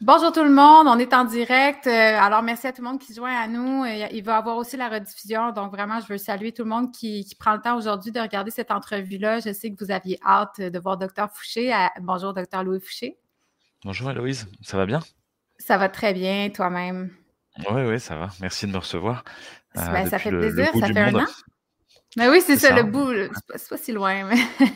[0.00, 1.86] Bonjour tout le monde, on est en direct.
[1.86, 3.84] Euh, alors, merci à tout le monde qui se joint à nous.
[3.84, 5.52] Euh, il va y avoir aussi la rediffusion.
[5.52, 8.50] Donc, vraiment, je veux saluer tout le monde qui, prend le temps aujourd'hui de regarder
[8.50, 9.40] cette entrevue-là.
[9.40, 11.28] Je sais que vous aviez hâte de voir Dr.
[11.32, 11.74] Fouché.
[12.00, 12.62] Bonjour, Dr.
[12.64, 13.16] Louis Fouché.
[13.84, 14.46] Bonjour, Héloïse.
[14.62, 15.00] Ça va bien?
[15.58, 17.10] Ça va très bien, toi-même.
[17.70, 18.30] Oui, oui, ça va.
[18.40, 19.24] Merci de me recevoir.
[19.74, 20.70] Ben, ça fait plaisir.
[20.78, 21.26] ça fait un an.
[22.16, 23.12] Mais oui, c'est ça, le bout.
[23.56, 24.24] C'est pas, si loin.
[24.24, 24.36] Mais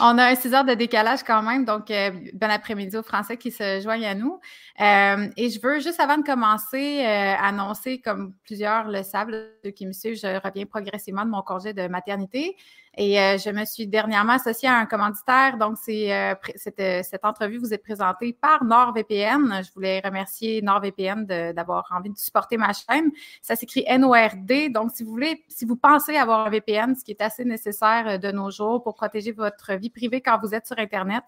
[0.00, 1.64] on a un 6 heures de décalage quand même.
[1.64, 4.38] Donc, euh, bon après-midi aux Français qui se joignent à nous.
[4.80, 9.30] Euh, et je veux, juste avant de commencer, euh, annoncer, comme plusieurs le savent,
[9.64, 12.56] ceux qui me suivent, je reviens progressivement de mon congé de maternité.
[12.98, 15.56] Et euh, je me suis dernièrement associée à un commanditaire.
[15.56, 19.62] Donc, c'est euh, cette, euh, cette, entrevue vous est présentée par NordVPN.
[19.64, 21.24] Je voulais remercier NordVPN
[21.54, 23.10] d'avoir envie de supporter ma chaîne.
[23.40, 24.68] Ça s'écrit N-O-R-D.
[24.68, 28.18] Donc, si vous voulez, si vous pensez avoir un VPN, ce qui est assez nécessaire
[28.18, 31.22] de nos jours pour protéger votre vie privée quand vous êtes sur Internet,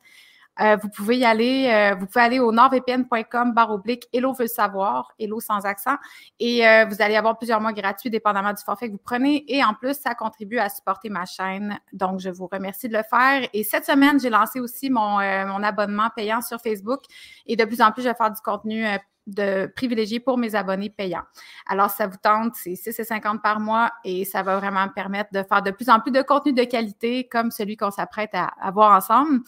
[0.60, 4.46] euh, vous pouvez y aller, euh, vous pouvez aller au nordvpn.com barre oblique Hello veut
[4.46, 5.96] savoir, Hello sans accent,
[6.38, 9.44] et euh, vous allez avoir plusieurs mois gratuits dépendamment du forfait que vous prenez.
[9.52, 11.78] Et en plus, ça contribue à supporter ma chaîne.
[11.92, 13.48] Donc, je vous remercie de le faire.
[13.52, 17.00] Et cette semaine, j'ai lancé aussi mon, mon abonnement payant sur Facebook.
[17.46, 18.84] Et de plus en plus, je vais faire du contenu
[19.26, 21.24] de privilégier pour mes abonnés payants.
[21.66, 25.42] Alors, ça vous tente, c'est 6,50 par mois et ça va vraiment me permettre de
[25.42, 28.92] faire de plus en plus de contenu de qualité comme celui qu'on s'apprête à, avoir
[28.96, 29.40] ensemble.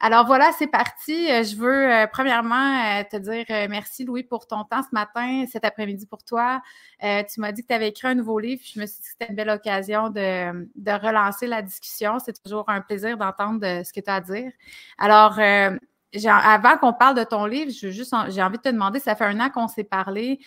[0.00, 1.30] Alors voilà, c'est parti.
[1.30, 5.44] Euh, je veux euh, premièrement euh, te dire merci Louis pour ton temps ce matin,
[5.50, 6.60] cet après-midi pour toi.
[7.00, 8.62] tu m'as dit que tu avais écrit un nouveau livre.
[8.64, 12.18] Je me suis dit que c'était une belle occasion de, de relancer la discussion.
[12.18, 14.50] C'est toujours un plaisir d'entendre ce que tu as à dire.
[14.98, 15.38] Alors,
[16.26, 19.24] avant qu'on parle de ton livre, j'ai juste j'ai envie de te demander, ça fait
[19.24, 20.40] un an qu'on s'est parlé.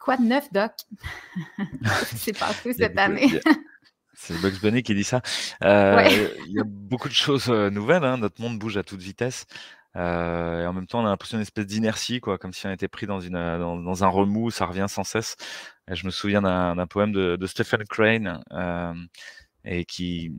[0.00, 0.72] Quoi de neuf, Doc?
[1.58, 3.40] Qu'est-ce qui s'est passé cette année?
[4.14, 5.22] C'est Bugs Bunny qui dit ça.
[5.64, 8.04] Euh, il y a beaucoup de choses euh, nouvelles.
[8.04, 8.18] Hein.
[8.18, 9.46] Notre monde bouge à toute vitesse.
[9.96, 12.70] Euh, et en même temps, on a l'impression d'une espèce d'inertie, quoi, comme si on
[12.70, 15.36] était pris dans, une, dans, un remous, ça revient sans cesse.
[15.90, 18.42] Et je me souviens d'un poème de, de Stephen Crane
[19.64, 20.32] et qui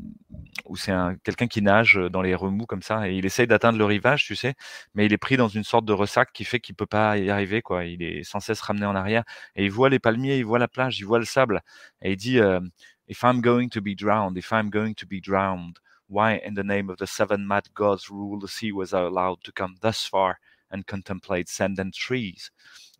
[0.65, 0.93] où c'est
[1.23, 4.35] quelqu'un qui nage dans les remous comme ça et il essaye d'atteindre le rivage, tu
[4.35, 4.55] sais,
[4.95, 7.29] mais il est pris dans une sorte de ressac qui fait qu'il peut pas y
[7.29, 7.85] arriver quoi.
[7.85, 9.23] Il est sans cesse ramené en arrière
[9.55, 11.61] et il voit les palmiers, il voit la plage, il voit le sable
[12.01, 12.59] et il dit euh,
[13.07, 16.63] If I'm going to be drowned, if I'm going to be drowned, why in the
[16.63, 20.37] name of the seven mad gods rule the sea was allowed to come thus far?
[20.71, 22.51] And contemplate sand and trees?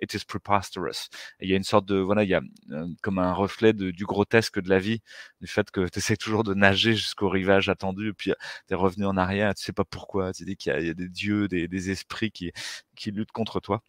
[0.01, 1.09] it is preposterous.
[1.39, 4.05] il y a une sorte de, voilà, il y a euh, comme un reflet du
[4.05, 5.01] grotesque de la vie,
[5.39, 8.33] du fait que tu essaies toujours de nager jusqu'au rivage attendu, et puis
[8.67, 11.09] tu es revenu en arrière, tu sais pas pourquoi, tu dis qu'il y, a des
[11.09, 12.51] dieux, des, des esprits qui,
[12.95, 13.83] qui luttent contre toi.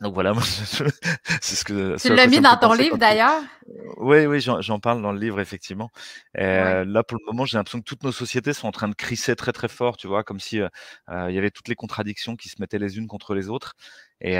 [0.00, 0.34] Donc voilà,
[1.40, 1.96] c'est ce que.
[2.00, 3.42] Tu l'as mis dans ton livre d'ailleurs?
[3.96, 5.90] Oui, oui, j'en parle dans le livre effectivement.
[6.38, 8.94] Euh, Là, pour le moment, j'ai l'impression que toutes nos sociétés sont en train de
[8.94, 10.68] crisser très très fort, tu vois, comme si euh,
[11.08, 13.74] euh il y avait toutes les contradictions qui se mettaient les unes contre les autres.
[14.22, 14.36] Et,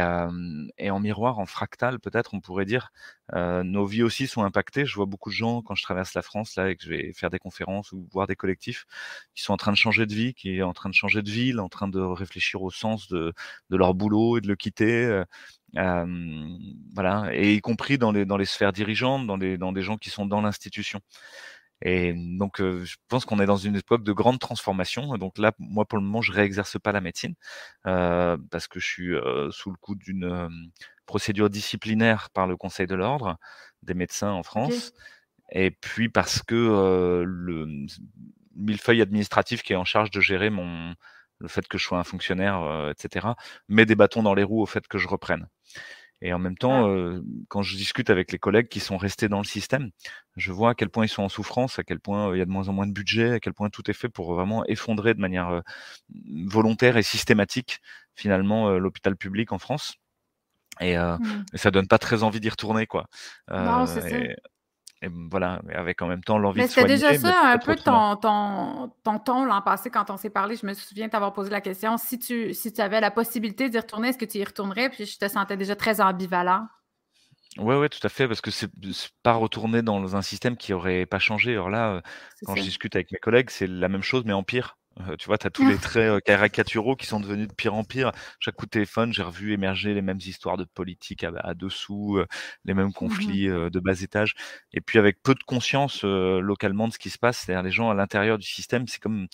[0.78, 2.90] et en miroir, en fractal, peut-être, on pourrait dire,
[3.34, 4.86] nos vies aussi sont impactées.
[4.86, 7.12] Je vois beaucoup de gens quand je traverse la France là et que je vais
[7.12, 8.86] faire des conférences ou voir des collectifs
[9.34, 11.30] qui sont en train de changer de vie, qui est en train de changer de
[11.30, 13.32] ville, en train de réfléchir au sens de,
[13.70, 15.22] de leur boulot et de le quitter.
[16.94, 19.96] voilà, et y compris dans les, dans les sphères dirigeantes, dans, les, dans des gens
[19.96, 21.00] qui sont dans l'institution.
[21.82, 25.16] Et donc, je pense qu'on est dans une époque de grande transformation.
[25.18, 27.34] Donc là, moi, pour le moment, je réexerce pas la médecine
[27.86, 29.14] euh, parce que je suis
[29.50, 30.48] sous le coup d'une
[31.04, 33.38] procédure disciplinaire par le Conseil de l'ordre
[33.82, 34.92] des médecins en France.
[35.52, 37.86] Et puis parce que le
[38.54, 40.94] millefeuille administratif qui est en charge de gérer mon,
[41.38, 43.28] le fait que je sois un fonctionnaire, etc.,
[43.68, 45.46] met des bâtons dans les roues au fait que je reprenne.
[46.22, 49.38] Et en même temps, euh, quand je discute avec les collègues qui sont restés dans
[49.38, 49.90] le système,
[50.36, 52.46] je vois à quel point ils sont en souffrance, à quel point il y a
[52.46, 55.14] de moins en moins de budget, à quel point tout est fait pour vraiment effondrer
[55.14, 55.60] de manière euh,
[56.46, 57.80] volontaire et systématique
[58.14, 59.96] finalement l'hôpital public en France.
[60.80, 61.44] Et, euh, mmh.
[61.52, 63.06] et, ça donne pas très envie d'y retourner, quoi.
[63.50, 63.86] non,
[65.02, 66.96] et voilà, avec en même temps l'envie de soigner.
[66.96, 70.56] C'était déjà ça un peu ton, ton, ton ton l'an passé quand on s'est parlé.
[70.56, 73.78] Je me souviens t'avoir posé la question si tu, si tu avais la possibilité d'y
[73.78, 74.88] retourner, est-ce que tu y retournerais?
[74.88, 76.66] Puis je te sentais déjà très ambivalent.
[77.58, 78.70] Oui, ouais, tout à fait, parce que c'est
[79.22, 81.52] pas retourner dans un système qui aurait pas changé.
[81.52, 82.02] Alors là,
[82.44, 84.76] quand je discute avec mes collègues, c'est la même chose, mais en pire
[85.18, 88.12] tu vois, tu as tous les traits caricaturaux qui sont devenus de pire en pire.
[88.40, 92.18] Chaque coup de téléphone, j'ai revu émerger les mêmes histoires de politique à, dessous,
[92.64, 94.34] les mêmes mmh conflits de bas étage.
[94.72, 97.90] Et puis avec peu de conscience localement de ce qui se passe, c'est-à-dire les gens
[97.90, 99.26] à l'intérieur du système, c'est comme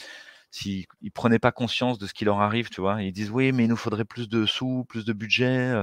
[0.51, 3.03] s'ils ne prenaient pas conscience de ce qui leur arrive, tu vois.
[3.03, 5.75] Ils disent oui, mais il nous faudrait plus de sous, plus de budget,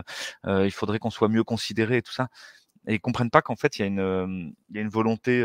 [0.46, 2.28] il faudrait qu'on soit mieux considéré et tout ça.
[2.88, 5.42] Et ils comprennent pas qu'en fait, il y, a une, il y a une volonté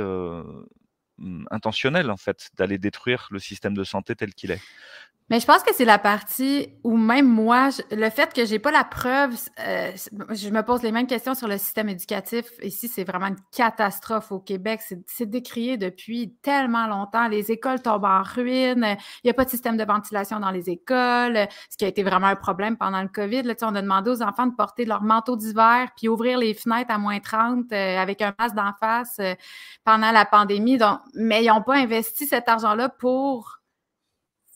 [1.51, 4.61] intentionnel en fait d'aller détruire le système de santé tel qu'il est.
[5.31, 8.71] Mais je pense que c'est la partie où même moi, le fait que j'ai pas
[8.71, 9.91] la preuve, euh,
[10.31, 12.45] je me pose les mêmes questions sur le système éducatif.
[12.63, 14.83] Ici, c'est vraiment une catastrophe au Québec.
[15.07, 17.27] C'est décrié depuis tellement longtemps.
[17.29, 18.99] Les écoles tombent en ruine.
[19.23, 22.03] Il n'y a pas de système de ventilation dans les écoles, ce qui a été
[22.03, 23.45] vraiment un problème pendant le COVID.
[23.45, 26.91] Là, on a demandé aux enfants de porter leur manteau d'hiver puis ouvrir les fenêtres
[26.91, 29.35] à moins 30 euh, avec un masque d'en face euh,
[29.85, 30.77] pendant la pandémie.
[31.15, 33.61] Mais ils n'ont pas investi cet argent-là pour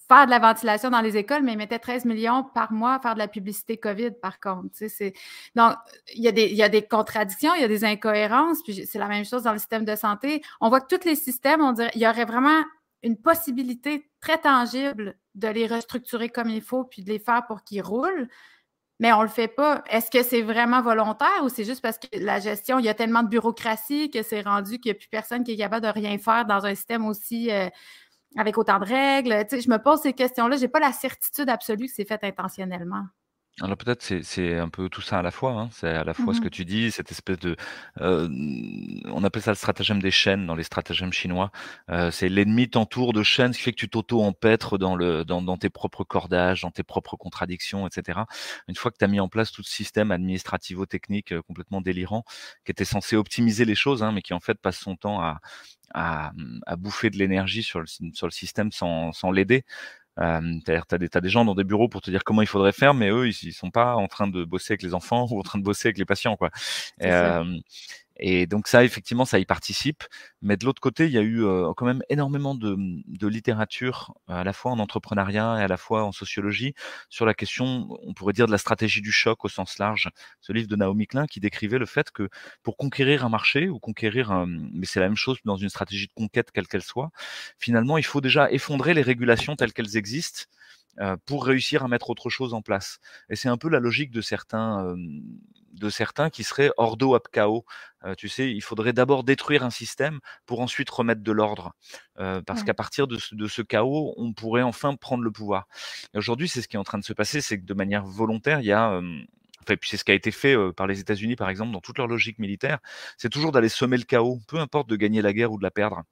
[0.09, 3.01] faire de la ventilation dans les écoles, mais ils mettaient 13 millions par mois à
[3.01, 4.69] faire de la publicité COVID, par contre.
[5.55, 5.75] Donc,
[6.15, 8.87] il y, a des, il y a des contradictions, il y a des incohérences, puis
[8.87, 10.43] c'est la même chose dans le système de santé.
[10.61, 12.65] On voit que tous les systèmes, on dirait, il y aurait vraiment
[13.03, 17.63] une possibilité très tangible de les restructurer comme il faut, puis de les faire pour
[17.63, 18.29] qu'ils roulent.
[19.01, 19.85] Mais on ne le fait pas.
[19.91, 22.95] Est-ce que c'est vraiment volontaire ou c'est juste parce que la gestion, il y a
[22.95, 25.93] tellement de bureaucratie que c'est rendu qu'il n'y a plus personne qui est capable de
[25.93, 27.69] rien faire dans un système aussi euh,
[28.37, 29.47] avec autant de règles?
[29.53, 30.57] Je me pose ces questions-là.
[30.57, 33.05] Je n'ai pas la certitude absolue que c'est fait intentionnellement.
[33.61, 35.69] Alors peut-être c'est c'est un peu tout ça à la fois, hein.
[35.73, 37.57] C'est à la fois ce que mmh tu dis, cette espèce de,
[38.01, 41.51] on appelle ça le stratagème des chaînes dans les stratagèmes chinois.
[42.13, 45.57] c'est l'ennemi t'entoure de chaînes, ce qui fait que tu t'auto-empêtres dans le dans dans
[45.57, 48.27] tes propres cordages, dans tes propres contradictions etc.
[48.69, 52.25] Une fois que tu as mis en place tout ce système administrativo-technique, complètement délirant,
[52.65, 55.41] qui était censé optimiser les choses, hein, mais qui en fait passe son temps à
[55.95, 56.33] à,
[56.67, 59.65] à bouffer de l'énergie sur le sur le système sans sans l'aider.
[60.19, 62.73] Euh, tu as, des, des gens dans des bureaux pour te dire comment il faudrait
[62.73, 65.39] faire, mais eux, ils, ils sont pas en train de bosser avec les enfants ou
[65.39, 66.37] en train de bosser avec les patients.
[66.37, 66.51] Quoi.
[67.01, 67.11] Et
[68.47, 70.05] donc ça, effectivement, ça y participe.
[70.43, 71.45] Mais de l'autre côté, il y a eu
[71.77, 72.77] quand même énormément de,
[73.07, 76.75] de, littérature, à la fois en entrepreneuriat et à la fois en sociologie,
[77.09, 80.11] sur la question, on pourrait dire, de la stratégie du choc au sens large.
[80.41, 82.29] Ce livre de Naomi Klein qui décrivait le fait que
[82.63, 86.07] pour conquérir un marché ou conquérir, un, mais c'est la même chose dans une stratégie
[86.07, 87.11] de conquête quelle qu'elle soit,
[87.59, 90.45] finalement, il faut déjà effondrer les régulations telles qu'elles existent
[91.27, 92.99] pour réussir à mettre autre chose en place.
[93.31, 94.97] Et c'est un peu la logique de certains,
[95.73, 97.65] de certains qui seraient ordo ab chaos.
[98.17, 101.73] tu sais, il faudrait d'abord détruire un système pour ensuite remettre de l'ordre,
[102.47, 105.67] parce qu'à partir de ce, chaos, on pourrait enfin prendre le pouvoir.
[106.15, 108.61] Aujourd'hui, c'est ce qui est en train de se passer, c'est que de manière volontaire,
[108.61, 109.01] il y a
[109.63, 111.99] Enfin, puis c'est ce qui a été fait par les États-Unis, par exemple, dans toute
[111.99, 112.79] leur logique militaire,
[113.19, 115.71] c'est toujours d'aller semer le chaos, peu importe de gagner la guerre ou de la
[115.71, 116.05] perdre.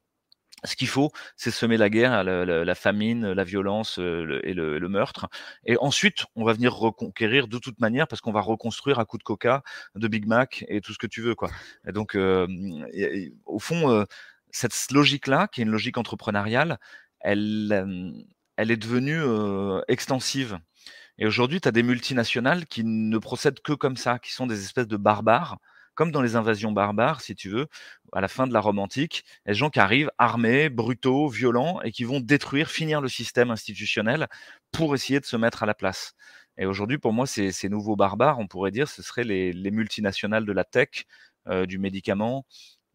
[0.65, 5.29] Ce qu'il faut, c'est semer la guerre, la, famine, la violence euh, et le, meurtre.
[5.67, 9.19] Et ensuite, on va venir reconquérir de toute manière parce qu'on va reconstruire à coup
[9.19, 9.63] de coca,
[9.95, 11.35] de Big Mac et tout ce que tu veux.
[11.35, 11.51] Quoi.
[11.87, 12.47] Et donc, euh,
[13.45, 14.05] au fond, euh,
[14.51, 16.79] cette logique-là, qui est une logique entrepreneuriale,
[17.21, 18.15] elle,
[18.57, 19.21] elle est devenue
[19.89, 20.59] extensive.
[21.19, 24.65] Et aujourd'hui, tu as des multinationales qui ne procèdent que comme ça, qui sont des
[24.65, 25.59] espèces de barbares
[25.97, 27.67] comme dans les invasions barbares, si tu veux,
[28.13, 31.91] à la fin de la Rome antique, les gens qui arrivent armés, brutaux, violents, et
[31.91, 34.29] qui vont détruire, finir le système institutionnel
[34.71, 36.15] pour essayer de se mettre à la place.
[36.59, 40.47] Et aujourd'hui, pour moi, ces, ces, nouveaux barbares, on pourrait dire, ce seraient les, multinationales
[40.47, 41.07] de la tech,
[41.49, 42.47] euh, du médicament,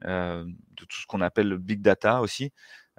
[0.05, 2.51] euh, de tout ce qu'on appelle le big data aussi,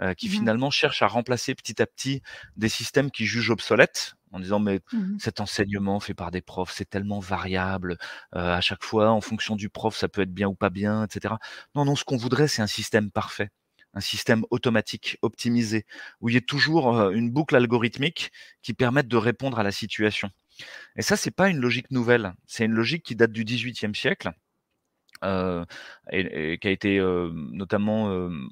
[0.03, 2.23] euh, qui mmh finalement cherchent à remplacer petit à petit
[2.57, 6.73] des systèmes qui jugent obsolètes en disant mais mmh cet enseignement fait par des profs,
[6.73, 7.99] c'est tellement variable,
[8.35, 11.05] euh, à chaque fois, en fonction du prof, ça peut être bien ou pas bien,
[11.05, 11.35] etc.
[11.75, 13.51] Non, non, ce qu'on voudrait, c'est un système parfait,
[13.95, 15.87] un système automatique, optimisé,
[16.21, 18.33] où il y ait toujours euh, une boucle algorithmique
[18.63, 20.31] qui permette de répondre à la situation.
[20.97, 24.33] Et ça, c'est pas une logique nouvelle, c'est une logique qui date du XVIIIe siècle.
[25.25, 25.65] Euh,
[26.11, 28.49] et, qui a été euh, notamment Mmh,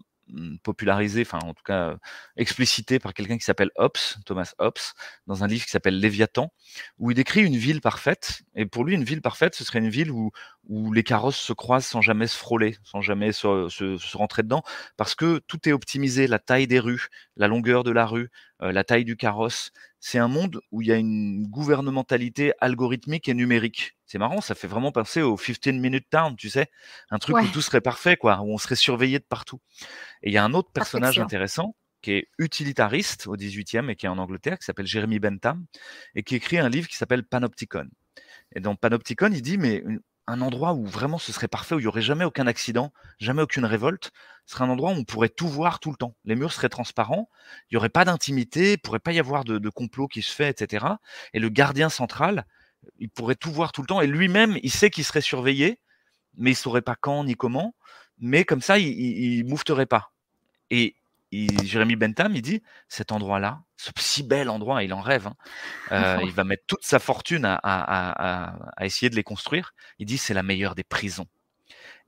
[0.62, 1.96] popularisé, enfin en tout cas
[2.36, 4.78] explicité par quelqu'un qui s'appelle Hobbes, Thomas Hobbes,
[5.26, 6.52] dans un livre qui s'appelle Léviathan,
[6.98, 8.42] où il décrit une ville parfaite.
[8.54, 10.30] Et pour lui, une ville parfaite, ce serait une ville où,
[10.92, 14.62] les carrosses se croisent sans jamais se frôler, sans jamais se, se, rentrer dedans,
[14.96, 18.84] parce que tout est optimisé, la taille des rues, la longueur de la rue, la
[18.84, 19.72] taille du carrosse.
[19.98, 23.96] C'est un monde où il y a une gouvernementalité algorithmique et numérique.
[24.10, 26.66] C'est marrant, ça fait vraiment penser au 15 Minute Town, tu sais,
[27.10, 29.60] un truc où tout serait parfait, quoi, où on serait surveillé de partout.
[30.24, 34.06] Et il y a un autre personnage intéressant qui est utilitariste au 18e et qui
[34.06, 35.64] est en Angleterre, qui s'appelle Jeremy Bentham,
[36.16, 37.86] et qui écrit un livre qui s'appelle Panopticon.
[38.56, 39.84] Et dans Panopticon, il dit, mais
[40.26, 43.42] un endroit où vraiment ce serait parfait, où il n'y aurait jamais aucun accident, jamais
[43.42, 44.10] aucune révolte.
[44.44, 46.16] Ce serait un endroit où on pourrait tout voir tout le temps.
[46.24, 47.28] Les murs seraient transparents,
[47.70, 50.34] il n'y aurait pas d'intimité, il ne pourrait pas y avoir de, complot qui se
[50.34, 50.86] fait, etc.
[51.32, 52.44] Et le gardien central,
[52.98, 54.00] il pourrait tout voir tout le temps.
[54.00, 55.80] Et lui-même, il sait qu'il serait surveillé,
[56.36, 57.74] mais il ne saurait pas quand ni comment.
[58.18, 60.12] Mais comme ça, il ne moufterait pas.
[60.70, 60.96] Et
[61.32, 65.28] Jérémy Bentham, il dit cet endroit-là, ce si bel endroit, il en rêve.
[65.28, 65.36] Hein,
[65.92, 69.72] euh, il va mettre toute sa fortune à, essayer de les construire.
[69.98, 71.26] Il dit c'est la meilleure des prisons.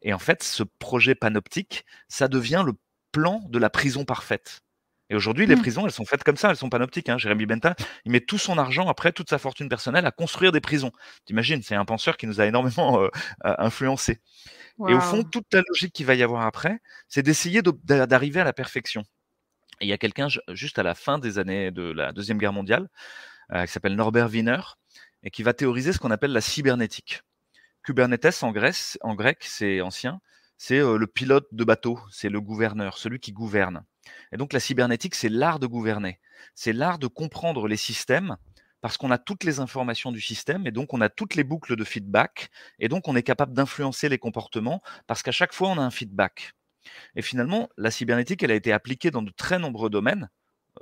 [0.03, 2.73] Et en fait, ce projet panoptique, ça devient le
[3.12, 4.62] plan de la prison parfaite.
[5.12, 5.61] Et aujourd'hui, les mmh.
[5.61, 7.11] prisons, elles sont faites comme ça, elles sont panoptiques.
[7.11, 7.19] Hein.
[7.19, 7.75] Jérémy Benta,
[8.07, 10.90] il met tout son argent, après toute sa fortune personnelle, à construire des prisons.
[11.26, 13.09] T'imagines, c'est un penseur qui nous a énormément euh,
[13.42, 14.23] influencés.
[14.88, 16.78] Et au fond, toute la logique qu'il va y avoir après,
[17.09, 19.02] c'est d'essayer d'arriver à la perfection.
[19.83, 22.54] Et il y a quelqu'un juste à la fin des années de la Deuxième Guerre
[22.54, 22.88] mondiale,
[23.52, 24.61] euh, qui s'appelle Norbert Wiener,
[25.23, 27.21] et qui va théoriser ce qu'on appelle la cybernétique.
[27.83, 30.23] Kubernetes en, Grèce, en grec, c'est ancien,
[30.57, 33.85] c'est le pilote de bateau, c'est le gouverneur, celui qui gouverne.
[34.33, 36.21] Et donc la cybernétique, c'est l'art de gouverner.
[36.55, 38.37] C'est l'art de comprendre les systèmes
[38.81, 41.77] parce qu'on a toutes les informations du système et donc on a toutes les boucles
[41.77, 45.79] de feedback et donc on est capable d'influencer les comportements parce qu'à chaque fois on
[45.79, 46.55] a un feedback.
[47.15, 50.31] Et finalement, la cybernétique, elle a été appliquée dans de très nombreux domaines,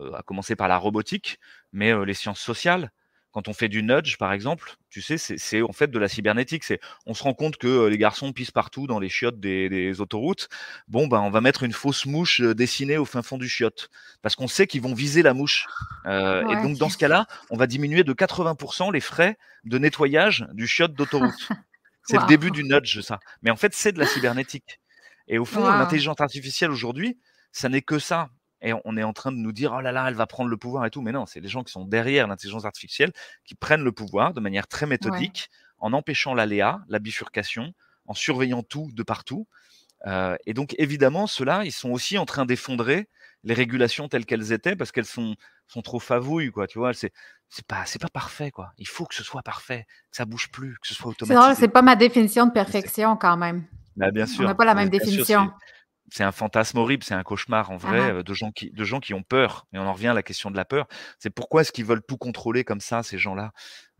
[0.01, 1.39] euh, à commencer par la robotique,
[1.73, 2.91] mais euh, les sciences sociales,
[3.33, 6.65] quand on fait du nudge, par exemple, tu sais, c'est en fait de la cybernétique.
[6.65, 10.01] C'est, on se rend compte que euh, les garçons pissent partout dans les chiottes des,
[10.01, 10.49] autoroutes.
[10.89, 13.89] Bon, ben, on va mettre une fausse mouche euh, dessinée au fin fond du chiotte,
[14.23, 15.67] parce qu'on sait qu'ils vont viser la mouche.
[16.07, 20.47] Euh, et donc, dans ce cas-là, on va diminuer de 80% les frais de nettoyage
[20.53, 21.49] du chiotte d'autoroute.
[22.03, 23.21] c'est le début du nudge, ça.
[23.43, 24.81] Mais en fait, c'est de la cybernétique.
[25.29, 27.17] Et au fond, l'intelligence artificielle aujourd'hui,
[27.53, 28.31] ça n'est que ça
[28.63, 30.57] et on est en train de nous dire oh là là, elle va prendre le
[30.57, 31.03] pouvoir et tout.
[31.03, 33.13] Mais non, c'est les gens qui sont derrière l'intelligence artificielle
[33.45, 37.73] qui prennent le pouvoir de manière très méthodique, en empêchant l'aléa, la bifurcation,
[38.07, 39.47] en surveillant tout de partout.
[40.07, 43.09] Euh, et donc évidemment, ceux-là, ils sont aussi en train d'effondrer
[43.45, 45.35] les régulations telles qu'elles étaient parce qu'elles sont,
[45.67, 46.67] sont trop favouilles, quoi.
[46.67, 47.13] Tu vois, c'est
[47.49, 48.73] c'est pas c'est pas parfait, quoi.
[48.79, 51.57] Il faut que ce soit parfait, que ça bouge plus, que ce soit automatique.
[51.59, 53.65] C'est pas ma définition de perfection quand même.
[53.97, 54.45] Bah, bien sûr.
[54.45, 55.51] On n'a pas la même définition
[56.11, 59.01] c'est un fantasme horrible, c'est un cauchemar en vrai euh, de, gens qui, de gens
[59.01, 59.67] qui ont peur.
[59.73, 60.87] Et on en revient à la question de la peur.
[61.19, 63.53] C'est pourquoi est-ce qu'ils veulent tout contrôler comme ça, ces gens-là,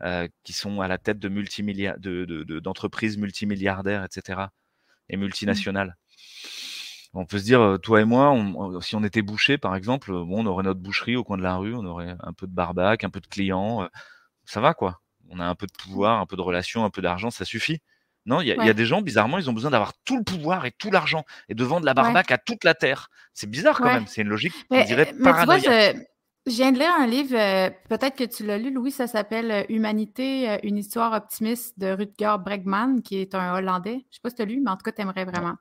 [0.03, 4.41] euh, qui sont à la tête de d'entreprises de, multimilliardaires, etc.
[5.09, 5.19] et mmh.
[5.19, 5.97] multinationales?
[7.13, 8.33] On peut se dire, euh, toi et moi,
[8.81, 11.55] si on était boucher, par exemple, bon, on aurait notre boucherie au coin de la
[11.55, 13.89] rue, on aurait un peu de barbac, un peu de clients,
[14.45, 15.01] ça va quoi.
[15.29, 17.81] On a un peu de pouvoir, un peu de relations, un peu d'argent, ça suffit.
[18.25, 20.71] Non, il y, a des gens, bizarrement, ils ont besoin d'avoir tout le pouvoir et
[20.71, 23.09] tout l'argent et de vendre la barbaque à toute la terre.
[23.33, 24.05] C'est bizarre quand même.
[24.07, 25.95] C'est une logique, on dirait, paranoïaque.
[26.45, 29.51] je, viens de lire un livre, euh, peut-être que tu l'as lu, Louis, ça s'appelle
[29.51, 33.91] euh, Humanité, euh, une histoire optimiste de Rutger Bregman, qui est un Hollandais.
[33.91, 35.55] Je ne sais pas si tu as lu, mais en tout cas, tu aimerais vraiment.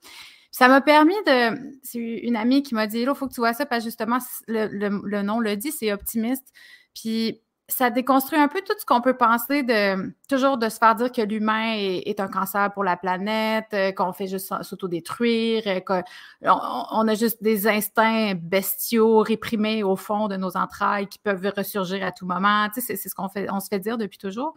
[0.51, 1.79] Ça m'a permis de.
[1.83, 4.19] C'est une amie qui m'a dit il faut que tu vois ça, parce que justement,
[4.49, 4.67] le,
[5.07, 6.49] le nom le dit, c'est optimiste.
[6.95, 10.95] Puis ça déconstruit un peu tout ce qu'on peut penser de toujours de se faire
[10.95, 15.81] dire que l'humain est, un cancer pour la planète, euh, qu'on fait juste s'autodétruire, euh,
[15.81, 16.03] qu'on
[16.43, 22.05] on a juste des instincts bestiaux réprimés au fond de nos entrailles qui peuvent ressurgir
[22.05, 22.69] à tout moment.
[22.75, 24.55] C'est ce qu'on fait, on se fait dire depuis toujours.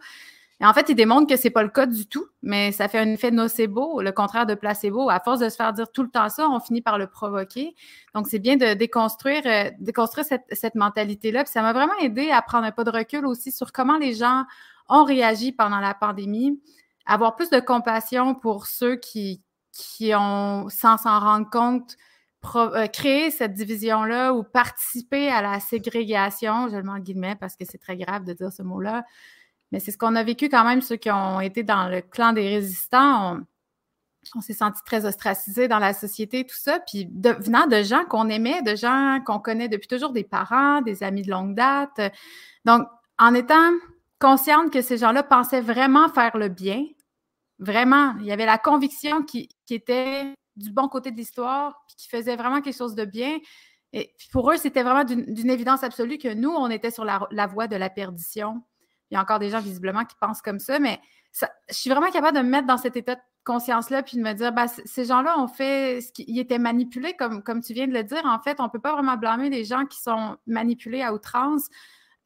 [0.60, 2.98] Et en fait, il démontre que c'est pas le cas du tout, mais ça fait
[2.98, 5.10] un effet nocebo, le contraire de placebo.
[5.10, 7.74] À force de se faire dire tout le temps ça, on finit par le provoquer.
[8.14, 11.44] Donc, c'est bien de déconstruire, euh, déconstruire cette, cette mentalité-là.
[11.44, 14.14] Puis ça m'a vraiment aidé à prendre un pas de recul aussi sur comment les
[14.14, 14.44] gens
[14.88, 16.60] ont réagi pendant la pandémie,
[17.06, 19.42] avoir plus de compassion pour ceux qui,
[19.72, 21.96] qui ont, sans s'en rendre compte,
[22.56, 27.56] euh, créé cette division-là ou participer à la ségrégation, je le mets en guillemets parce
[27.56, 29.04] que c'est très grave de dire ce mot-là,
[29.74, 32.32] mais c'est ce qu'on a vécu quand même, ceux qui ont été dans le clan
[32.32, 33.40] des résistants.
[34.36, 36.78] On, s'est senti très ostracisés dans la société, tout ça.
[36.78, 41.02] Puis venant de gens qu'on aimait, de gens qu'on connaît depuis toujours, des parents, des
[41.02, 42.00] amis de longue date.
[42.64, 42.86] Donc,
[43.18, 43.72] en étant
[44.20, 46.84] consciente que ces gens-là pensaient vraiment faire le bien,
[47.58, 52.08] vraiment, il y avait la conviction qui, était du bon côté de l'histoire, puis qui
[52.08, 53.38] faisait vraiment quelque chose de bien.
[53.92, 57.66] Et pour eux, c'était vraiment d'une évidence absolue que nous, on était sur la voie
[57.66, 58.62] de la perdition.
[59.10, 61.00] Il y a encore des gens visiblement qui pensent comme ça, mais
[61.68, 64.32] je suis vraiment capable de me mettre dans cet état de conscience-là puis de me
[64.32, 67.92] dire, bah, ces gens-là ont fait ce qu'ils étaient manipulés, comme, comme tu viens de
[67.92, 68.22] le dire.
[68.24, 71.68] En fait, on ne peut pas vraiment blâmer les gens qui sont manipulés à outrance.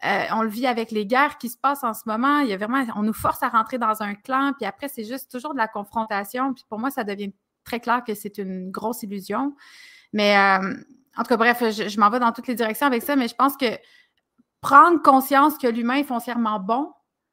[0.05, 2.39] Euh, on le vit avec les guerres qui se passent en ce moment.
[2.41, 5.05] Il y a vraiment, on nous force à rentrer dans un clan, puis après, c'est
[5.05, 6.55] juste toujours de la confrontation.
[6.55, 7.33] Puis pour moi, ça devient
[7.65, 9.57] très clair que c'est une grosse illusion.
[10.13, 10.75] Mais euh,
[11.17, 13.27] en tout cas, bref, je, je m'en vais dans toutes les directions avec ça, mais
[13.27, 13.67] je pense que
[14.61, 16.93] prendre conscience que l'humain est foncièrement bon,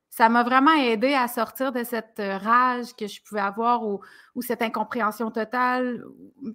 [0.09, 3.99] ça m'a vraiment aidé à sortir de cette euh, rage que je pouvais avoir ou,
[4.41, 6.05] cette incompréhension totale.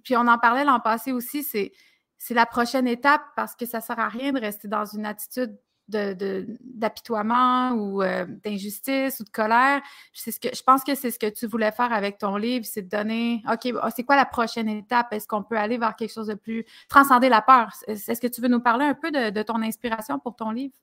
[0.03, 1.71] Puis on en parlait l'an passé aussi, c'est,
[2.17, 5.05] c'est la prochaine étape parce que ça ne sert à rien de rester dans une
[5.05, 5.55] attitude
[5.91, 9.81] d'apitoiement ou euh, d'injustice ou de colère.
[10.13, 12.83] Ce que, je pense que c'est ce que tu voulais faire avec ton livre, c'est
[12.83, 15.13] de donner, OK, ah, c'est quoi la prochaine étape?
[15.13, 17.71] Est-ce qu'on peut aller vers quelque chose de plus, transcender la peur?
[17.87, 20.73] Est-ce que tu veux nous parler un peu de, ton inspiration pour ton livre?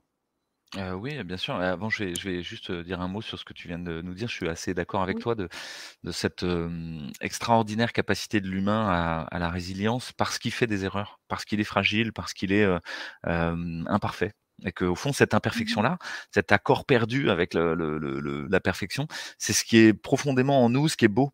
[0.96, 1.54] oui, bien sûr.
[1.54, 4.02] Avant, je vais je vais juste, dire un mot sur ce que tu viens de
[4.02, 4.28] nous dire.
[4.28, 5.48] Je suis assez d'accord avec toi de
[6.04, 6.44] de cette,
[7.22, 11.60] extraordinaire capacité de l'humain à à la résilience parce qu'il fait des erreurs, parce qu'il
[11.60, 12.66] est fragile, parce qu'il est,
[13.24, 14.32] imparfait
[14.64, 15.98] et qu'au fond cette mmh imperfection-là,
[16.32, 19.06] cet accord perdu avec le le le la perfection,
[19.38, 21.32] c'est ce qui est profondément en nous, ce qui est beau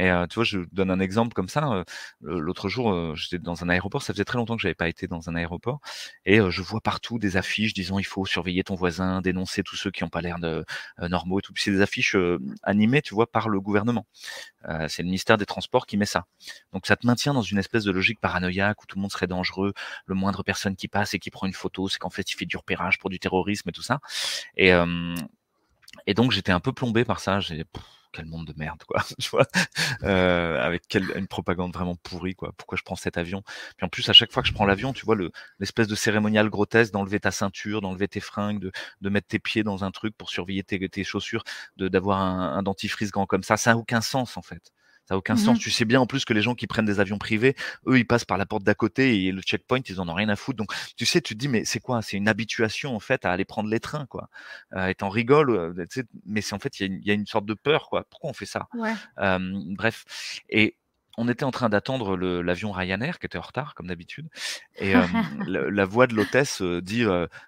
[0.00, 1.84] et tu vois, je donne un exemple comme ça,
[2.22, 5.28] l'autre jour, j'étais dans un aéroport, ça faisait très longtemps que j'avais pas été dans
[5.28, 5.80] un aéroport
[6.24, 9.90] et je vois partout des affiches disant: «Il faut surveiller ton voisin, dénoncer tous ceux
[9.90, 10.38] qui ont pas l'air
[10.98, 11.52] normaux et tout».
[11.56, 12.16] c'est des affiches,
[12.62, 14.06] animées, tu vois, par le gouvernement.
[14.88, 16.26] c'est le ministère des Transports qui met ça.
[16.72, 19.26] Donc ça te maintient dans une espèce de logique paranoïaque où tout le monde serait
[19.26, 19.74] dangereux,
[20.06, 22.46] le moindre personne qui passe et qui prend une photo, c'est qu'en fait il fait
[22.46, 24.00] du repérage pour du terrorisme et tout ça
[24.56, 24.72] et
[26.06, 27.64] et donc j'étais un peu plombé par ça, j'ai
[28.12, 29.46] quel monde de merde, quoi, tu vois,
[30.02, 32.52] euh, avec quelle, une propagande vraiment pourrie, quoi.
[32.56, 33.42] Pourquoi je prends cet avion?
[33.76, 35.94] Puis en plus, à chaque fois que je prends l'avion, tu vois, le, l'espèce de
[35.94, 40.16] cérémonial grotesque d'enlever ta ceinture, d'enlever tes fringues, de, mettre tes pieds dans un truc
[40.16, 41.44] pour surveiller tes, tes chaussures,
[41.76, 44.72] d'avoir un, un dentifrice grand comme ça, ça n'a aucun sens en fait.
[45.10, 45.56] Ça n'a aucun sens.
[45.56, 47.56] Mmh tu sais bien en plus que les gens qui prennent des avions privés,
[47.88, 50.28] eux, ils passent par la porte d'à côté et le checkpoint, ils en ont rien
[50.28, 50.56] à foutre.
[50.56, 52.00] Donc, tu sais, tu te dis, mais c'est quoi?
[52.00, 54.28] C'est une habituation en fait à aller prendre les trains, quoi.
[54.74, 55.86] Euh, et t'en rigoles, euh,
[56.26, 58.04] mais c'est en fait, il y, y, a une sorte de peur, quoi.
[58.08, 58.68] Pourquoi on fait ça?
[58.74, 58.94] Ouais.
[59.18, 59.38] euh,
[59.76, 60.04] Bref.
[60.48, 60.76] Et
[61.20, 64.28] on était en train d'attendre l'avion Ryanair qui était en retard comme d'habitude
[64.76, 64.94] et
[65.46, 67.04] la, voix de l'hôtesse dit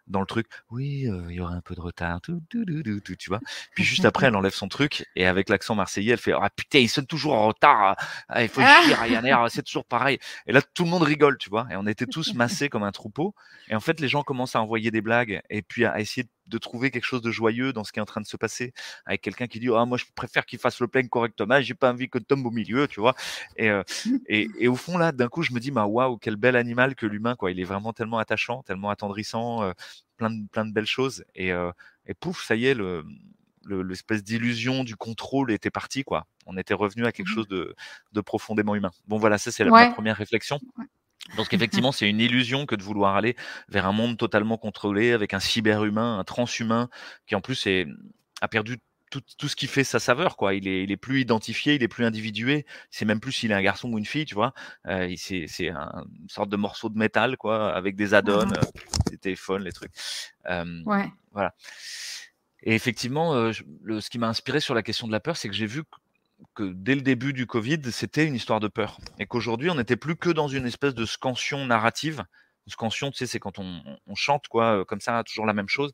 [0.07, 2.65] dans le truc oui il y aura un peu de retard tout, tout,
[3.05, 3.41] tout, tu vois
[3.75, 6.79] puis juste après elle enlève son truc et avec l'accent marseillais elle fait ah putain
[6.79, 7.97] ils sont toujours en retard
[8.29, 11.49] ah, il faut chier Ryanair c'est toujours pareil et là tout le monde rigole tu
[11.49, 13.35] vois et on était tous massés comme un troupeau
[13.69, 16.31] et en fait les gens commencent à envoyer des blagues et puis à essayer de
[16.53, 18.73] de trouver quelque chose de joyeux dans ce qui est en train de se passer
[19.07, 21.91] avec quelqu'un qui dit ah moi je préfère qu'il fasse le plein correctement j'ai pas
[21.91, 23.15] envie que tombe au milieu tu vois?
[23.57, 23.83] Et, euh,
[24.29, 26.95] et, et, au fond là d'un coup je me dis bah waouh quel bel animal
[26.95, 27.51] que l'humain quoi.
[27.51, 29.73] Il est vraiment tellement attachant tellement attendrissant euh,
[30.17, 31.73] plein de plein de belles choses et, euh,
[32.07, 33.05] et pouf ça y est le
[33.65, 36.27] l'espèce d'illusion du contrôle était partie quoi.
[36.47, 37.77] On était revenu à quelque mmh chose de,
[38.13, 38.91] de profondément humain.
[39.07, 40.61] Bon voilà ça c'est la première réflexion
[41.37, 43.37] donc effectivement, c'est une illusion que de vouloir aller
[43.69, 46.89] vers un monde totalement contrôlé avec un cyberhumain, un transhumain
[47.27, 47.87] qui en plus est,
[48.41, 48.79] a perdu
[49.11, 50.55] tout, tout, ce qui fait sa saveur, quoi.
[50.55, 52.65] Il est, il est plus identifié, il est plus individué.
[52.91, 54.55] C'est même plus s'il est un garçon ou une fille, tu vois.
[54.87, 58.61] Euh, c'est, c'est un, une sorte de morceau de métal, quoi, avec des add-ons, euh,
[59.11, 59.93] des téléphones, les trucs.
[60.49, 61.11] Euh, ouais.
[61.33, 61.55] Voilà.
[62.63, 65.49] Et effectivement, euh, le, ce qui m'a inspiré sur la question de la peur, c'est
[65.49, 65.83] que j'ai vu
[66.55, 68.99] que dès le début du Covid, c'était une histoire de peur.
[69.19, 72.25] Et qu'aujourd'hui, on n'était plus que dans une espèce de scansion narrative.
[72.67, 75.53] Une scansion, tu sais, c'est quand on, on, chante, quoi, euh, comme ça, toujours la
[75.53, 75.93] même chose.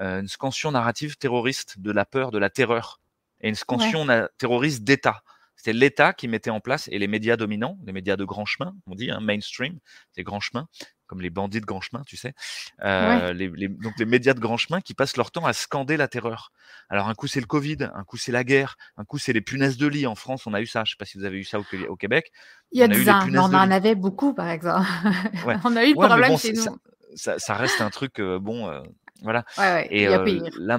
[0.00, 3.00] Euh, une scansion narrative terroriste de la peur, de la terreur.
[3.40, 4.06] Et une scansion
[4.38, 5.22] terroriste d'État.
[5.56, 8.74] C'était l'État qui mettait en place, et les médias dominants, les médias de grand chemin,
[8.86, 9.78] on dit, hein, mainstream,
[10.12, 10.68] c'est grand chemin,
[11.06, 12.34] comme les bandits de grand chemin, tu sais.
[12.82, 15.96] Euh, les, les, donc les médias de grand chemin qui passent leur temps à scander
[15.96, 16.52] la terreur.
[16.88, 19.40] Alors un coup c'est le Covid, un coup c'est la guerre, un coup c'est les
[19.40, 20.06] punaises de lit.
[20.06, 20.84] En France, on a eu ça.
[20.84, 22.32] Je sais pas si vous avez eu ça au, au Québec.
[22.72, 24.86] Il y a des ans, on en avait beaucoup, par exemple.
[25.64, 26.64] on a eu le problème chez nous.
[27.14, 28.68] Ça, ça, reste un truc euh, bon.
[28.68, 28.82] Euh,
[29.22, 29.44] voilà.
[29.56, 30.78] Ouais, et euh, là,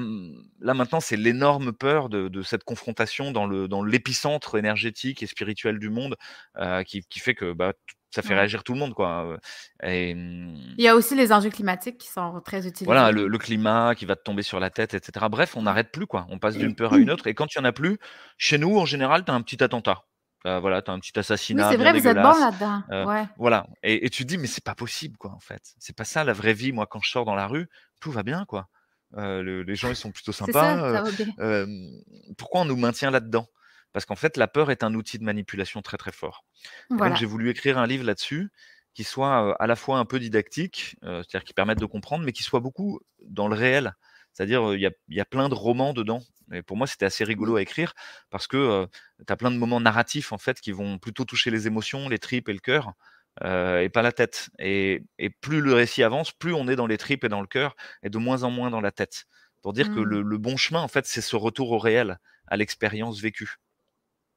[0.60, 5.28] là, maintenant, c'est l'énorme peur de, de, cette confrontation dans le dans l'épicentre énergétique et
[5.28, 6.16] spirituel du monde
[6.58, 7.74] euh, qui, qui, fait que bah,
[8.10, 9.38] ça fait réagir tout le monde, quoi.
[9.84, 12.86] Et, mmh Il y a aussi les enjeux climatiques qui sont très utilisés.
[12.86, 15.26] Voilà, le, le climat qui va te tomber sur la tête, etc.
[15.30, 16.26] Bref, on n'arrête plus, quoi.
[16.30, 17.28] On passe d'une peur à une autre.
[17.28, 17.98] Et quand il n'y en a plus,
[18.38, 20.04] chez nous, en général, tu as un petit attentat.
[20.44, 21.68] Voilà, tu as un petit assassinat.
[21.68, 22.84] Oui, c'est vrai, vous êtes bon là-dedans.
[22.92, 23.28] Euh, ouais.
[23.38, 23.68] Voilà.
[23.84, 25.62] Et, et, tu te dis, mais c'est pas possible, quoi, en fait.
[25.78, 26.72] C'est pas ça la vraie vie.
[26.72, 27.68] Moi, quand je sors dans la rue,
[28.00, 28.70] tout va bien, quoi.
[29.18, 31.04] Euh, le, les gens, ils sont plutôt sympas.
[31.04, 31.24] Ça, ça.
[31.40, 31.66] Euh,
[32.38, 33.48] pourquoi on nous maintient là-dedans?
[33.98, 36.46] Parce qu'en fait, la peur est un outil de manipulation très, très fort.
[36.92, 37.10] Voilà.
[37.10, 38.52] Donc, j'ai voulu écrire un livre là-dessus
[38.94, 42.44] qui soit à la fois un peu didactique, c'est-à-dire qui permette de comprendre, mais qui
[42.44, 43.96] soit beaucoup dans le réel.
[44.34, 46.22] C'est-à-dire, il y a, y a, plein de romans dedans.
[46.54, 47.96] Et pour moi, c'était assez rigolo à écrire
[48.30, 48.86] parce que euh,
[49.26, 52.20] tu as plein de moments narratifs en fait qui vont plutôt toucher les émotions, les
[52.20, 52.94] tripes et le cœur,
[53.44, 54.52] et pas la tête.
[54.60, 57.48] Et, et, plus le récit avance, plus on est dans les tripes et dans le
[57.48, 59.26] cœur, et de moins en moins dans la tête.
[59.64, 59.96] Pour dire mmh.
[59.96, 63.58] que le, le, bon chemin, en fait, c'est ce retour au réel, à l'expérience vécue.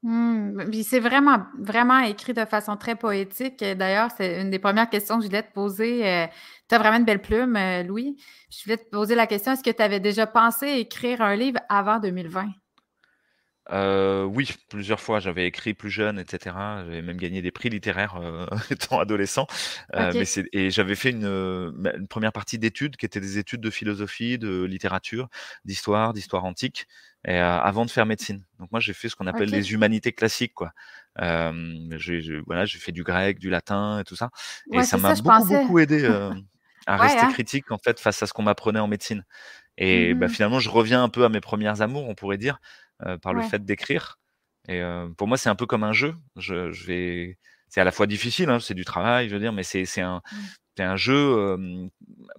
[0.02, 3.62] Mmh, c'est vraiment, vraiment écrit de façon très poétique.
[3.62, 6.06] D'ailleurs, c'est une des premières questions que je voulais te poser.
[6.08, 6.26] Euh,
[6.68, 8.16] tu as vraiment une belle plume, euh, Louis.
[8.50, 11.60] Je voulais te poser la question, est-ce que tu avais déjà pensé écrire un livre
[11.68, 12.48] avant 2020?
[13.70, 15.20] Euh, oui, plusieurs fois.
[15.20, 16.56] J'avais écrit plus jeune, etc.
[16.84, 19.46] J'avais même gagné des prix littéraires euh, étant adolescent.
[19.94, 20.24] Euh, okay.
[20.36, 24.38] mais et j'avais fait une, une, première partie d'études qui étaient des études de philosophie,
[24.38, 25.28] de littérature,
[25.64, 26.86] d'histoire, d'histoire antique,
[27.26, 28.42] et, avant de faire médecine.
[28.58, 29.56] Donc moi, j'ai fait ce qu'on appelle okay.
[29.56, 30.72] les humanités classiques, quoi.
[31.18, 34.30] j'ai voilà, j'ai fait du grec, du latin et tout ça.
[34.68, 36.06] Ouais, et ça m'a beaucoup, beaucoup aidé
[36.86, 37.32] à rester hein.
[37.32, 39.24] critique en fait face à ce qu'on m'apprenait en médecine.
[39.76, 42.58] Et bah, mmh finalement, je reviens un peu à mes premières amours, on pourrait dire,
[43.22, 44.18] par le fait d'écrire.
[44.68, 44.82] Et
[45.16, 46.14] pour moi, c'est un peu comme un jeu.
[46.36, 49.62] Je, vais, c'est à la fois difficile, hein, c'est du travail, je veux dire, mais
[49.62, 50.36] c'est un, mmh.
[50.76, 51.56] c'est un jeu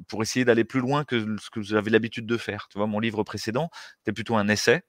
[0.08, 2.68] pour essayer d'aller plus loin que ce que j'avais l'habitude de faire.
[2.70, 3.70] Tu vois, mon livre précédent,
[4.00, 4.84] c'était plutôt un essai.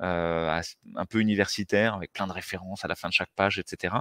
[0.00, 0.62] un
[1.08, 3.96] peu universitaire avec plein de références à la fin de chaque page, etc.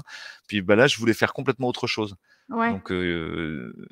[0.47, 2.15] Puis bah, là, je voulais faire complètement autre chose.
[2.49, 2.91] Donc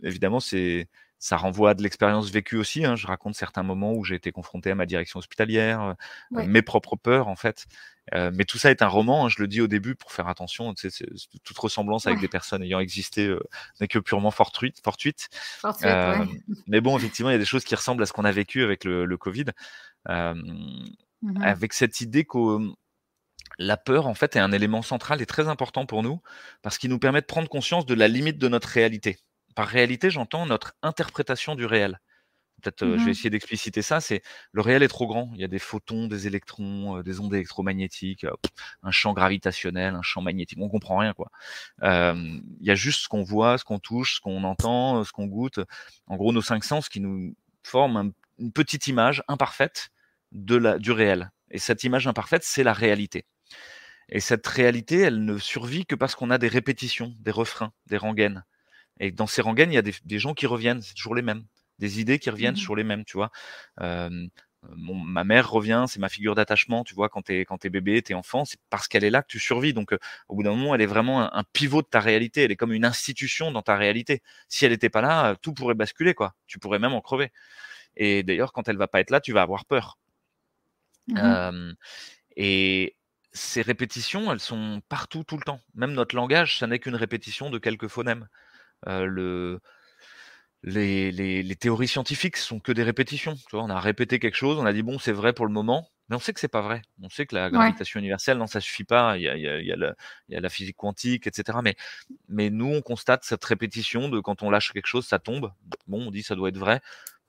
[0.04, 0.88] évidemment, c'est
[1.26, 2.86] ça renvoie à de l'expérience vécue aussi.
[2.86, 2.96] Hein.
[2.96, 5.96] Je raconte certains moments où j'ai été confronté à ma direction hospitalière,
[6.36, 7.66] euh, mes propres peurs en fait.
[8.14, 9.26] Euh, mais tout ça est un roman.
[9.26, 10.72] Hein, je le dis au début pour faire attention.
[10.76, 11.04] Tu sais,
[11.44, 13.40] toute ressemblance avec des personnes ayant existé euh,
[13.82, 14.80] n'est que purement fortuite.
[14.84, 15.30] fortuite.
[16.68, 18.62] Mais bon, effectivement, il y a des choses qui ressemblent à ce qu'on a vécu
[18.62, 19.46] avec le, le Covid,
[20.08, 22.60] mmh avec cette idée que
[23.58, 26.22] la peur, en fait, est un élément central et très important pour nous
[26.62, 29.18] parce qu'il nous permet de prendre conscience de la limite de notre réalité
[29.56, 32.00] par réalité, j'entends notre interprétation du réel.
[32.62, 34.00] Peut-être, je vais mmh essayer d'expliciter ça.
[34.00, 35.30] C'est le réel est trop grand.
[35.34, 38.26] Il y a des photons, des électrons, des ondes électromagnétiques,
[38.82, 40.58] un champ gravitationnel, un champ magnétique.
[40.62, 41.30] On comprend rien, quoi.
[41.82, 45.26] il y a juste ce qu'on voit, ce qu'on touche, ce qu'on entend, ce qu'on
[45.26, 45.60] goûte.
[46.08, 49.90] En gros, nos cinq sens qui nous forment une petite image imparfaite
[50.32, 51.32] de la, du réel.
[51.52, 53.26] Et cette image imparfaite, c'est la réalité.
[54.10, 57.98] Et cette réalité, elle ne survit que parce qu'on a des répétitions, des refrains, des
[57.98, 58.44] rengaines.
[59.00, 61.44] Et dans ces rengaines, il y a des, gens qui reviennent, c'est toujours les mêmes.
[61.80, 63.32] Des idées qui reviennent, mmh les mêmes, tu vois.
[63.78, 68.14] ma mère revient, c'est ma figure d'attachement, tu vois, quand t'es quand es bébé, t'es
[68.14, 69.74] enfant, c'est parce qu'elle est là que tu survis.
[69.74, 69.94] Donc,
[70.30, 72.44] au bout d'un moment, elle est vraiment un, pivot de ta réalité.
[72.44, 74.22] Elle est comme une institution dans ta réalité.
[74.48, 76.36] Si elle n'était pas là, tout pourrait basculer, quoi.
[76.48, 77.32] Tu pourrais même en crever.
[77.98, 79.98] Et d'ailleurs, quand elle va pas être là, tu vas avoir peur.
[81.08, 81.74] Mmh
[82.38, 82.96] et
[83.34, 85.62] ces répétitions, elles sont partout, tout le temps.
[85.74, 88.28] Même notre langage, ça n'est qu'une répétition de quelques phonèmes.
[88.88, 89.60] Euh, le,
[90.64, 93.36] les, les, théories scientifiques sont que des répétitions.
[93.36, 95.52] Tu vois, on a répété quelque chose, on a dit bon, c'est vrai pour le
[95.52, 96.82] moment, mais on sait que c'est pas vrai.
[97.02, 99.18] On sait que la gravitation universelle, non, ça suffit pas.
[99.18, 99.96] Il y a, il y a, il y a, la,
[100.30, 101.60] il y a la physique quantique, etc.
[101.64, 101.76] Mais,
[102.28, 105.52] mais nous, on constate cette répétition de quand on lâche quelque chose, ça tombe.
[105.88, 106.82] Bon, on dit ça doit être vrai.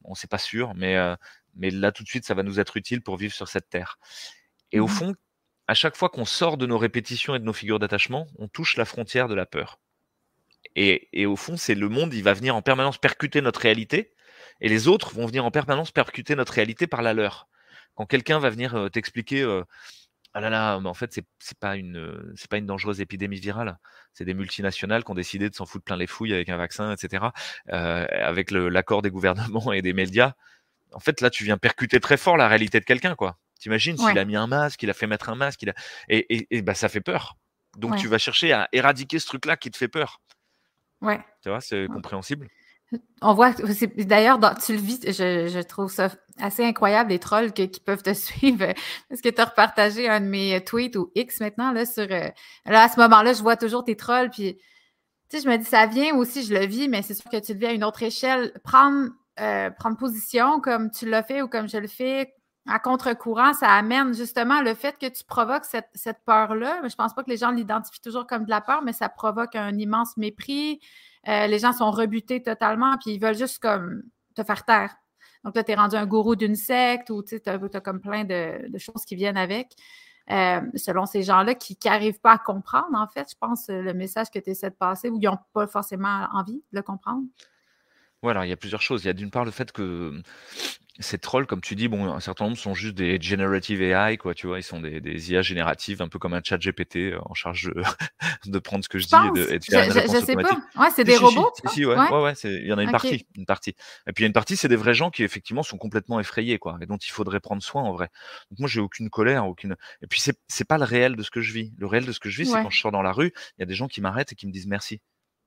[0.04, 1.16] On sait pas sûr, mais, euh,
[1.54, 3.98] mais là tout de suite, ça va nous être utile pour vivre sur cette terre.
[4.72, 5.14] Et au mmh fond,
[5.68, 8.76] à chaque fois qu'on sort de nos répétitions et de nos figures d'attachement, on touche
[8.76, 9.78] la frontière de la peur.
[10.74, 14.12] Et, au fond, c'est le monde, il va venir en permanence percuter notre réalité,
[14.60, 17.48] et les autres vont venir en permanence percuter notre réalité par la leur.
[17.94, 19.62] Quand quelqu'un va venir euh, t'expliquer, euh,
[20.34, 23.78] ah là là, mais en fait, c'est pas une, c'est pas une dangereuse épidémie virale.
[24.12, 26.92] C'est des multinationales qui ont décidé de s'en foutre plein les fouilles avec un vaccin,
[26.92, 27.24] etc.
[27.72, 30.34] Euh, avec l'accord des gouvernements et des médias.
[30.92, 33.38] En fait, là, tu viens percuter très fort la réalité de quelqu'un, quoi.
[33.58, 35.74] T'imagines s'il a mis un masque, il a fait mettre un masque, il a...
[36.08, 37.36] et, et, bah, ça fait peur.
[37.76, 40.20] Donc tu vas chercher à éradiquer ce truc-là qui te fait peur.
[41.02, 41.20] Ouais.
[41.42, 42.48] Tu vois, c'est compréhensible.
[43.20, 43.52] On voit,
[43.96, 48.72] d'ailleurs, tu le vis, je, trouve ça assez incroyable, les trolls qui peuvent te suivre.
[49.08, 52.06] Parce que tu as repartagé un de mes tweets ou X maintenant, là, sur.
[52.10, 52.28] Euh,
[52.64, 54.56] là, à ce moment-là, je vois toujours tes trolls, puis.
[55.28, 57.38] Tu sais, je me dis, ça vient aussi, je le vis, mais c'est sûr que
[57.38, 58.52] tu le vis à une autre échelle.
[58.62, 59.08] Prendre,
[59.40, 62.32] euh, prendre position comme tu l'as fait ou comme je le fais,
[62.68, 66.80] à contre-courant, ça amène justement le fait que tu provoques cette, peur-là.
[66.82, 69.08] Je ne pense pas que les gens l'identifient toujours comme de la peur, mais ça
[69.08, 70.80] provoque un immense mépris.
[71.28, 74.02] Euh, les gens sont rebutés totalement, puis ils veulent juste comme
[74.34, 74.96] te faire taire.
[75.44, 78.78] Donc là, tu es rendu un gourou d'une secte ou tu as, comme plein de,
[78.78, 79.72] choses qui viennent avec.
[80.28, 84.28] Euh, selon ces gens-là qui n'arrivent pas à comprendre, en fait, je pense, le message
[84.28, 87.22] que tu essaies de passer ou ils n'ont pas forcément envie de le comprendre.
[88.22, 89.04] Voilà, il y a plusieurs choses.
[89.04, 90.20] Il y a d'une part le fait que
[90.98, 94.34] ces trolls, comme tu dis, bon, un certain nombre sont juste des generative AI, quoi,
[94.34, 97.18] tu vois, ils sont des, des IA génératives, un peu comme un chat GPT euh,
[97.26, 97.82] en charge de,
[98.50, 100.50] de prendre ce que je, dis et de, faire je, une je sais pas.
[100.76, 101.50] Ouais, c'est des robots.
[101.66, 103.74] Si, ouais, ouais, ouais, il y en a une partie, une partie.
[104.06, 106.18] Et puis il y a une partie, c'est des vrais gens qui effectivement sont complètement
[106.20, 108.08] effrayés, quoi, et dont il faudrait prendre soin en vrai.
[108.50, 109.76] Donc moi, j'ai aucune colère, aucune.
[110.02, 111.72] Et puis c'est c'est pas le réel de ce que je vis.
[111.78, 113.60] Le réel de ce que je vis, c'est quand je sors dans la rue, il
[113.60, 115.00] y a des gens qui m'arrêtent et qui me disent merci.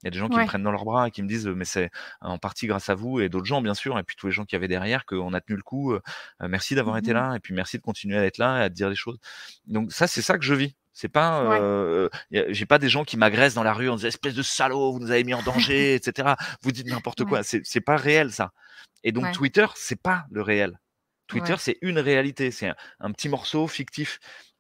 [0.04, 1.48] Il y a des gens qui me prennent dans leurs bras et qui me disent
[1.48, 1.90] mais c'est
[2.22, 4.46] en partie grâce à vous et d'autres gens bien sûr et puis tous les gens
[4.46, 5.94] qui avaient derrière qu'on a tenu le coup.
[6.42, 8.70] merci d'avoir été mmh là et puis merci de continuer à être là et à
[8.70, 9.18] te dire des choses.
[9.68, 10.76] Donc ça c'est ça que je vis.
[10.94, 14.42] C'est pas, j'ai pas des gens qui m'agressent dans la rue en disant espèce de
[14.42, 16.36] salaud, vous nous avez mis en danger, etc.
[16.62, 17.42] Vous dites n'importe quoi.
[17.44, 18.52] C'est pas réel ça.
[19.04, 20.80] Et donc Twitter c'est pas le réel.
[21.28, 24.20] Twitter c'est une réalité, c'est un, petit morceau fictif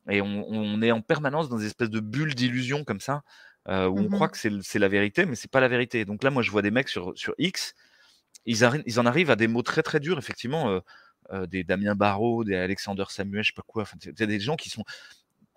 [0.10, 3.22] et on, on, est en permanence dans des espèces de bulles d'illusion comme ça
[3.70, 6.06] euh, où on mmh croit que c'est la vérité, mais c'est pas la vérité.
[6.06, 7.76] Donc là, moi, je vois des mecs sur, sur X,
[8.46, 10.80] ils, ils en arrivent à des mots très très durs, effectivement, euh,
[11.32, 13.84] euh, des Damien Barrault, des Alexander Samuel, je sais pas quoi.
[13.84, 14.84] Enfin, il y a des gens qui sont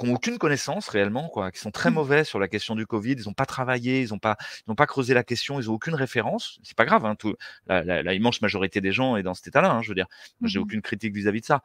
[0.02, 1.94] n'ont aucune connaissance réellement, quoi, qui sont très mmh.
[1.94, 3.12] mauvais sur la question du Covid.
[3.12, 4.36] Ils n'ont pas travaillé, ils n'ont pas,
[4.76, 6.58] pas creusé la question, ils n'ont aucune référence.
[6.62, 7.34] C'est pas grave, hein, tout,
[7.66, 9.70] la, immense majorité des gens est dans cet état-là.
[9.70, 10.08] Hein, je veux dire,
[10.42, 11.62] j'ai mmh aucune critique vis-à-vis de ça,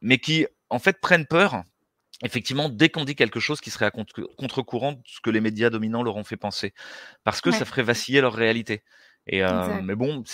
[0.00, 1.62] mais qui en fait prennent peur.
[2.24, 5.70] Effectivement, dès qu'on dit quelque chose qui serait à contre-courant de ce que les médias
[5.70, 6.74] dominants leur ont fait penser,
[7.22, 8.82] parce que ça ferait vaciller leur réalité.
[9.26, 10.24] Et euh, mais bon,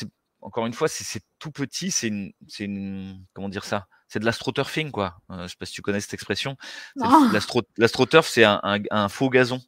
[0.41, 3.87] encore une fois, c'est tout petit, c'est une, une, comment dire ça?
[4.09, 5.17] C'est de l'astroturfing, quoi.
[5.31, 6.57] Euh, je sais pas si tu connais cette expression.
[7.79, 9.61] L'astroturf, c'est un, un, faux gazon.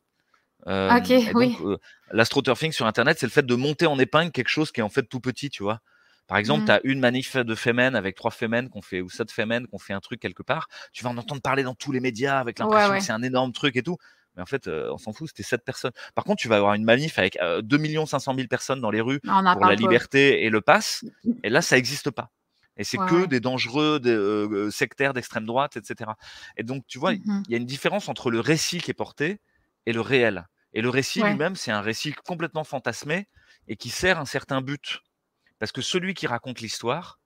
[0.67, 1.57] Euh, ok, oui.
[1.63, 1.79] Euh,
[2.13, 4.89] l'astroturfing sur Internet, c'est le fait de monter en épingle quelque chose qui est en
[4.89, 5.81] fait tout petit, tu vois?
[6.27, 6.67] Par exemple, mmh.
[6.67, 9.79] tu as une manif de Femen avec trois Femen qu'on fait, ou sept Femen qu'on
[9.79, 10.69] fait un truc quelque part.
[10.93, 13.53] Tu vas en entendre parler dans tous les médias avec l'impression que c'est un énorme
[13.53, 13.97] truc et tout.
[14.37, 15.93] Mais en fait, on s'en fout, c'était sept personnes.
[16.15, 19.21] Par contre, tu vas avoir une manif avec 2 500 000 personnes dans les rues
[19.21, 21.05] pour la liberté et le pass.
[21.43, 22.31] Et là, ça n'existe pas.
[22.77, 26.11] Et c'est que des dangereux des, sectaires d'extrême droite, etc.
[26.57, 28.95] Et donc, tu vois, mmh il y a une différence entre le récit qui est
[28.95, 29.41] porté
[29.87, 30.47] et le réel.
[30.75, 33.29] Et le récit lui-même, c'est un récit complètement fantasmé
[33.69, 35.01] et qui sert un certain but.
[35.59, 37.19] Parce que celui qui raconte l'histoire,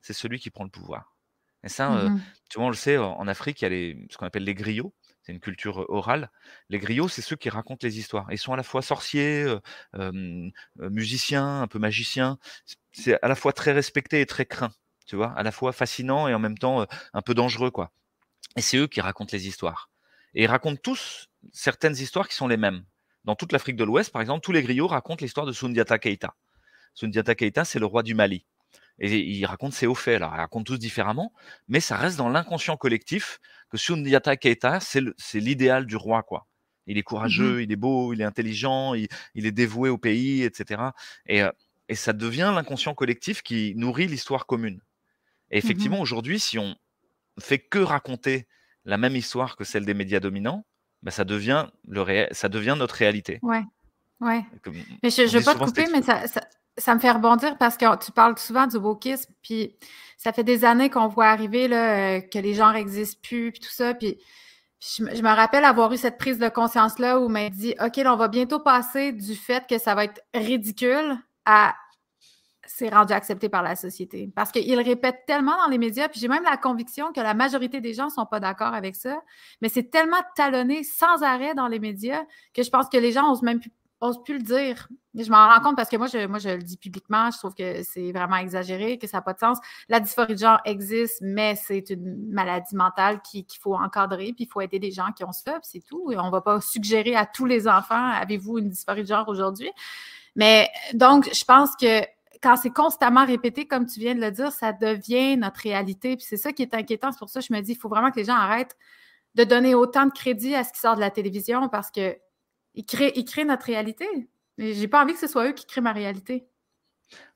[0.00, 1.14] c'est celui qui prend le pouvoir.
[1.62, 4.16] Et ça, mmh tu vois, on le sait, en Afrique, il y a les, ce
[4.16, 4.94] qu'on appelle les griots.
[5.22, 6.30] C'est une culture orale.
[6.68, 8.28] Les griots, c'est ceux qui racontent les histoires.
[8.30, 9.52] Ils sont à la fois sorciers,
[10.76, 12.38] musiciens, un peu magiciens.
[12.92, 14.72] C'est à la fois très respecté et très craint
[15.06, 17.92] tu vois, à la fois fascinant et en même temps un peu dangereux, quoi.
[18.56, 19.88] Et c'est eux qui racontent les histoires.
[20.34, 22.84] Et ils racontent tous certaines histoires qui sont les mêmes.
[23.24, 26.34] Dans toute l'Afrique de l'Ouest, par exemple, tous les griots racontent l'histoire de Sundiata Keita.
[26.96, 28.44] Sundiata Keita, c'est le roi du Mali.
[28.98, 30.16] Et ils racontent ses hauts faits.
[30.16, 31.32] Alors, ils racontent tous différemment,
[31.68, 33.38] mais ça reste dans l'inconscient collectif
[33.70, 36.46] que Sundiata Keita, c'est l'idéal du roi, quoi.
[36.88, 40.42] Il est mmh courageux, il est beau, il est intelligent, il, est dévoué au pays,
[40.42, 40.82] etc.
[41.26, 41.42] Et,
[41.88, 44.80] et ça devient l'inconscient collectif qui nourrit l'histoire commune.
[45.50, 46.76] Et mmh effectivement, aujourd'hui, si on
[47.38, 48.46] fait que raconter
[48.84, 50.64] la même histoire que celle des médias dominants,
[51.02, 53.40] bah, ça, devient le ça devient notre réalité.
[53.42, 53.62] Ouais,
[54.20, 54.42] ouais.
[55.02, 56.40] mais je ne veux pas te couper, mais ça, ça,
[56.94, 59.76] me fait rebondir parce que tu parles souvent du wokisme, puis
[60.16, 63.60] ça fait des années qu'on voit arriver là, euh, que les genres n'existent plus, puis
[63.60, 64.18] tout ça, puis
[64.80, 68.16] je, me rappelle avoir eu cette prise de conscience-là où m'a dit, OK, là, on
[68.16, 71.74] va bientôt passer du fait que ça va être ridicule à
[72.68, 74.30] c'est rendu accepté par la société.
[74.34, 77.80] Parce qu'ils répètent tellement dans les médias, puis j'ai même la conviction que la majorité
[77.80, 79.22] des gens ne sont pas d'accord avec ça,
[79.62, 83.28] mais c'est tellement talonné sans arrêt dans les médias que je pense que les gens
[83.28, 83.72] n'osent même plus,
[84.24, 84.88] plus le dire.
[85.14, 87.54] je m'en rends compte parce que moi je, moi, je le dis publiquement, je trouve
[87.54, 89.58] que c'est vraiment exagéré, que ça n'a pas de sens.
[89.88, 94.48] La dysphorie de genre existe, mais c'est une maladie mentale qu'il faut encadrer, puis il
[94.48, 96.12] faut aider les gens qui ont ça, c'est tout.
[96.16, 99.70] On ne va pas suggérer à tous les enfants, avez-vous une dysphorie de genre aujourd'hui?
[100.34, 102.02] Mais donc, je pense que
[102.42, 106.16] quand c'est constamment répété, comme tu viens de le dire, ça devient notre réalité.
[106.16, 107.10] Puis c'est ça qui est inquiétant.
[107.10, 108.76] C'est pour ça que je me dis, il faut vraiment que les gens arrêtent
[109.34, 111.90] de donner autant de crédit à ce qui sort de la télévision parce
[112.82, 114.06] qu'ils créent, ils créent notre réalité.
[114.58, 116.48] Mais j'ai pas envie que ce soit eux qui créent ma réalité.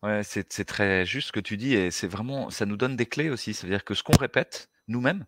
[0.02, 3.06] Ouais, c'est très juste ce que tu dis et c'est vraiment, ça nous donne des
[3.06, 3.54] clés aussi.
[3.54, 5.26] C'est-à-dire que ce qu'on répète nous-mêmes,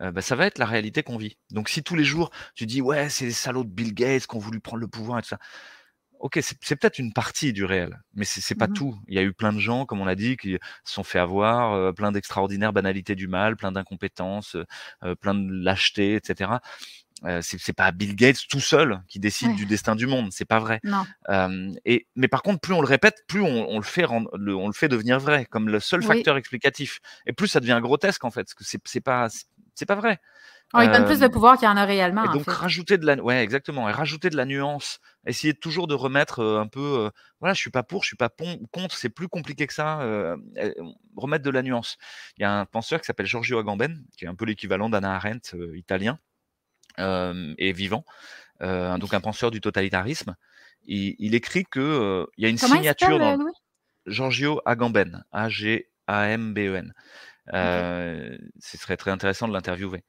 [0.00, 1.38] euh, bah, ça va être la réalité qu'on vit.
[1.50, 4.36] Donc si tous les jours tu dis ouais, c'est les salauds de Bill Gates qui
[4.36, 5.38] ont voulu prendre le pouvoir et tout ça,
[6.22, 8.96] ok, c'est peut-être une partie du réel, mais c'est pas mmh tout.
[9.08, 10.52] Il y a eu plein de gens, comme on l'a dit, qui
[10.84, 14.56] se sont fait avoir, euh, plein d'extraordinaires banalités du mal, plein d'incompétences,
[15.02, 16.52] euh, plein de lâcheté, etc.
[17.24, 20.58] Euh, c'est pas Bill Gates tout seul qui décide du destin du monde, c'est pas
[20.58, 20.80] vrai.
[21.84, 24.88] et mais par contre, plus on le répète, plus on, le fait on le fait
[24.88, 27.00] devenir vrai, comme le seul facteur explicatif.
[27.26, 29.28] Et plus ça devient grotesque en fait, parce que c'est pas
[29.74, 30.20] c'est pas vrai.
[30.74, 32.24] Oh, il donne plus de pouvoir qu'il y en a réellement.
[32.24, 35.94] Et donc rajouter de la, ouais, exactement, et rajouter de la nuance, essayer toujours de
[35.94, 38.30] remettre un peu, voilà, je suis pas pour, je suis pas
[38.72, 39.98] contre, c'est plus compliqué que ça.
[41.16, 41.98] remettre de la nuance.
[42.38, 45.14] Il y a un penseur qui s'appelle Giorgio Agamben, qui est un peu l'équivalent d'Anna
[45.14, 46.18] Arendt italien
[46.98, 48.04] et vivant,
[48.60, 50.36] donc un penseur du totalitarisme.
[50.84, 53.38] Il, écrit que il y a une signature dans
[54.06, 56.92] Giorgio Agamben, A-G-A-M-B-E-N.
[57.52, 60.04] Ce serait très intéressant de l'interviewer.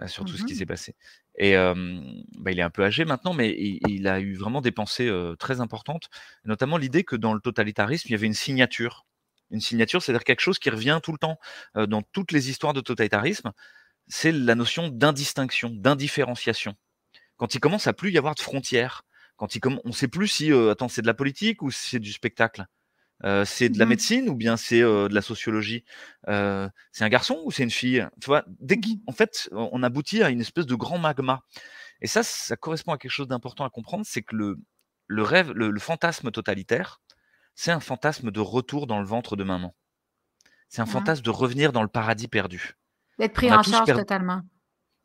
[0.00, 0.94] Euh, sur tout ce qui mmh s'est passé.
[1.36, 5.10] Et bah, il est un peu âgé maintenant, mais il, a eu vraiment des pensées
[5.38, 6.08] très importantes,
[6.44, 9.06] notamment l'idée que dans le totalitarisme, il y avait une signature.
[9.50, 11.38] Une signature, c'est-à-dire quelque chose qui revient tout le temps
[11.74, 13.52] dans toutes les histoires de totalitarisme,
[14.08, 16.74] c'est la notion d'indistinction, d'indifférenciation.
[17.36, 19.02] Quand il commence à plus y avoir de frontières,
[19.36, 21.98] quand il on ne sait plus si attends c'est de la politique ou si c'est
[22.00, 22.66] du spectacle.
[23.24, 25.84] Euh, c'est de la mmh médecine ou bien c'est euh, de la sociologie?
[26.28, 28.06] Euh, C'est un garçon ou c'est une fille?
[28.20, 31.42] Tu vois, dès mmh qu'en fait, on aboutit à une espèce de grand magma.
[32.00, 34.58] Et ça, ça correspond à quelque chose d'important à comprendre, c'est que le,
[35.06, 37.00] le rêve, le, fantasme totalitaire,
[37.54, 39.74] c'est un fantasme de retour dans le ventre de maman.
[40.68, 42.72] C'est un fantasme de revenir dans le paradis perdu.
[43.18, 44.42] D'être pris en charge totalement.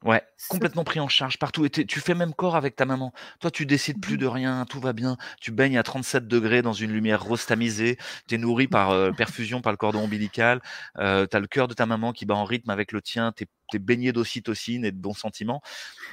[0.04, 1.66] Ouais, complètement pris en charge partout.
[1.66, 3.14] Et tu fais même corps avec ta maman.
[3.40, 5.18] Toi, tu décides plus mmh de rien, tout va bien.
[5.42, 7.98] Tu baignes à 37 degrés dans une lumière rose tamisée.
[8.28, 10.62] Tu es nourri par euh, perfusion par le cordon ombilical.
[11.00, 13.34] Euh, tu as le cœur de ta maman qui bat en rythme avec le tien.
[13.36, 15.62] Tu es, baigné d'ocytocine et de bons sentiments.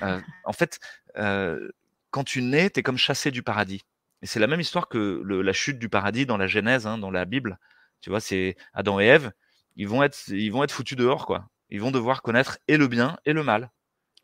[0.03, 0.81] Euh, en fait,
[1.15, 3.83] quand tu nais, tu es comme chassé du paradis.
[4.23, 7.11] Et c'est la même histoire que la chute du paradis dans la Genèse, hein, dans
[7.11, 7.59] la Bible.
[8.01, 9.33] Tu vois, c'est Adam et Ève.
[9.77, 11.51] Ils vont être, ils vont être foutus dehors, quoi.
[11.71, 13.71] Ils vont devoir connaître et le bien et le mal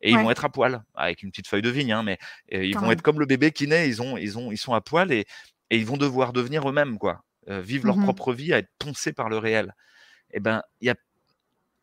[0.02, 2.18] et ils vont être à poil avec une petite feuille de vigne, hein, mais
[2.50, 4.80] ils vont être comme le bébé qui naît, ils ont, ils ont, ils sont à
[4.80, 5.26] poil et,
[5.70, 8.70] et ils vont devoir devenir eux-mêmes, quoi, euh, vivre leur mmh propre vie, à être
[8.78, 9.74] poncés par le réel.
[10.32, 10.94] Et eh ben, il y a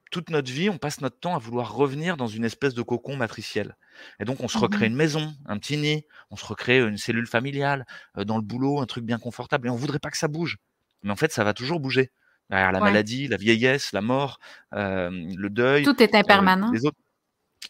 [0.09, 3.17] toute notre vie, on passe notre temps à vouloir revenir dans une espèce de cocon
[3.17, 3.75] matriciel.
[4.19, 6.97] Et donc, on se recrée mmh une maison, un petit nid, on se recrée une
[6.97, 7.85] cellule familiale,
[8.17, 10.57] euh, dans le boulot, un truc bien confortable, et on voudrait pas que ça bouge.
[11.03, 12.11] Mais en fait, ça va toujours bouger.
[12.49, 14.39] Derrière la maladie, la vieillesse, la mort,
[14.73, 15.83] euh, le deuil.
[15.83, 16.71] Tout est impermanent.
[16.71, 16.97] les autres,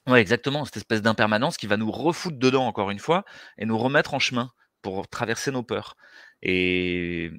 [0.07, 3.25] Ouais, exactement, cette espèce d'impermanence qui va nous refoutre dedans encore une fois
[3.57, 5.95] et nous remettre en chemin pour traverser nos peurs.
[6.41, 7.31] Et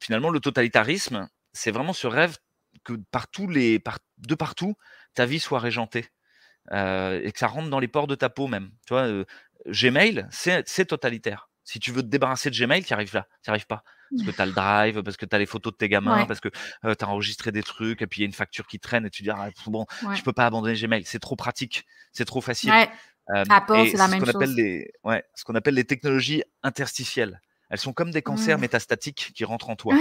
[0.00, 2.38] finalement, le totalitarisme, c'est vraiment ce rêve
[2.84, 3.80] que par les,
[4.18, 4.74] de partout,
[5.14, 6.06] ta vie soit régentée
[6.72, 8.70] euh, et que ça rentre dans les pores de ta peau même.
[8.86, 9.24] Tu vois, euh,
[9.66, 11.50] Gmail, c'est totalitaire.
[11.64, 13.84] Si tu veux te débarrasser de Gmail, tu arrives là, tu arrives pas
[14.16, 14.52] parce que tu as le
[14.92, 16.48] drive, parce que tu as les photos de tes gamins, parce que
[16.84, 19.06] euh, tu as enregistré des trucs, et puis il y a une facture qui traîne,
[19.06, 22.40] et tu dis, ah, bon, je peux pas abandonner Gmail, c'est trop pratique, c'est trop
[22.40, 22.70] facile.
[22.70, 22.90] Ouais.
[23.30, 27.40] Euh, c'est la même ce Appelle les, ouais, ce qu'on appelle les technologies interstitielles.
[27.70, 28.62] Elles sont comme des cancers mmh.
[28.62, 29.94] métastatiques qui rentrent en toi.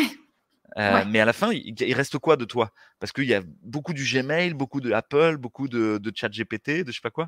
[0.77, 2.71] Euh, mais à la fin, il, reste quoi de toi?
[2.99, 6.83] Parce qu'il y a beaucoup du Gmail, beaucoup de Apple, beaucoup de, de chat GPT,
[6.83, 7.27] de je sais pas quoi.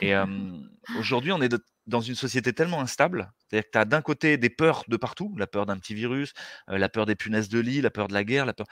[0.00, 0.14] Et
[0.98, 1.54] aujourd'hui, on est
[1.86, 3.32] dans une société tellement instable.
[3.48, 6.32] C'est-à-dire que tu as d'un côté des peurs de partout, la peur d'un petit virus,
[6.70, 8.66] euh, la peur des punaises de lit, la peur de la guerre, la peur,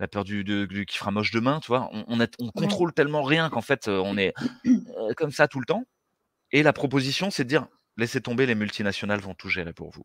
[0.00, 0.44] la peur du,
[0.86, 1.88] qui fera moche demain, tu vois?
[1.92, 4.34] On, on, contrôle tellement rien qu'en fait, on est
[5.16, 5.84] comme ça tout le temps.
[6.52, 7.66] Et la proposition, c'est de dire
[7.96, 10.04] laissez tomber, les multinationales vont tout gérer pour vous.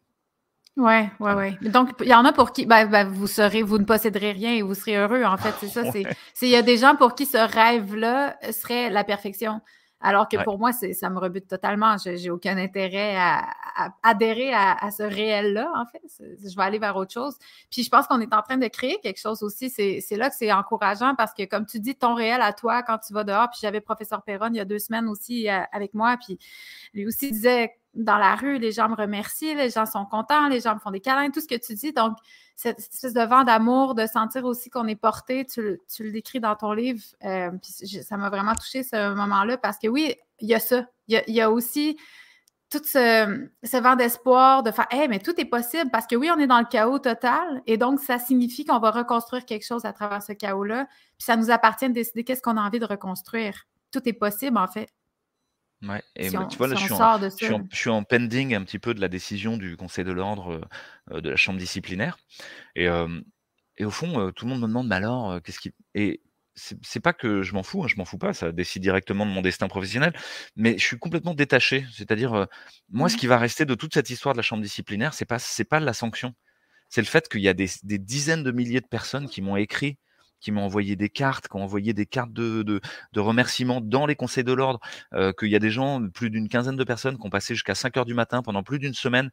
[0.78, 1.58] Ouais, ouais, ouais.
[1.62, 4.54] Donc, il y en a pour qui, ben, ben, vous serez, vous ne posséderez rien
[4.54, 5.54] et vous serez heureux, en fait.
[5.60, 5.84] C'est ça.
[5.92, 6.06] C'est,
[6.42, 9.60] il y a des gens pour qui ce rêve-là serait la perfection.
[10.04, 11.96] Alors que pour moi, ça me rebute totalement.
[11.98, 13.46] Je n'ai aucun intérêt à,
[14.02, 16.02] adhérer à, ce réel-là, en fait.
[16.20, 17.36] Je vais aller vers autre chose.
[17.70, 19.70] Puis je pense qu'on est en train de créer quelque chose aussi.
[19.70, 22.98] C'est là que c'est encourageant parce que, comme tu dis, ton réel à toi, quand
[22.98, 25.94] tu vas dehors, puis j'avais professeur Perron il y a deux semaines aussi euh, avec
[25.94, 26.40] moi, puis
[26.94, 30.62] lui aussi disait dans la rue, les gens me remercient, les gens sont contents, les
[30.62, 31.92] gens me font des câlins, tout ce que tu dis.
[31.92, 32.18] Donc,
[32.56, 36.56] cette espèce de vent d'amour, de sentir aussi qu'on est porté, tu, le décris dans
[36.56, 37.02] ton livre.
[37.26, 37.52] Euh,
[38.04, 40.86] ça m'a vraiment touché ce moment-là parce que oui, il y a ça.
[41.08, 41.98] Il y a, aussi
[42.70, 46.40] tout ce, vent d'espoir de faire Hey, mais tout est possible parce que oui, on
[46.40, 49.92] est dans le chaos total et donc ça signifie qu'on va reconstruire quelque chose à
[49.92, 50.86] travers ce chaos-là.
[51.18, 53.66] Puis ça nous appartient de décider qu'est-ce qu'on a envie de reconstruire.
[53.92, 54.88] Tout est possible en fait.
[55.82, 56.86] Ouais, et tu vois, là, je
[57.72, 60.62] suis, en, pending un petit peu de la décision du Conseil de l'ordre
[61.12, 62.20] euh, de la Chambre disciplinaire.
[62.76, 62.88] Et,
[63.78, 65.74] et au fond, tout le monde me demande, mais alors, qu'est-ce qui.
[65.96, 66.22] Et
[66.54, 69.32] c'est pas que je m'en fous, hein, je m'en fous pas, ça décide directement de
[69.32, 70.14] mon destin professionnel,
[70.56, 71.86] mais je suis complètement détaché.
[71.94, 72.48] C'est-à-dire,
[72.90, 73.20] moi, ce mmh.
[73.20, 75.38] qui va rester de toute cette histoire de la Chambre disciplinaire, c'est pas,
[75.70, 76.36] pas la sanction.
[76.90, 79.56] C'est le fait qu'il y a des, des, dizaines de milliers de personnes qui m'ont
[79.56, 79.98] écrit
[80.42, 82.82] qui m'ont envoyé des cartes, qui ont envoyé des cartes de, de,
[83.14, 84.80] de remerciements dans les conseils de l'ordre,
[85.14, 87.76] euh, qu'il y a des gens, plus d'une quinzaine de personnes qui ont passé jusqu'à
[87.76, 89.32] 5 heures du matin pendant plus d'une semaine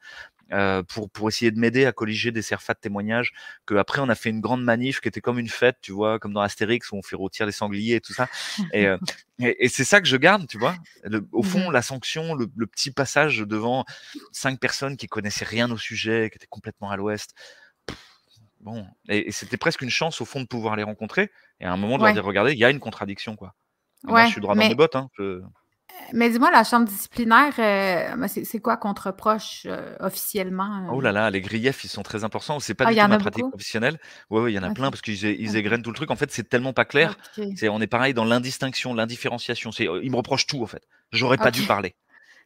[0.52, 3.32] euh, pour, pour essayer de m'aider à colliger des serfats de témoignages,
[3.66, 6.32] qu'après on a fait une grande manif qui était comme une fête, tu vois, comme
[6.32, 8.28] dans Astérix où on fait rôtir les sangliers et tout ça.
[8.72, 8.98] Et, euh,
[9.38, 10.76] et, c'est ça que je garde, tu vois.
[11.32, 13.84] au fond, mmh la sanction, le, le, petit passage devant
[14.32, 17.34] cinq personnes qui connaissaient rien au sujet, qui étaient complètement à l'ouest.
[18.68, 21.76] Bon, et, c'était presque une chance au fond de pouvoir les rencontrer et à un
[21.76, 23.54] moment de leur dire regardez, il y a une contradiction quoi.
[24.04, 24.94] Moi, je suis droit dans mes bottes.
[24.94, 25.08] Hein,
[26.12, 30.88] Mais dis-moi, la chambre disciplinaire, euh, c'est quoi qu'on te reproche euh, officiellement?
[30.92, 32.60] Oh là là, les griefs, ils sont très importants.
[32.60, 33.98] C'est pas ah, du tout ma pratique professionnelle.
[34.30, 36.10] Oui, il y en a plein parce qu'ils ils égrènent tout le truc.
[36.10, 37.16] En fait, c'est tellement pas clair.
[37.64, 39.70] On est pareil dans l'indistinction, l'indiffénciation.
[39.70, 40.86] Ils me reprochent tout, en fait.
[41.10, 41.94] J'aurais pas dû parler.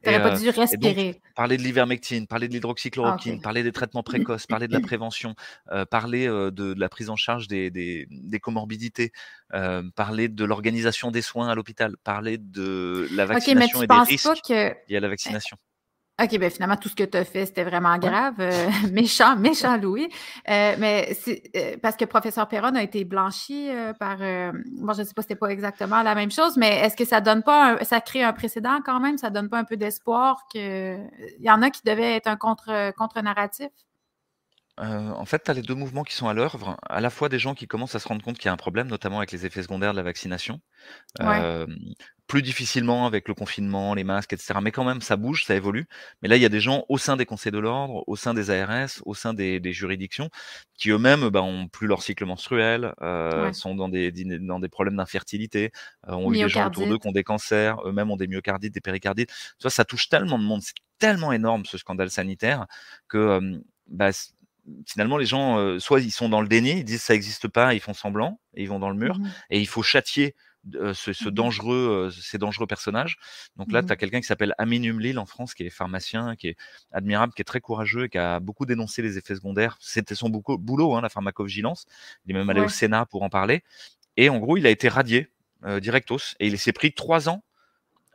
[0.02, 1.20] T'aurais pas dû respirer.
[1.34, 4.02] parler de l'ivermectine, parler de l'hydroxychloroquine, ah, parler des traitements
[4.36, 5.34] précoces, parler de la prévention,
[5.70, 9.12] euh, parler euh, de, la prise en charge des, des, des comorbidités,
[9.54, 14.48] euh, parler de l'organisation des soins à l'hôpital, parler de la vaccination et des risques
[14.48, 15.56] liés à la vaccination.
[16.22, 18.34] OK, ben finalement, tout ce que tu as fait, c'était vraiment grave.
[18.38, 20.08] Euh, méchant, méchant Louis.
[20.48, 23.68] Euh, mais c'est euh, parce que professeur Perron a été blanchi
[23.98, 24.18] par.
[24.18, 27.04] bon, je ne sais pas si c'était pas exactement la même chose, mais est-ce que
[27.04, 29.18] ça donne pas ça crée un précédent quand même?
[29.18, 31.10] Ça donne pas un peu d'espoir qu'il
[31.40, 33.70] y en a qui devaient être un contre, contre-narratif?
[34.78, 36.76] En fait, tu as les deux mouvements qui sont à l'œuvre.
[36.88, 38.56] À la fois des gens qui commencent à se rendre compte qu'il y a un
[38.56, 40.60] problème, notamment avec les effets secondaires de la vaccination
[42.32, 44.54] plus difficilement avec le confinement, les masques, etc.
[44.62, 45.86] Mais quand même, ça bouge, ça évolue.
[46.22, 48.32] Mais là, il y a des gens au sein des conseils de l'ordre, au sein
[48.32, 50.30] des ARS, au sein des, juridictions,
[50.78, 54.96] qui eux-mêmes bah, ont plus leur cycle menstruel, euh, sont dans des, dans des problèmes
[54.96, 55.72] d'infertilité,
[56.08, 58.72] euh, ont eu des gens autour d'eux qui ont des cancers, eux-mêmes ont des myocardites,
[58.72, 59.28] des péricardites.
[59.28, 62.66] Tu vois, ça touche tellement de monde, c'est tellement énorme ce scandale sanitaire
[63.08, 64.08] que bah,
[64.86, 67.74] finalement, les gens, euh, soit ils sont dans le déni, ils disent ça n'existe pas,
[67.74, 70.34] ils font semblant, et ils vont dans le mur, mmh et il faut châtier
[70.72, 73.16] ce, mmh dangereux, ces dangereux personnages.
[73.56, 76.36] Donc là, mmh tu as quelqu'un qui s'appelle Amin Umlil en France, qui est pharmacien,
[76.36, 76.56] qui est
[76.92, 79.76] admirable, qui est très courageux et qui a beaucoup dénoncé les effets secondaires.
[79.80, 81.86] C'était son boulot, hein, la pharmacovigilance.
[82.26, 83.64] Il est même allé au Sénat pour en parler.
[84.16, 85.28] Et en gros, il a été radié
[85.80, 87.42] directos et il s'est pris trois ans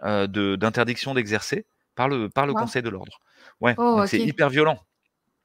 [0.02, 3.20] d'interdiction d'exercer par le, par le Conseil de l'ordre.
[3.60, 4.80] Ouais, oh, c'est hyper violent.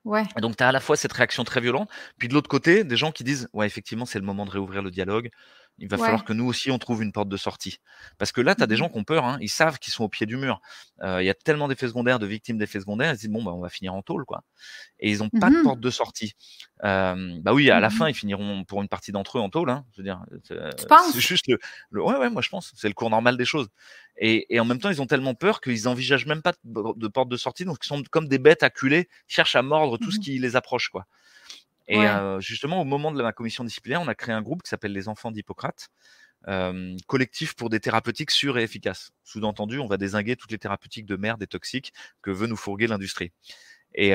[0.05, 0.25] Ouais.
[0.41, 1.89] Donc, tu as à la fois cette réaction très violente,
[2.19, 4.83] puis de l'autre côté, des gens qui disent Ouais, effectivement, c'est le moment de réouvrir
[4.83, 5.31] le dialogue
[5.79, 7.79] il va falloir que nous aussi on trouve une porte de sortie.
[8.19, 9.93] Parce que là, tu as des mmh gens qui ont peur, hein, ils savent qu'ils
[9.93, 10.61] sont au pied du mur.
[11.03, 13.53] Il y a tellement d'effets secondaires, de victimes d'effets secondaires, ils se disent bon, bah,
[13.53, 14.43] on va finir en tôle, quoi.
[15.01, 16.35] Et ils n'ont pas de mmh porte de sortie.
[16.83, 17.15] bah
[17.53, 19.71] oui, à la mmh fin, ils finiront pour une partie d'entre eux en tôle.
[19.71, 21.47] Hein, je veux dire, c'est juste
[21.91, 23.69] le, Ouais, ouais, moi je pense, c'est le cours normal des choses.
[24.19, 27.37] Et, en même temps, ils ont tellement peur qu'ils n'envisagent même pas de, porte de
[27.37, 30.57] sortie, donc ils sont comme des bêtes acculées, cherchent à mordre tout ce qui les
[30.57, 31.07] approche, quoi.
[31.89, 32.07] Et
[32.41, 35.09] justement, au moment de ma commission disciplinaire, on a créé un groupe qui s'appelle les
[35.09, 35.89] Enfants d'Hippocrate,
[37.07, 39.13] collectif pour des thérapeutiques sûres et efficaces.
[39.25, 42.87] Sous-entendu, on va désinguer toutes les thérapeutiques de merde et toxiques que veut nous fourguer
[42.87, 43.33] l'industrie.
[43.95, 44.13] Et,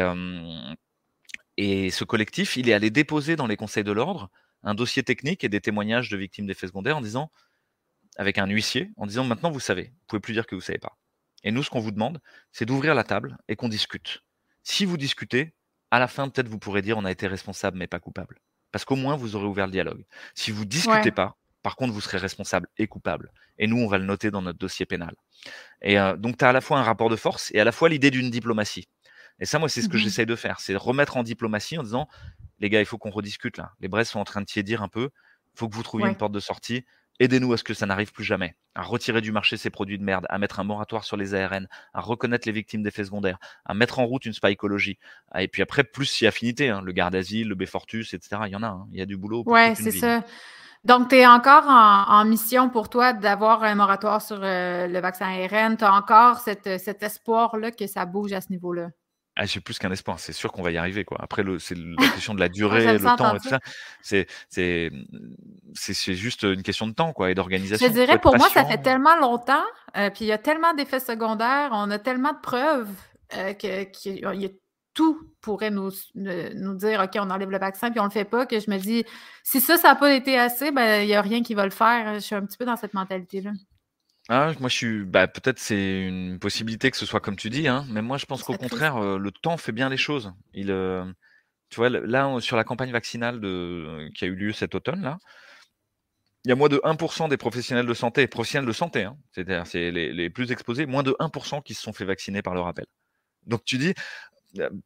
[1.58, 4.30] et ce collectif, il est allé déposer dans les conseils de l'ordre
[4.64, 7.32] un dossier technique et des témoignages de victimes d'effets secondaires en disant,
[8.18, 10.80] avec un huissier, en disant maintenant vous savez, vous pouvez plus dire que vous savez
[10.80, 10.98] pas.
[11.44, 12.20] Et nous, ce qu'on vous demande,
[12.52, 14.24] c'est d'ouvrir la table et qu'on discute.
[14.64, 15.54] Si vous discutez,
[15.92, 18.40] à la fin, peut-être vous pourrez dire on a été responsable mais pas coupable.
[18.72, 20.06] Parce qu'au moins, vous aurez ouvert le dialogue.
[20.36, 23.32] Si vous discutez pas, par contre, vous serez responsable et coupable.
[23.58, 25.16] Et nous, on va le noter dans notre dossier pénal.
[25.82, 27.72] Et euh, donc, tu as à la fois un rapport de force et à la
[27.72, 28.88] fois l'idée d'une diplomatie.
[29.40, 30.60] Et ça, moi, c'est ce que mmh j'essaye de faire.
[30.60, 32.08] C'est de remettre en diplomatie en disant,
[32.60, 33.72] les gars, il faut qu'on rediscute là.
[33.80, 35.10] Les braises sont en train de tiédir un peu.
[35.56, 36.86] Il faut que vous trouviez une porte de sortie.
[37.20, 40.04] Aidez-nous à ce que ça n'arrive plus jamais, à retirer du marché ces produits de
[40.04, 43.74] merde, à mettre un moratoire sur les ARN, à reconnaître les victimes d'effets secondaires, à
[43.74, 45.00] mettre en route une spycologie.
[45.32, 48.42] Ah, et puis après, plus si affinité, hein, le garde d'asile, le Befortus, etc.
[48.46, 48.88] Il y en a, hein.
[48.92, 49.44] il y a du boulot.
[49.48, 50.24] Ouais, c'est ça.
[50.84, 55.26] Donc, tu es encore en, mission pour toi d'avoir un moratoire sur euh, le vaccin
[55.26, 55.76] ARN.
[55.76, 58.90] Tu as encore cet espoir-là que ça bouge à ce niveau-là.
[59.40, 61.06] Ah, j'ai plus qu'un espoir, c'est sûr qu'on va y arriver.
[61.06, 61.20] Quoi.
[61.22, 63.60] Après, c'est la question de la durée, le temps et tout ça.
[64.02, 64.26] C'est
[66.16, 67.88] juste une question de temps quoi, et d'organisation.
[67.88, 69.64] Je dirais, pour moi, ça fait tellement longtemps,
[69.96, 72.90] euh, puis il y a tellement d'effets secondaires, on a tellement de preuves
[73.36, 74.50] euh, qu'il y a
[74.96, 78.48] tout pourrait nous, nous dire OK, on enlève le vaccin, puis on le fait pas,
[78.48, 79.06] que je me dis,
[79.44, 81.70] si ça, ça n'a pas été assez, ben, il n'y a rien qui va le
[81.70, 82.16] faire.
[82.16, 83.52] Je suis un petit peu dans cette mentalité-là.
[84.30, 85.06] Ah, moi, je suis.
[85.06, 88.26] Bah, peut-être c'est une possibilité que ce soit comme tu dis, hein, mais moi, je
[88.26, 90.34] pense qu'au contraire, euh, le temps fait bien les choses.
[90.54, 91.06] Il, euh,
[91.70, 95.20] tu vois, là, sur la campagne vaccinale de, qui a eu lieu cet automne, là,
[96.46, 99.68] il y a moins de 1% des professionnels de santé, professionnels de santé, hein, c'est-à-dire
[99.68, 102.62] c'est les, les plus exposés, moins de 1% qui se sont fait vacciner par le
[102.62, 102.86] rappel.
[103.46, 103.94] Donc tu dis,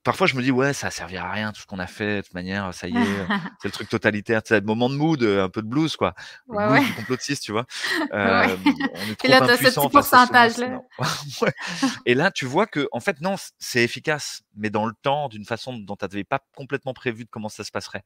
[0.04, 2.22] parfois je me dis ouais ça servira à rien tout ce qu'on a fait de
[2.22, 2.98] toute manière ça y est
[3.62, 6.14] c'est le truc totalitaire c'est le moment de mood un peu de blues quoi.
[6.50, 6.96] Le ouais, blues ouais.
[6.96, 7.66] complotiste tu vois.
[8.14, 10.82] Euh, on est trop et là as ce petit pourcentage là.
[12.06, 15.46] et là tu vois que en fait non c'est efficace mais dans le temps d'une
[15.46, 18.04] façon dont tu n'avais pas complètement prévu de comment ça se passerait.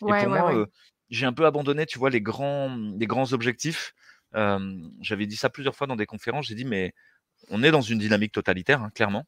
[0.00, 0.66] Et pour moi euh,
[1.10, 3.94] j'ai un peu abandonné tu vois les grands les grands objectifs.
[4.34, 6.94] Euh, j'avais dit ça plusieurs fois dans des conférences j'ai dit mais
[7.50, 9.26] on est dans une dynamique totalitaire hein, clairement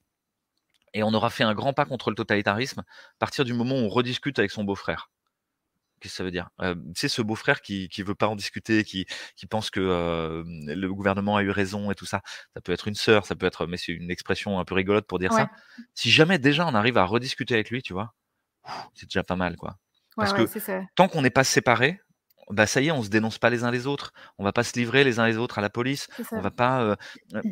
[0.95, 2.84] et on aura fait un grand pas contre le totalitarisme à
[3.18, 5.11] partir du moment où on rediscute avec son beau-frère.
[6.01, 6.51] Qu'est-ce que ça veut dire?
[6.61, 10.42] Euh, C'est ce beau-frère qui ne veut pas en discuter, qui, qui pense que euh,
[10.47, 12.20] le gouvernement a eu raison et tout ça.
[12.55, 15.07] Ça peut être une sœur, ça peut être, mais c'est une expression un peu rigolote
[15.07, 15.51] pour dire ça.
[15.95, 18.14] Si jamais déjà on arrive à rediscuter avec lui, tu vois,
[18.95, 19.78] c'est déjà pas mal, quoi.
[20.16, 20.47] Parce que
[20.95, 22.01] tant qu'on n'est pas séparés,
[22.51, 24.62] bah ça y est, on se dénonce pas les uns les autres, on va pas
[24.64, 26.97] se livrer les uns les autres à la police, on va pas, euh,
[27.34, 27.42] euh,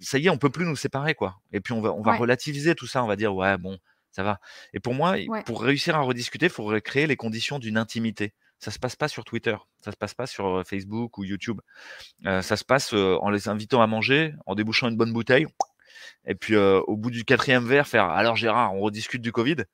[0.00, 1.36] ça y est, on peut plus nous séparer quoi.
[1.52, 3.78] Et puis on va, on va relativiser tout ça, on va dire ouais bon,
[4.10, 4.40] ça va.
[4.72, 8.34] Et pour moi, pour réussir à rediscuter, il faut créer les conditions d'une intimité.
[8.58, 11.60] Ça se passe pas sur Twitter, ça se passe pas sur euh, Facebook ou YouTube.
[12.24, 15.46] ça se passe en les invitant à manger, en débouchant une bonne bouteille,
[16.26, 19.64] et puis au bout du quatrième verre, faire alors Gérard, on rediscute du Covid?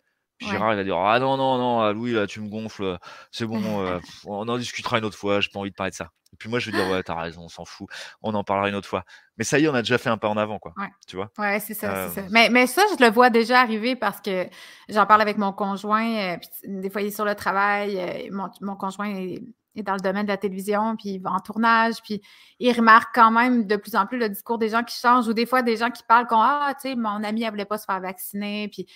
[0.40, 2.98] Gérard, il va dire Ah non, non, non, Louis, là, tu me gonfles,
[3.30, 3.60] c'est bon,
[4.26, 6.10] on en discutera une autre fois, j'ai pas envie de parler de ça.
[6.32, 7.88] Et puis moi, je vais dire Ouais, t'as raison, on s'en fout,
[8.22, 9.04] on en parlera une autre fois.
[9.38, 10.74] Mais ça y est, on a déjà fait un pas en avant, quoi.
[11.06, 11.30] Tu vois?
[11.38, 12.22] Ouais, c'est ça, ça.
[12.30, 14.46] Mais, mais, ça, je le vois déjà arriver parce que
[14.88, 19.08] j'en parle avec mon conjoint, des fois, il est sur le travail, mon, mon conjoint
[19.08, 19.42] est
[19.76, 22.22] est dans le domaine de la télévision, puis il va en tournage, puis
[22.58, 25.32] il remarque quand même de plus en plus le discours des gens qui changent, ou
[25.32, 27.78] des fois des gens qui parlent comme Ah, tu sais, mon ami, elle voulait pas
[27.78, 28.86] se faire vacciner, puis,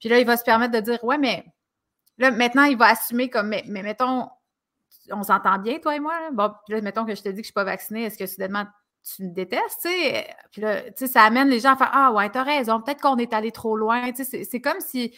[0.00, 1.44] puis là, il va se permettre de dire Ouais, mais
[2.18, 4.28] là, maintenant, il va assumer comme Mais, mais mettons,
[5.10, 6.30] on s'entend bien, toi et moi, là?
[6.32, 8.26] Bon, puis là, mettons que je te dis que je suis pas vaccinée, est-ce que
[8.26, 8.64] soudainement
[9.16, 10.26] tu me détestes, tu sais?
[10.50, 13.00] Puis là, tu sais, ça amène les gens à faire Ah, ouais, t'as raison, peut-être
[13.00, 15.14] qu'on est allé trop loin, tu sais, c'est comme si.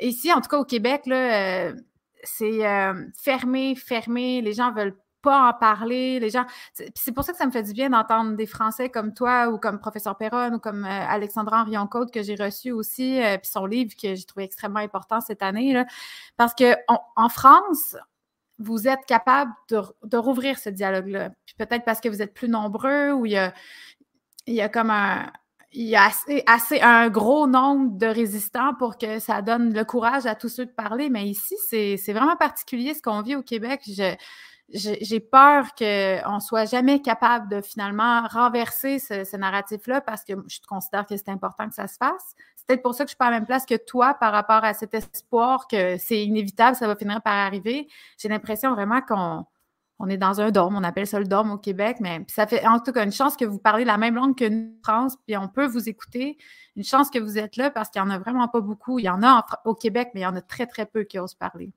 [0.00, 1.74] Ici, en tout cas au Québec, là, euh,
[2.22, 4.40] c'est euh, fermé, fermé.
[4.42, 6.20] Les gens veulent pas en parler.
[6.20, 6.46] Les gens.
[6.72, 9.58] C'est pour ça que ça me fait du bien d'entendre des Français comme toi ou
[9.58, 13.66] comme professeur Perron ou comme euh, Alexandra Henrion-Côte que j'ai reçu aussi, euh, puis son
[13.66, 15.72] livre que j'ai trouvé extrêmement important cette année.
[15.72, 15.86] Là,
[16.36, 17.96] parce que en France,
[18.58, 21.30] vous êtes capable de, de rouvrir ce dialogue-là.
[21.46, 23.54] Puis peut-être parce que vous êtes plus nombreux ou il y a,
[24.46, 25.30] il y a comme un,
[25.72, 29.84] il y a assez, assez, un gros nombre de résistants pour que ça donne le
[29.84, 31.10] courage à tous ceux de parler.
[31.10, 33.82] Mais ici, c'est vraiment particulier ce qu'on vit au Québec.
[34.70, 40.58] J'ai peur qu'on ne soit jamais capable de finalement renverser ce, narratif-là parce que je
[40.68, 42.34] considère que c'est important que ça se fasse.
[42.56, 44.32] C'est peut-être pour ça que je suis pas à la même place que toi par
[44.32, 47.88] rapport à cet espoir que c'est inévitable, ça va finir par arriver.
[48.18, 49.46] J'ai l'impression vraiment qu'on
[49.98, 52.66] on est dans un dorme, on appelle ça le dorme au Québec, mais ça fait
[52.66, 55.36] en tout cas une chance que vous parlez la même langue que nous, France, puis
[55.36, 56.38] on peut vous écouter.
[56.76, 58.98] Une chance que vous êtes là parce qu'il n'y en a vraiment pas beaucoup.
[58.98, 61.18] Il y en a au Québec, mais il y en a très, très peu qui
[61.18, 61.72] osent parler.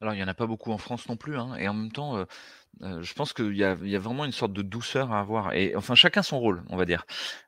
[0.00, 1.92] Alors, il n'y en a pas beaucoup en France non plus, hein, et en même
[1.92, 2.24] temps, euh,
[2.82, 5.52] euh, je pense qu'il y a, vraiment une sorte de douceur à avoir.
[5.52, 7.04] Et enfin, chacun son rôle, on va dire.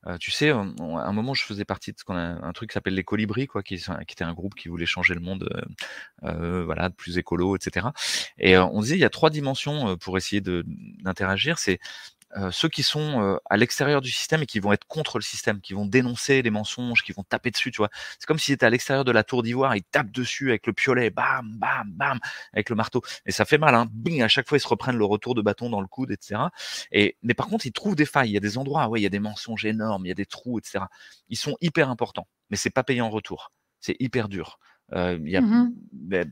[0.07, 2.69] Euh, tu sais, à un moment, je faisais partie de ce qu'on a un truc
[2.71, 5.49] qui s'appelle les colibris, quoi, qui, était un groupe qui voulait changer le monde,
[6.21, 7.87] voilà, plus écolo, etc.
[8.39, 11.59] Et on disait, il y a trois dimensions pour essayer d'interagir.
[11.59, 11.81] C'est
[12.37, 15.23] euh, ceux qui sont euh, à l'extérieur du système et qui vont être contre le
[15.23, 17.91] système, qui vont dénoncer les mensonges, qui vont taper dessus, tu vois.
[18.19, 20.73] C'est comme s'ils étaient à l'extérieur de la tour d'ivoire, ils tapent dessus avec le
[20.73, 22.19] piolet, bam, bam, bam,
[22.55, 23.03] avec le marteau.
[23.27, 23.87] Et ça fait mal, hein.
[23.91, 26.41] Bing, à chaque fois, ils se reprennent le retour de bâton dans le coude, etc.
[26.91, 28.31] Et, mais par contre, ils trouvent des failles.
[28.31, 30.15] Il y a des endroits, ouais, il y a des mensonges énormes, il y a
[30.15, 30.85] des trous, etc.
[31.29, 33.53] Ils sont hyper importants, mais c'est pas payé en retour.
[33.81, 34.59] C'est hyper dur.
[34.95, 35.73] Euh, il y a mmh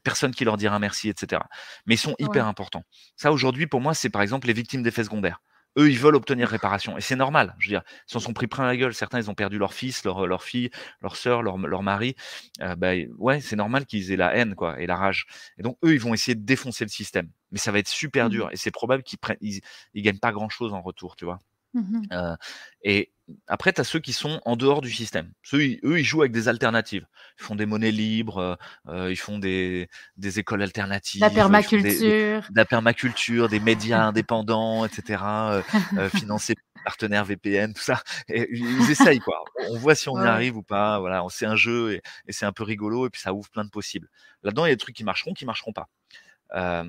[0.05, 1.43] personne qui leur dira merci, etc.
[1.87, 2.85] Mais ils sont hyper importants.
[3.17, 5.41] Ça, aujourd'hui, pour moi, c'est par exemple les victimes d'effets secondaires
[5.79, 6.97] eux, ils veulent obtenir réparation.
[6.99, 7.55] Et c'est normal.
[7.59, 8.95] Je veux dire, ils s'en sont pris plein la gueule.
[8.95, 10.71] Certains, ils ont perdu leur fils, leur, leur fille,
[11.03, 12.15] leur sœur, leur, leur mari.
[12.61, 15.27] Euh, bah, ouais, c'est normal qu'ils aient la haine, quoi, et la rage.
[15.59, 17.29] Et donc, eux, ils vont essayer de défoncer le système.
[17.53, 18.49] Mais ça va être super mmh dur.
[18.53, 19.61] Et c'est probable qu'ils prennent, ils,
[19.95, 21.39] ils gagnent pas grand chose en retour, tu vois.
[21.75, 22.37] Mmh euh,
[22.83, 23.13] et
[23.47, 25.33] après, tu as ceux qui sont en dehors du système.
[25.43, 27.07] Ceux, eux, ils jouent avec des alternatives.
[27.39, 28.55] Ils font des monnaies libres, euh,
[28.89, 31.21] euh, ils font des, des écoles alternatives.
[31.21, 31.91] La permaculture.
[31.91, 35.23] Des, la permaculture, des médias indépendants, etc.
[35.25, 35.63] Euh,
[36.15, 38.03] financés par partenaires VPN, tout ça.
[38.29, 39.45] Et ils essayent, quoi.
[39.69, 40.99] On voit si on y arrive ou pas.
[40.99, 43.65] Voilà, c'est un jeu et, et c'est un peu rigolo et puis ça ouvre plein
[43.65, 44.09] de possibles.
[44.43, 45.89] Là-dedans, il y a des trucs qui marcheront, qui marcheront pas.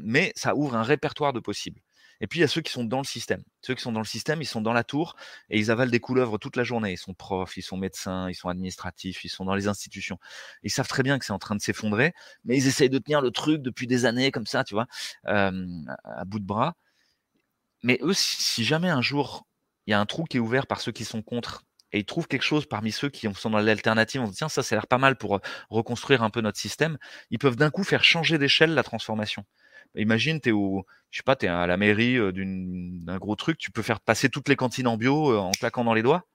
[0.01, 1.81] mais ça ouvre un répertoire de possibles.
[2.21, 3.43] Et puis il y a ceux qui sont dans le système.
[3.61, 5.15] Ceux qui sont dans le système, ils sont dans la tour
[5.49, 6.93] et ils avalent des couleuvres toute la journée.
[6.93, 10.19] Ils sont profs, ils sont médecins, ils sont administratifs, ils sont dans les institutions.
[10.63, 12.13] Ils savent très bien que c'est en train de s'effondrer,
[12.45, 14.87] mais ils essayent de tenir le truc depuis des années comme ça, tu vois,
[15.25, 15.51] à
[16.25, 16.75] bout de bras.
[17.83, 19.45] Mais eux, si jamais un jour
[19.87, 22.05] il y a un trou qui est ouvert par ceux qui sont contre et ils
[22.05, 24.75] trouvent quelque chose parmi ceux qui sont dans l'alternative, on se dit tiens, ça, ça
[24.75, 26.97] a l'air pas mal pour reconstruire un peu notre système,
[27.31, 29.43] ils peuvent d'un coup faire changer d'échelle la transformation.
[29.95, 33.57] Imagine, tu es au, je sais pas, tu es à la mairie d'un gros truc,
[33.57, 36.25] tu peux faire passer toutes les cantines en bio en claquant dans les doigts.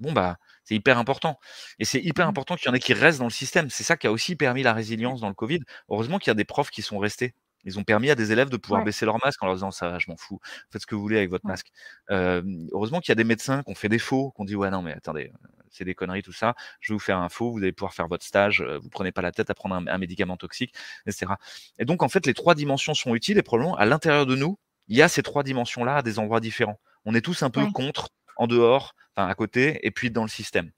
[0.00, 1.38] Bon, bah, c'est hyper important.
[1.78, 2.30] Et c'est hyper mmh.
[2.30, 3.68] important qu'il y en ait qui restent dans le système.
[3.68, 5.60] C'est ça qui a aussi permis la résilience dans le Covid.
[5.90, 7.34] Heureusement qu'il y a des profs qui sont restés.
[7.64, 9.98] Ils ont permis à des élèves de pouvoir baisser leur masque en leur disant ça,
[9.98, 10.40] je m'en fous,
[10.70, 11.68] faites ce que vous voulez avec votre masque.
[12.08, 14.70] heureusement qu'il y a des médecins qui ont fait des faux, qui ont dit ouais
[14.70, 15.30] non mais attendez,
[15.70, 18.08] c'est des conneries tout ça, je vais vous faire un faux, vous allez pouvoir faire
[18.08, 20.74] votre stage, vous prenez pas la tête à prendre un, médicament toxique,
[21.06, 21.32] etc.
[21.78, 24.58] Et donc en fait les trois dimensions sont utiles et probablement à l'intérieur de nous,
[24.88, 26.80] il y a ces trois dimensions-là à des endroits différents.
[27.04, 30.28] On est tous un peu contre, en dehors, enfin à côté, et puis dans le
[30.28, 30.70] système.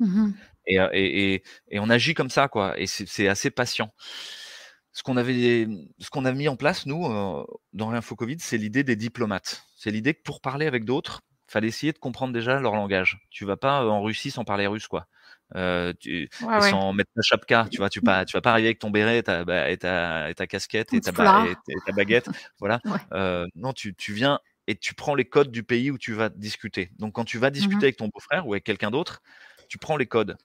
[0.00, 0.30] Mmh
[0.70, 2.78] et, et, et, on agit comme ça, quoi.
[2.78, 3.90] Et c'est assez patient
[4.98, 5.68] ce qu'on avait,
[6.00, 9.64] ce qu'on a mis en place nous euh, dans l'info Covid, c'est l'idée des diplomates.
[9.76, 13.18] C'est l'idée que pour parler avec d'autres, fallait essayer de comprendre déjà leur langage.
[13.30, 15.06] Tu vas pas en Russie sans parler russe, quoi.
[15.56, 18.78] Euh, tu, sans mettre ta chapka, tu vois, tu pas, tu vas pas arriver avec
[18.78, 22.28] ton béret, ta, bah, et, ta, et ta casquette et ta, ta, baguette,
[22.60, 22.80] voilà.
[23.12, 26.28] Euh, non, tu, tu viens et tu prends les codes du pays où tu vas
[26.28, 26.90] discuter.
[26.98, 29.22] Donc quand tu vas discuter mmh avec ton beau-frère ou avec quelqu'un d'autre,
[29.68, 30.36] tu prends les codes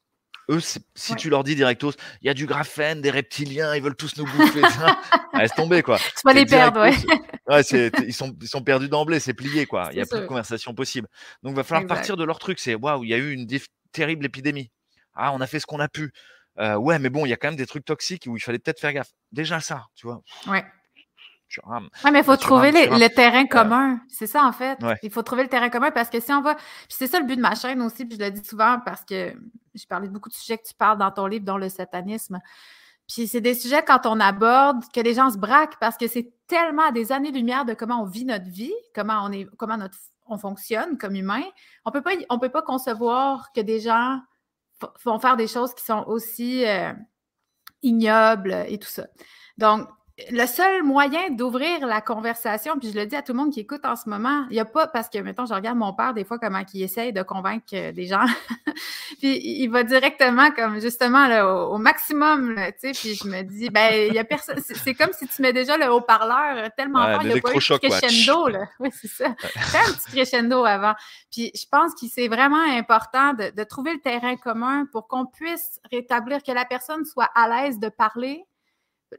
[0.50, 3.96] eux, si tu leur dis directos, il y a du graphène, des reptiliens, ils veulent
[3.96, 4.62] tous nous bouffer,
[5.34, 5.98] laisse tomber quoi.
[6.16, 6.94] Tu vas les perdre, ouais.
[8.06, 9.90] ils, sont, ils sont perdus d'emblée, c'est plié quoi.
[9.92, 11.08] Il n'y a plus de conversation possible.
[11.44, 12.60] Donc, il va falloir partir de leur truc.
[12.60, 13.48] C'est waouh, il y a eu une
[13.92, 14.72] terrible épidémie.
[15.14, 16.12] Ah, on a fait ce qu'on a pu.
[16.60, 18.60] Euh, ouais, mais bon, il y a quand même des trucs toxiques où il fallait
[18.60, 19.12] peut-être faire gaffe.
[19.32, 20.22] Déjà ça, tu vois.
[20.48, 20.64] Ouais.
[22.06, 24.00] Oui, mais il faut trouver le terrain commun.
[24.08, 24.78] C'est ça, en fait.
[25.02, 26.56] Il faut trouver le terrain commun parce que si on va.
[26.56, 29.04] Puis c'est ça le but de ma chaîne aussi, puis je le dis souvent parce
[29.04, 29.34] que
[29.74, 32.40] j'ai parlé de beaucoup de sujets que tu parles dans ton livre, dont le satanisme.
[33.08, 36.32] Puis c'est des sujets quand on aborde que les gens se braquent parce que c'est
[36.48, 39.98] tellement des années-lumière de comment on vit notre vie, comment on est, comment notre,
[40.28, 41.44] on fonctionne comme humain.
[41.86, 44.22] On peut pas, on peut pas concevoir que des gens
[45.04, 46.94] vont faire des choses qui sont aussi euh,
[47.82, 49.08] ignobles et tout ça.
[49.58, 49.88] Donc,
[50.30, 53.62] le seul moyen d'ouvrir la conversation, puis je le dis à tout le monde qui
[53.62, 56.14] écoute en ce moment, il n'y a pas, parce que, mettons, je regarde mon père
[56.14, 58.26] des fois comment il essaye de convaincre euh, des gens,
[59.20, 61.28] puis il va directement comme justement
[61.72, 65.12] au, maximum, tu sais, puis je me dis, ben, il y a personne, c'est comme
[65.14, 68.48] si tu mets déjà le haut-parleur tellement fort, il n'y a pas eu de crescendo,
[68.50, 68.68] là.
[68.80, 69.34] Oui, c'est ça.
[69.40, 70.94] Fais un petit crescendo avant.
[71.32, 75.26] Puis je pense que c'est vraiment important de, de trouver le terrain commun pour qu'on
[75.26, 78.46] puisse rétablir, que la personne soit à l'aise de parler,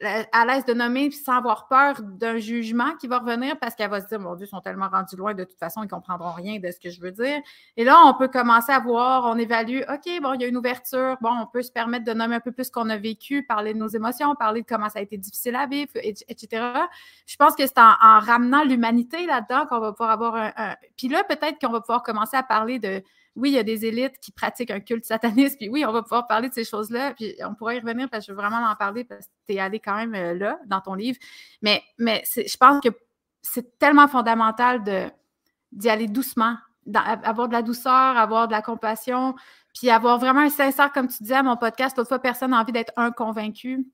[0.01, 4.01] à l'aise de nommer sans avoir peur d'un jugement qui va revenir parce qu'elle va
[4.01, 6.33] se dire Mon Dieu, ils sont tellement rendus loin, de toute façon, ils ne comprendront
[6.33, 7.41] rien de ce que je veux dire.
[7.77, 10.57] Et là, on peut commencer à voir, on évalue OK, bon, il y a une
[10.57, 13.45] ouverture, bon, on peut se permettre de nommer un peu plus ce qu'on a vécu,
[13.45, 16.67] parler de nos émotions, parler de comment ça a été difficile à vivre, etc.
[17.27, 20.75] Je pense que c'est en, ramenant l'humanité là-dedans qu'on va pouvoir avoir un.
[20.97, 23.03] Puis là, peut-être qu'on va pouvoir commencer à parler de
[23.37, 26.03] oui, il y a des élites qui pratiquent un culte sataniste, puis oui, on va
[26.03, 28.64] pouvoir parler de ces choses-là, puis on pourra y revenir parce que je veux vraiment
[28.64, 31.18] en parler parce que tu es allé quand même euh, là, dans ton livre.
[31.61, 32.91] Mais, mais je pense que
[33.43, 34.82] c'est tellement fondamental
[35.72, 36.57] d'y aller doucement,
[36.95, 39.35] avoir de la douceur, avoir de la compassion,
[39.74, 42.61] puis avoir vraiment un sincère, comme tu disais à mon podcast, l'autre fois, personne n'a
[42.61, 43.85] envie d'être un convaincu.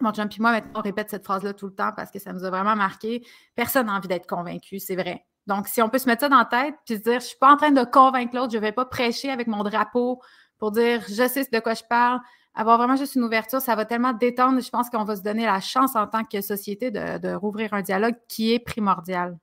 [0.00, 2.32] Mon chum puis moi, maintenant, on répète cette phrase-là tout le temps parce que ça
[2.32, 3.26] nous a vraiment marqué.
[3.54, 5.26] Personne n'a envie d'être convaincu, c'est vrai.
[5.50, 7.28] Donc, si on peut se mettre ça dans la tête puis se dire, je ne
[7.30, 10.22] suis pas en train de convaincre l'autre, je ne vais pas prêcher avec mon drapeau
[10.58, 12.20] pour dire, je sais de quoi je parle.
[12.54, 14.60] Avoir vraiment juste une ouverture, ça va tellement détendre.
[14.60, 17.82] Je pense qu'on va se donner la chance en tant que société de, rouvrir un
[17.82, 19.36] dialogue qui est primordial.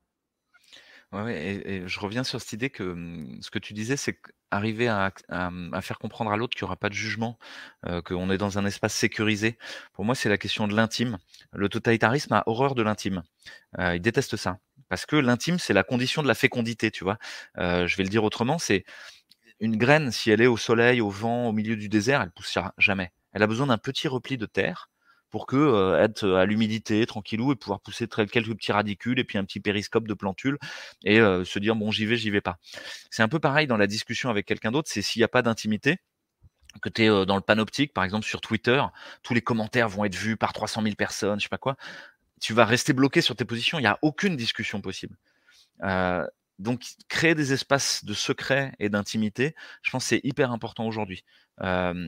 [1.12, 4.18] Oui, et, je reviens sur cette idée que hum, ce que tu disais, c'est
[4.49, 5.12] arriver à,
[5.82, 7.38] faire comprendre à l'autre qu'il n'y aura pas de jugement,
[7.86, 9.58] euh, qu'on est dans un espace sécurisé.
[9.91, 11.18] Pour moi, c'est la question de l'intime.
[11.51, 13.24] Le totalitarisme a horreur de l'intime.
[13.78, 14.60] Euh, il déteste ça
[14.90, 17.18] parce que l'intime, c'est la condition de la fécondité, tu vois?
[17.58, 18.86] Euh, je vais le dire autrement, c'est
[19.60, 22.74] une graine, si elle est au soleil, au vent, au milieu du désert, elle poussera
[22.78, 23.12] jamais.
[23.34, 24.90] Elle a besoin d'un petit repli de terre
[25.30, 29.38] pour que euh, être à l'humidité, tranquillou, et pouvoir pousser quelques petits radicules et puis
[29.38, 30.58] un petit périscope de plantules
[31.04, 32.58] et euh, se dire bon j'y vais, j'y vais pas.
[33.12, 35.42] C'est un peu pareil dans la discussion avec quelqu'un d'autre, c'est s'il n'y a pas
[35.42, 35.98] d'intimité,
[36.82, 38.82] que tu es dans le panoptique, par exemple sur Twitter,
[39.24, 41.76] tous les commentaires vont être vus par 300 000 personnes, je sais pas quoi
[42.40, 43.80] tu vas rester bloqué sur tes positions.
[43.80, 45.18] Il n'y a aucune discussion possible.
[45.84, 46.26] Euh,
[46.60, 51.24] donc, créer des espaces de secret et d'intimité, je pense que c'est hyper important aujourd'hui.
[51.62, 52.08] Euh,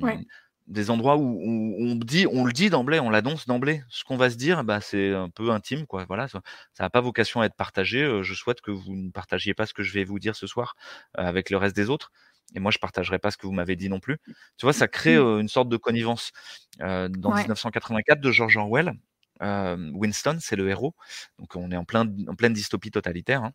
[0.68, 3.84] des endroits où, on dit, on le dit d'emblée, on l'annonce d'emblée.
[3.90, 6.06] Ce qu'on va se dire, bah, c'est un peu intime, quoi.
[6.06, 6.42] Voilà, ça
[6.80, 8.04] n'a pas vocation à être partagé.
[8.04, 10.48] Euh, je souhaite que vous ne partagiez pas ce que je vais vous dire ce
[10.48, 10.76] soir
[11.16, 12.12] avec le reste des autres.
[12.56, 14.18] Et moi, je partagerai pas ce que vous m'avez dit non plus.
[14.58, 16.32] Tu vois, ça crée une sorte de connivence.
[16.80, 18.94] dans 1984 de George Orwell,
[19.42, 20.96] Winston, c'est le héros.
[21.38, 23.44] Donc on est en, plein, en pleine dystopie totalitaire.
[23.44, 23.54] Hein.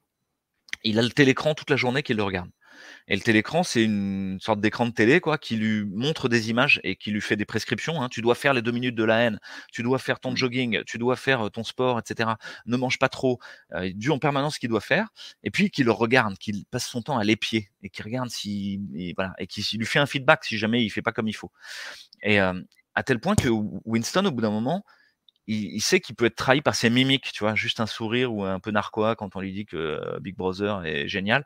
[0.82, 2.50] Il a le télécran toute la journée qu'il le regarde.
[3.08, 6.80] Et le télécran, c'est une sorte d'écran de télé quoi, qui lui montre des images
[6.84, 8.02] et qui lui fait des prescriptions.
[8.02, 8.08] Hein.
[8.08, 9.38] Tu dois faire les deux minutes de la haine,
[9.72, 10.36] tu dois faire ton mmh.
[10.36, 12.30] jogging, tu dois faire ton sport, etc.
[12.66, 13.38] Ne mange pas trop.
[13.74, 15.08] Euh, dû en permanence ce qu'il doit faire.
[15.42, 18.80] Et puis qu'il le regarde, qu'il passe son temps à l'épier et qu'il regarde si
[19.16, 21.52] voilà et qu'il lui fait un feedback si jamais il fait pas comme il faut.
[22.22, 23.48] Et à tel point que
[23.84, 24.84] Winston, au bout d'un moment,
[25.46, 28.44] il, sait qu'il peut être trahi par ses mimiques, tu vois, juste un sourire ou
[28.44, 31.44] un peu narquois quand on lui dit que euh, Big Brother est génial.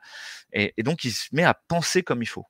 [0.53, 2.45] Et, donc, il se met à penser comme il faut.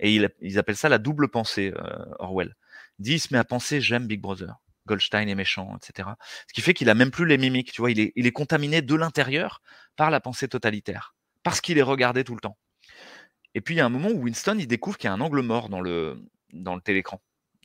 [0.00, 2.54] Et ils appellent ça la double pensée, euh, Orwell.
[2.98, 4.56] Il dit, il se met à penser, j'aime Big Brother.
[4.86, 6.10] Goldstein est méchant, etc.
[6.46, 8.32] Ce qui fait qu'il a même plus les mimiques, tu vois, il est, il est
[8.32, 9.62] contaminé de l'intérieur
[9.96, 12.58] par la pensée totalitaire, parce qu'il est regardé tout le temps.
[13.54, 15.20] Et puis il y a un moment où Winston il découvre qu'il y a un
[15.20, 16.20] angle mort dans le,
[16.52, 17.22] dans le télécran.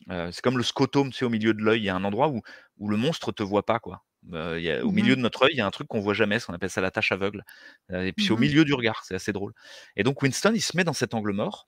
[0.10, 1.82] Euh, c'est comme le scotome, tu sais, au milieu de l'œil.
[1.82, 2.42] Il y a un endroit où,
[2.78, 4.04] où le monstre te voit pas, quoi.
[4.34, 6.02] Euh, y a, au mmh milieu de notre œil, il y a un truc qu'on
[6.02, 7.44] voit jamais, on appelle ça la tâche aveugle.
[7.92, 9.54] Euh, et puis au mmh milieu du regard, c'est assez drôle.
[9.96, 11.68] Et donc Winston, il se met dans cet angle mort,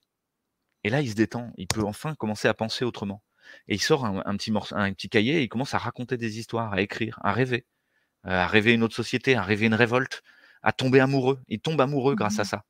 [0.84, 1.52] et là il se détend.
[1.58, 3.24] Il peut enfin commencer à penser autrement.
[3.68, 6.74] Et il sort un, petit, un petit cahier et il commence à raconter des histoires,
[6.74, 7.66] à écrire, à rêver,
[8.24, 10.24] à rêver une autre société, à rêver une révolte,
[10.64, 11.42] à tomber amoureux.
[11.48, 12.66] Il tombe amoureux grâce à mmh ça.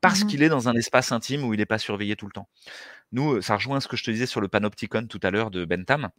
[0.00, 2.32] Parce mmh qu'il est dans un espace intime où il n'est pas surveillé tout le
[2.32, 2.48] temps.
[3.12, 5.64] Nous, ça rejoint ce que je te disais sur le panopticon tout à l'heure de
[5.64, 6.10] Bentham.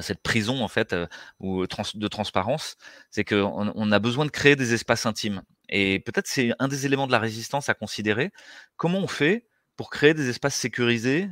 [0.00, 0.94] cette prison en fait
[1.38, 2.76] ou de transparence,
[3.10, 5.42] c'est qu'on on a besoin de créer des espaces intimes.
[5.68, 8.32] Et peut-être c'est un des éléments de la résistance à considérer.
[8.76, 9.46] Comment on fait
[9.76, 11.28] pour créer des espaces sécurisés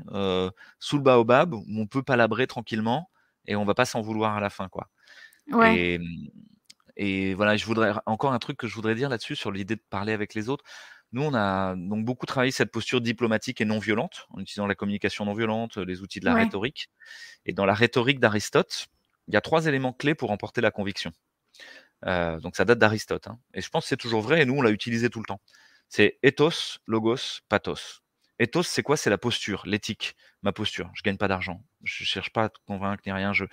[0.79, 3.11] sous le baobab où on peut palabrer tranquillement
[3.47, 4.89] et on va pas s'en vouloir à la fin, quoi?
[5.67, 5.99] Et,
[6.97, 9.83] et, voilà, je voudrais encore un truc que je voudrais dire là-dessus sur l'idée de
[9.89, 10.65] parler avec les autres.
[11.13, 14.75] Nous, on a donc beaucoup travaillé cette posture diplomatique et non violente, en utilisant la
[14.75, 16.91] communication non violente, les outils de la rhétorique.
[17.47, 18.89] Et dans la rhétorique d'Aristote,
[19.27, 21.13] il y a trois éléments clés pour emporter la conviction.
[22.05, 23.27] Euh, donc ça date d'Aristote.
[23.27, 23.39] Hein.
[23.55, 25.41] Et je pense que c'est toujours vrai, et nous, on l'a utilisé tout le temps.
[25.89, 28.03] C'est ethos, logos, pathos.
[28.39, 28.97] Ethos, c'est quoi?
[28.97, 30.91] C'est la posture, l'éthique, ma posture.
[30.95, 31.65] Je gagne pas d'argent.
[31.83, 33.33] Je cherche pas à te convaincre ni rien.
[33.33, 33.45] Je...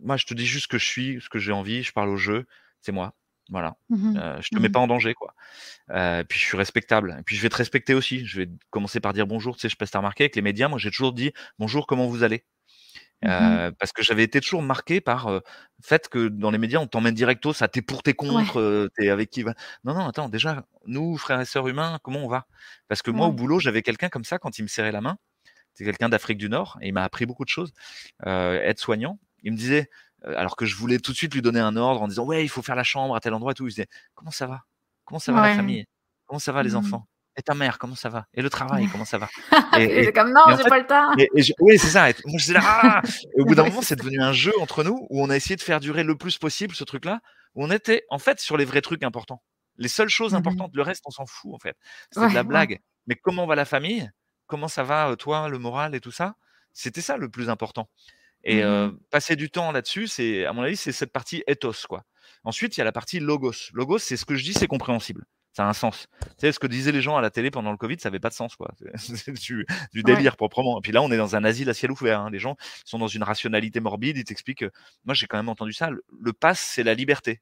[0.00, 1.82] Moi, je te dis juste ce que je suis, ce que j'ai envie.
[1.82, 2.46] Je parle au jeu.
[2.80, 3.14] C'est moi.
[3.50, 3.76] Voilà.
[3.90, 5.34] Mmh euh, je te mets mmh pas en danger, quoi.
[5.90, 7.16] Euh, puis je suis respectable.
[7.20, 8.24] Et puis je vais te respecter aussi.
[8.26, 9.56] Je vais commencer par dire bonjour.
[9.56, 10.68] Tu sais, je peux te remarquer avec les médias.
[10.68, 12.44] Moi, j'ai toujours dit bonjour, comment vous allez?
[13.22, 15.42] Mmh euh, Parce que j'avais été toujours marqué par le
[15.82, 19.30] fait que dans les médias, on t'emmène directo, ça t'es pour, t'es contre, t'es avec
[19.30, 19.54] qui va?
[19.84, 22.46] Non, non, attends, déjà, nous, frères et sœurs humains, comment on va?
[22.88, 25.18] Parce que moi, au boulot, j'avais quelqu'un comme ça quand il me serrait la main.
[25.74, 27.72] C'est quelqu'un d'Afrique du Nord et il m'a appris beaucoup de choses.
[28.26, 29.18] être soignant.
[29.44, 29.90] Il me disait,
[30.36, 32.48] alors que je voulais tout de suite lui donner un ordre en disant ouais il
[32.48, 33.66] faut faire la chambre à tel endroit et tout.
[33.66, 34.64] Il disait comment ça va?
[35.04, 35.86] Comment ça va la famille?
[36.26, 36.76] Comment ça va les mmh.
[36.76, 37.06] enfants?
[37.36, 38.26] Et ta mère, comment ça va?
[38.32, 39.28] Et le travail, comment ça va?
[39.78, 41.10] Et, comme non, j'ai pas le temps.
[41.60, 42.10] oui, c'est ça.
[42.10, 43.02] Et moi, je ah
[43.36, 45.56] et au bout d'un moment, c'est devenu un jeu entre nous où on a essayé
[45.56, 47.20] de faire durer le plus possible ce truc-là,
[47.54, 49.42] où on était en fait sur les vrais trucs importants.
[49.76, 51.76] Les seules choses mmh importantes, le reste, on s'en fout en fait.
[52.12, 52.78] C'est de la blague.
[53.06, 54.08] Mais comment va la famille?
[54.46, 56.36] Comment ça va, euh, toi, le moral et tout ça?
[56.72, 57.88] C'était ça le plus important.
[58.44, 62.04] Et mmh passer du temps là-dessus, c'est, à mon avis, c'est cette partie ethos, quoi.
[62.44, 63.70] Ensuite, il y a la partie logos.
[63.72, 65.24] Logos, c'est ce que je dis, c'est compréhensible.
[65.54, 66.08] Ça a un sens.
[66.20, 68.18] Tu sais, ce que disaient les gens à la télé pendant le Covid, ça n'avait
[68.18, 68.72] pas de sens, quoi.
[68.96, 69.64] C'est du,
[69.94, 70.78] délire proprement.
[70.78, 72.20] Et puis là, on est dans un asile à ciel ouvert.
[72.20, 72.30] Hein.
[72.32, 74.16] Les gens sont dans une rationalité morbide.
[74.16, 74.64] Ils t'expliquent.
[75.04, 75.90] Moi, j'ai quand même entendu ça.
[75.90, 77.40] Le, pass, c'est la liberté.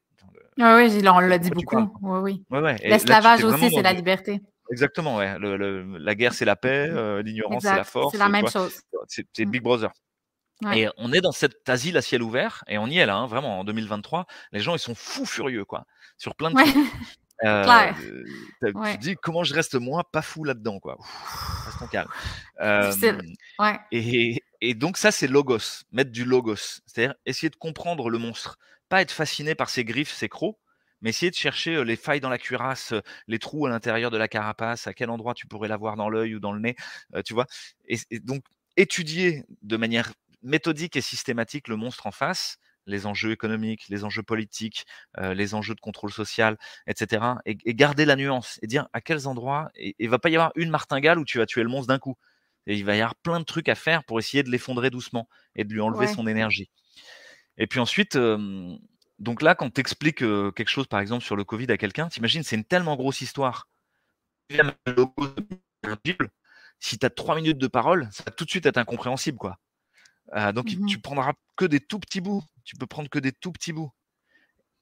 [0.60, 1.90] Ah oui, on l'a dit beaucoup.
[2.02, 2.72] Oui, oui.
[2.84, 4.42] L'esclavage aussi, c'est la liberté.
[4.70, 5.36] Exactement, ouais.
[5.38, 6.88] la guerre, c'est la paix.
[6.90, 8.12] Euh, l'ignorance, c'est la force.
[8.12, 8.78] C'est la même chose.
[9.08, 9.50] C'est mmh.
[9.50, 9.90] Big Brother.
[10.74, 13.26] Et on est dans cet asile à ciel ouvert, et on y est là, hein,
[13.26, 14.26] vraiment, en 2023.
[14.52, 15.86] Les gens, ils sont fous furieux, quoi,
[16.18, 16.74] sur plein de trucs.
[17.44, 17.92] Euh,
[18.64, 20.96] tu te dis comment je reste moi pas fou là-dedans, quoi?
[21.64, 22.08] Restons calme.
[23.58, 23.80] ouais.
[23.90, 28.60] et, et, donc ça, c'est logos, mettre du logos, c'est-à-dire essayer de comprendre le monstre,
[28.88, 30.56] pas être fasciné par ses griffes, ses crocs,
[31.00, 32.94] mais essayer de chercher les failles dans la cuirasse,
[33.26, 36.36] les trous à l'intérieur de la carapace, à quel endroit tu pourrais l'avoir dans l'œil
[36.36, 36.76] ou dans le nez,
[37.24, 37.46] tu vois?
[37.88, 38.44] et donc
[38.76, 40.12] étudier de manière
[40.42, 44.84] méthodique et systématique le monstre en face, les enjeux économiques, les enjeux politiques,
[45.18, 47.24] euh, les enjeux de contrôle social, etc.
[47.46, 49.70] Et, garder la nuance et dire à quels endroits.
[49.76, 51.98] Et il va pas y avoir une martingale où tu vas tuer le monstre d'un
[51.98, 52.16] coup.
[52.66, 55.28] Et il va y avoir plein de trucs à faire pour essayer de l'effondrer doucement
[55.56, 56.70] et de lui enlever son énergie.
[57.58, 58.16] Et puis ensuite,
[59.18, 62.44] donc là, quand tu expliques quelque chose, par exemple, sur le Covid à quelqu'un, t'imagines,
[62.44, 63.68] c'est une tellement grosse histoire.
[66.78, 69.58] Si tu as trois minutes de parole, ça va tout de suite être incompréhensible, quoi.
[70.34, 72.42] Euh, donc, mmh tu prendras que des tout petits bouts.
[72.64, 73.92] Tu peux prendre que des tout petits bouts.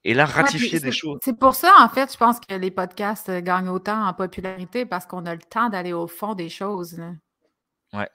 [0.04, 1.18] Et là, ratifier des choses.
[1.22, 4.86] C'est pour ça, en fait, je pense que les podcasts euh, gagnent autant en popularité
[4.86, 7.00] parce qu'on a le temps d'aller au fond des choses.
[7.92, 8.08] Ouais.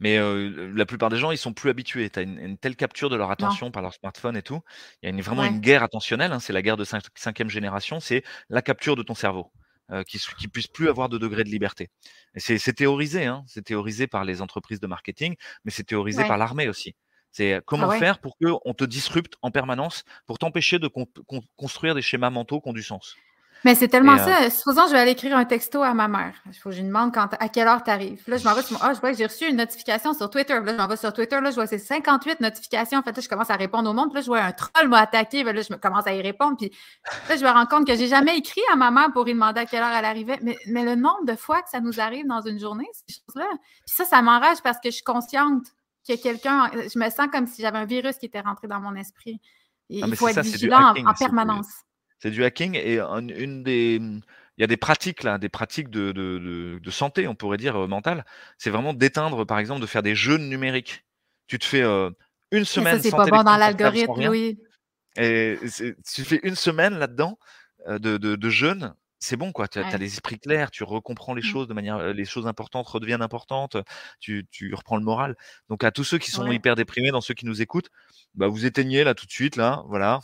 [0.00, 2.08] Mais euh, la plupart des gens, ils sont plus habitués.
[2.10, 4.60] Tu as une, telle capture de leur attention par leur smartphone et tout.
[5.02, 6.32] Il y a vraiment une guerre attentionnelle.
[6.32, 8.00] Hein, c'est la guerre de cinquième génération.
[8.00, 9.52] C'est la capture de ton cerveau.
[9.92, 11.88] Euh, qui ne puisse plus avoir de degré de liberté.
[12.36, 15.34] Et c'est théorisé, hein, c'est théorisé par les entreprises de marketing,
[15.64, 16.94] mais c'est théorisé par l'armée aussi.
[17.32, 20.88] C'est euh, comment ah faire pour qu'on te disrupte en permanence, pour t'empêcher de
[21.56, 23.16] construire des schémas mentaux qui ont du sens?
[23.64, 24.50] Mais c'est tellement euh, ça.
[24.50, 26.34] Supposons je vais aller écrire un texto à ma mère.
[26.46, 28.22] Il faut que je lui demande quand, à quelle heure tu arrives.
[28.26, 30.54] Là, je m'en vais sur Ah, je vois que j'ai reçu une notification sur Twitter.
[30.54, 31.40] Là, je m'en vais sur Twitter.
[31.40, 32.98] Là, je vois ces 58 notifications.
[32.98, 34.08] En fait, là, je commence à répondre au monde.
[34.08, 35.42] Puis là, je vois un troll m'a attaqué.
[35.42, 36.56] là, je commence à y répondre.
[36.56, 36.72] Puis
[37.28, 39.60] là, je me rends compte que j'ai jamais écrit à ma mère pour lui demander
[39.60, 40.38] à quelle heure elle arrivait.
[40.42, 43.48] Mais, mais le nombre de fois que ça nous arrive dans une journée, ces choses-là.
[43.50, 45.64] Puis ça, ça m'enrage parce que je suis consciente
[46.08, 46.70] a quelqu'un.
[46.72, 49.40] Je me sens comme si j'avais un virus qui était rentré dans mon esprit.
[49.88, 51.84] Et il faut être vigilant en permanence
[52.20, 54.00] c'est du hacking et une des
[54.60, 57.76] il y a des pratiques là, des pratiques de, de, de, santé, on pourrait dire
[57.76, 58.26] euh, mentale.
[58.58, 61.06] C'est vraiment d'éteindre, par exemple, de faire des jeûnes numériques.
[61.46, 62.10] Tu te fais euh,
[62.50, 62.96] une semaine.
[62.98, 64.58] Ça c'est pas bon dans l'algorithme, oui.
[65.16, 65.58] Et
[66.14, 67.38] tu fais une semaine là-dedans
[67.88, 71.44] euh, de, de, jeûne c'est bon quoi, tu as, l'esprit clair, tu recomprends les mmh.
[71.44, 73.76] choses de manière, les choses importantes redeviennent importantes,
[74.18, 75.36] tu, tu reprends le moral.
[75.68, 77.90] Donc à tous ceux qui sont hyper déprimés, dans ceux qui nous écoutent,
[78.34, 80.20] bah vous éteignez là tout de suite là, voilà.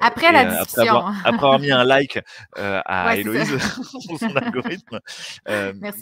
[0.00, 1.06] après la discussion.
[1.24, 2.18] Après avoir, mis un like
[2.56, 3.58] à Héloïse
[4.00, 5.00] sur son algorithme,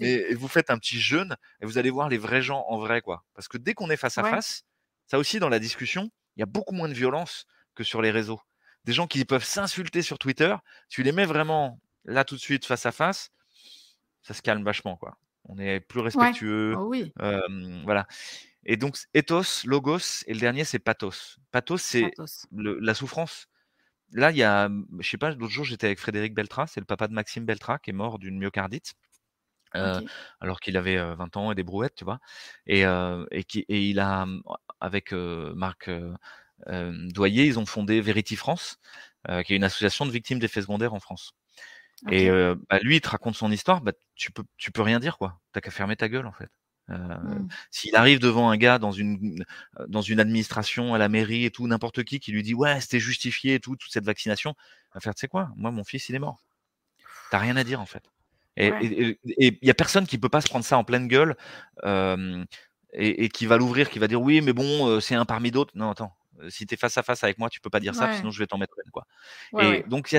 [0.00, 3.02] mais vous faites un petit jeûne et vous allez voir les vrais gens en vrai
[3.02, 3.24] quoi.
[3.34, 4.64] Parce que dès qu'on est face à face,
[5.06, 8.10] ça aussi dans la discussion, il y a beaucoup moins de violence que sur les
[8.10, 8.40] réseaux.
[8.84, 10.54] Des gens qui peuvent s'insulter sur Twitter,
[10.88, 11.78] tu les mets vraiment
[12.08, 13.30] Là, tout de suite, face à face,
[14.22, 15.18] ça se calme vachement, quoi.
[15.44, 16.74] On est plus respectueux.
[16.76, 17.12] Oh oui.
[17.84, 18.06] voilà.
[18.64, 21.38] Et donc, ethos, logos, et le dernier, c'est pathos.
[21.52, 22.10] Pathos, c'est
[22.52, 23.46] la souffrance.
[24.12, 26.86] Là, il y a, je sais pas, l'autre jour, j'étais avec Frédéric Beltra, c'est le
[26.86, 28.94] papa de Maxime Beltra, qui est mort d'une myocardite.
[29.72, 32.18] alors qu'il avait 20 ans et des brouettes, tu vois.
[32.66, 32.82] Et,
[33.30, 34.26] et, qui, et il a,
[34.80, 35.90] avec Marc
[36.66, 38.78] Doyer, ils ont fondé Verity France,
[39.44, 41.34] qui est une association de victimes d'effets secondaires en France.
[42.10, 45.18] Et bah, lui, il te raconte son histoire, bah, tu peux, tu peux rien dire,
[45.18, 45.40] quoi.
[45.52, 46.50] T'as qu'à fermer ta gueule, en fait.
[46.88, 47.48] Mmh.
[47.70, 49.44] S'il arrive devant un gars dans une,
[49.88, 52.98] dans une administration, à la mairie et tout, n'importe qui, qui lui dit ouais, c'était
[52.98, 54.54] justifié et tout, toute cette vaccination,
[54.94, 56.42] va faire, tu sais quoi, moi, mon fils, il est mort.
[57.30, 58.04] T'as rien à dire, en fait.
[58.56, 61.36] Et il y a personne qui peut pas se prendre ça en pleine gueule
[62.92, 65.72] et, qui va l'ouvrir, qui va dire oui, mais bon, c'est un parmi d'autres.
[65.76, 66.12] Non, attends.
[66.50, 68.38] Si tu es face à face avec moi, tu peux pas dire ça, sinon je
[68.38, 68.90] vais t'en mettre une.
[68.90, 69.06] Quoi.
[69.62, 70.14] et donc,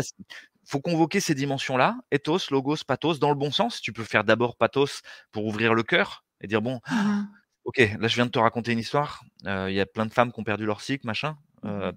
[0.69, 3.81] faut convoquer ces dimensions-là, ethos, logos, pathos, dans le bon sens.
[3.81, 5.01] Tu peux faire d'abord pathos
[5.31, 7.23] pour ouvrir le cœur et dire bon, mmh
[7.65, 9.23] ok, là je viens de te raconter une histoire.
[9.43, 11.37] Il y a plein de femmes qui ont perdu leur cycle, machin.
[11.63, 11.91] Mmh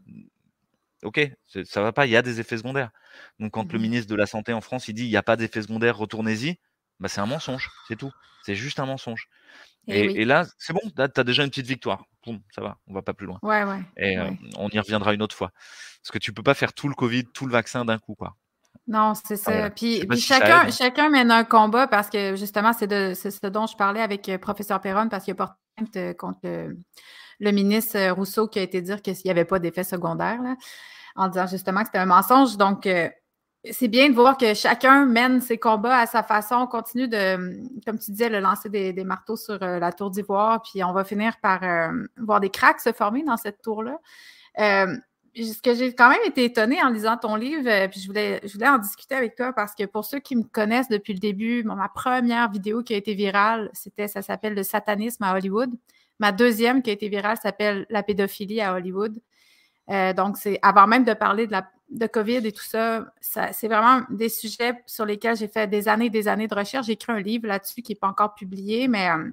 [1.05, 1.33] ok,
[1.65, 2.91] ça va pas, il y a des effets secondaires.
[3.41, 5.23] Donc quand le mmh ministre de la Santé en France, il dit il n'y a
[5.23, 6.59] pas d'effets secondaires, retournez-y,
[7.01, 8.13] bah, c'est un mensonge, c'est tout.
[8.45, 9.29] C'est juste un mensonge.
[9.89, 12.05] Et, là, c'est bon, tu as déjà une petite victoire.
[12.25, 13.39] Bon, ça va, on va pas plus loin.
[13.43, 14.17] Ouais, ouais, et
[14.57, 15.51] on y reviendra une autre fois.
[16.03, 18.37] Parce que tu peux pas faire tout le Covid, tout le vaccin d'un coup, quoi.
[18.89, 19.71] Non, c'est ça.
[19.71, 24.03] Puis, chacun, chacun mène un combat parce que justement, c'est de ce dont je parlais
[24.03, 26.41] avec le euh, professeur Perron parce qu'il a porté plainte contre
[27.39, 30.39] le, ministre euh, Rousseau qui a été dire qu'il n'y avait pas d'effet secondaire
[31.15, 32.57] en disant justement que c'était un mensonge.
[32.57, 33.09] Donc, euh,
[33.71, 37.37] c'est bien de voir que chacun mène ses combats à sa façon, continue de,
[37.87, 41.37] comme tu disais, le lancer des, marteaux sur la tour d'ivoire, puis on va finir
[41.41, 41.61] par
[42.17, 44.01] voir des cracks se former dans cette tour-là
[45.35, 48.41] ce que j'ai quand même été étonnée en lisant ton livre, euh, puis je voulais,
[48.45, 51.19] je voulais en discuter avec toi parce que pour ceux qui me connaissent depuis le
[51.19, 55.71] début, ma première vidéo qui a été virale, c'était, ça s'appelle Le satanisme à Hollywood.
[56.19, 59.21] Ma deuxième qui a été virale s'appelle La pédophilie à Hollywood.
[59.91, 63.69] Euh, donc, c'est avant même de parler de la COVID et tout ça, ça c'est
[63.69, 66.87] vraiment des sujets sur lesquels j'ai fait des années et des années de recherche.
[66.87, 69.31] J'ai écrit un livre là-dessus qui n'est pas encore publié, mais euh,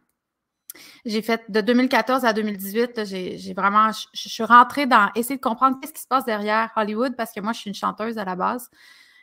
[1.06, 5.78] j'ai fait de 2014 à 2018, j'ai vraiment, je, suis rentrée dans essayer de comprendre
[5.80, 8.36] qu'est-ce qui se passe derrière Hollywood parce que moi, je suis une chanteuse à la
[8.36, 8.70] base.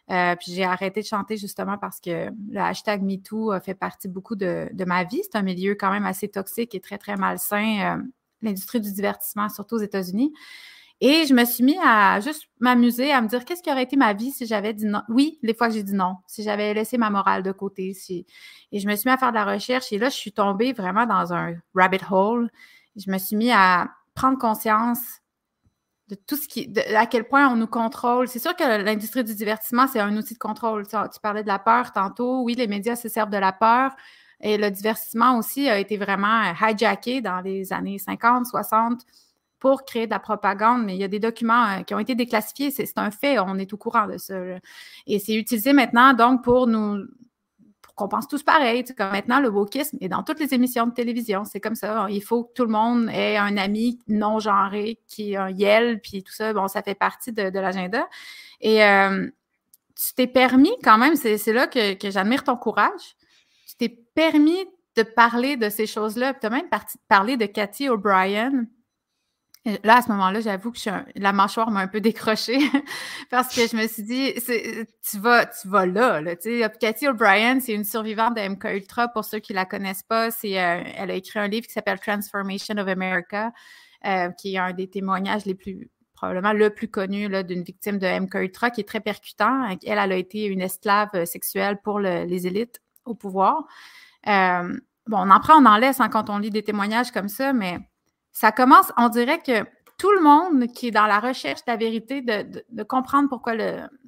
[0.09, 4.37] Euh, puis j'ai arrêté de chanter justement parce que le hashtag MeToo fait partie beaucoup
[4.37, 5.21] de, ma vie.
[5.23, 8.03] C'est un milieu quand même assez toxique et très, très malsain, euh,
[8.43, 10.33] l'industrie du divertissement, surtout aux États-Unis.
[11.01, 13.97] Et je me suis mis à juste m'amuser, à me dire qu'est-ce qui aurait été
[13.97, 15.03] ma vie si j'avais dit non.
[15.09, 17.93] Oui, les fois j'ai dit non, si j'avais laissé ma morale de côté.
[17.93, 18.27] Si...
[18.73, 20.73] Et je me suis mis à faire de la recherche et là, je suis tombée
[20.73, 22.51] vraiment dans un rabbit hole.
[22.97, 25.21] Je me suis mis à prendre conscience
[26.09, 28.29] de tout ce qui, à quel point on nous contrôle.
[28.29, 30.87] C'est sûr que l'industrie du divertissement, c'est un outil de contrôle.
[30.87, 32.43] Tu, tu, parlais de la peur tantôt.
[32.43, 33.95] Oui, les médias se servent de la peur.
[34.41, 39.03] Et le divertissement aussi a été vraiment hijacké dans les années 50, 60
[39.59, 42.15] pour créer de la propagande, mais il y a des documents euh, qui ont été
[42.15, 44.35] déclassifiés, c'est un fait, on est au courant de ça.
[45.07, 47.07] Et c'est utilisé maintenant donc pour nous
[47.97, 48.85] qu'on pense tous pareil.
[48.97, 51.45] Comme maintenant, le wokisme est dans toutes les émissions de télévision.
[51.45, 52.07] C'est comme ça.
[52.11, 56.01] Il faut que tout le monde ait un ami non genré qui est un Yel,
[56.01, 56.53] puis tout ça.
[56.53, 58.07] Bon, ça fait partie de, l'agenda.
[58.61, 59.27] Et euh,
[59.97, 63.17] tu t'es permis quand même, c'est là que, j'admire ton courage.
[63.67, 66.35] Tu t'es permis de parler de ces choses-là.
[66.35, 66.69] Tu as même
[67.09, 68.67] parler de Cathy O'Brien
[69.83, 70.79] Là, à ce moment-là, j'avoue que
[71.17, 72.59] la mâchoire m'a un peu décrochée
[73.31, 74.33] parce que je me suis dit,
[75.03, 76.21] tu vas, tu vas là.
[76.21, 76.37] là
[76.69, 79.09] Cathy O'Brien, c'est une survivante de MK Ultra.
[79.09, 81.73] Pour ceux qui ne la connaissent pas, c'est, euh, elle a écrit un livre qui
[81.73, 83.53] s'appelle Transformation of America,
[84.07, 88.07] euh, qui est un des témoignages les plus, probablement le plus connu d'une victime de
[88.07, 89.67] MK Ultra, qui est très percutant.
[89.69, 93.65] Elle, elle a été une esclave euh, sexuelle pour les élites au pouvoir.
[94.25, 97.53] bon, on en prend, on en laisse hein, quand on lit des témoignages comme ça,
[97.53, 97.81] mais
[98.37, 99.65] ça commence, on dirait que
[99.97, 103.55] tout le monde qui est dans la recherche de la vérité, de, comprendre pourquoi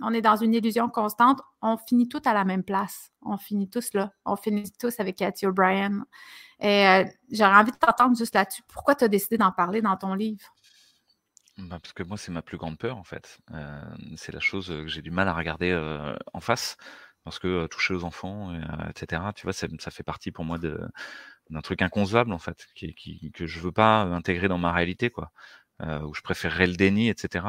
[0.02, 3.10] on est dans une illusion constante, on finit tous à la même place.
[3.22, 4.12] On finit tous là.
[4.26, 6.04] On finit tous avec Cathy O'Brien.
[6.60, 8.60] Et euh, j'aurais envie de t'entendre juste là-dessus.
[8.68, 10.44] Pourquoi tu as décidé d'en parler dans ton livre?
[11.56, 13.38] Bah, parce que moi, c'est ma plus grande peur, en fait.
[13.54, 13.80] Euh,
[14.16, 16.76] c'est la chose que j'ai du mal à regarder euh, en face.
[17.24, 18.52] parce que toucher aux enfants,
[18.90, 20.58] etc., tu vois, ça, fait partie pour moi
[21.51, 25.32] d'un truc inconcevable, en fait, qui, que je veux pas intégrer dans ma réalité, quoi,
[25.80, 27.44] où je préférerais le déni, etc.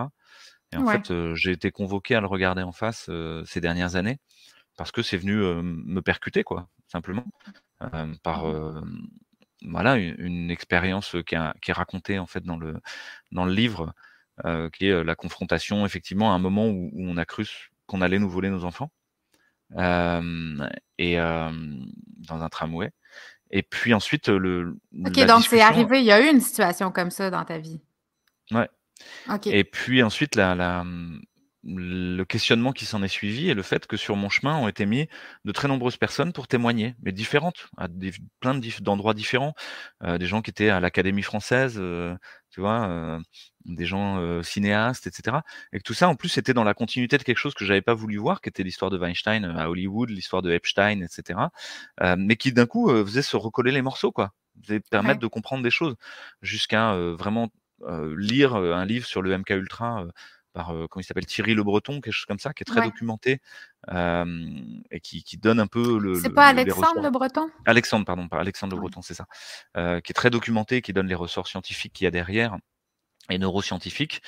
[0.72, 3.10] Et en fait, j'ai été convoqué à le regarder en face
[3.46, 4.20] ces dernières années,
[4.78, 7.26] parce que c'est venu me percuter, quoi, simplement,
[8.24, 9.10] par mmh.
[9.64, 12.76] voilà une, expérience qui, est racontée en fait dans le
[13.32, 13.94] dans le livre,
[14.74, 17.48] qui est la confrontation effectivement à un moment où, on a cru
[17.88, 18.92] qu'on allait nous voler nos enfants,
[20.98, 22.92] et dans un tramway.
[23.52, 24.78] Et puis ensuite le.
[25.06, 26.00] Ok, donc c'est arrivé.
[26.00, 27.82] Il y a eu une situation comme ça dans ta vie.
[28.52, 28.70] Ouais.
[29.46, 30.84] Et puis ensuite la, la
[31.64, 34.86] le questionnement qui s'en est suivi et le fait que sur mon chemin ont été
[34.86, 35.08] mis
[35.44, 39.54] de très nombreuses personnes pour témoigner, mais différentes, à des, plein d'endroits différents,
[40.04, 42.16] euh, des gens qui étaient à l'Académie française, euh,
[42.50, 43.20] tu vois, euh,
[43.66, 45.38] des gens cinéastes, etc.
[45.74, 47.82] Et que tout ça, en plus, était dans la continuité de quelque chose que j'avais
[47.82, 51.40] pas voulu voir, qui était l'histoire de Weinstein à Hollywood, l'histoire de Epstein, etc.
[52.18, 54.32] mais qui d'un coup faisait se recoller les morceaux, quoi,
[54.64, 55.96] faisait permettre de comprendre des choses,
[56.42, 57.50] jusqu'à vraiment
[58.18, 60.06] lire un livre sur le MK Ultra
[60.54, 63.40] par comment il s'appelle Thierry Le Breton, quelque chose comme ça, qui est très documenté
[63.92, 66.16] et qui, qui, donne un peu le.
[66.16, 67.50] C'est pas Alexandre Le Breton?
[67.66, 69.26] Alexandre, pardon, pas Alexandre Le Breton, c'est ça,
[69.76, 72.58] qui est très documenté, qui donne les ressorts scientifiques qu'il y a derrière
[73.30, 74.22] et neuroscientifiques.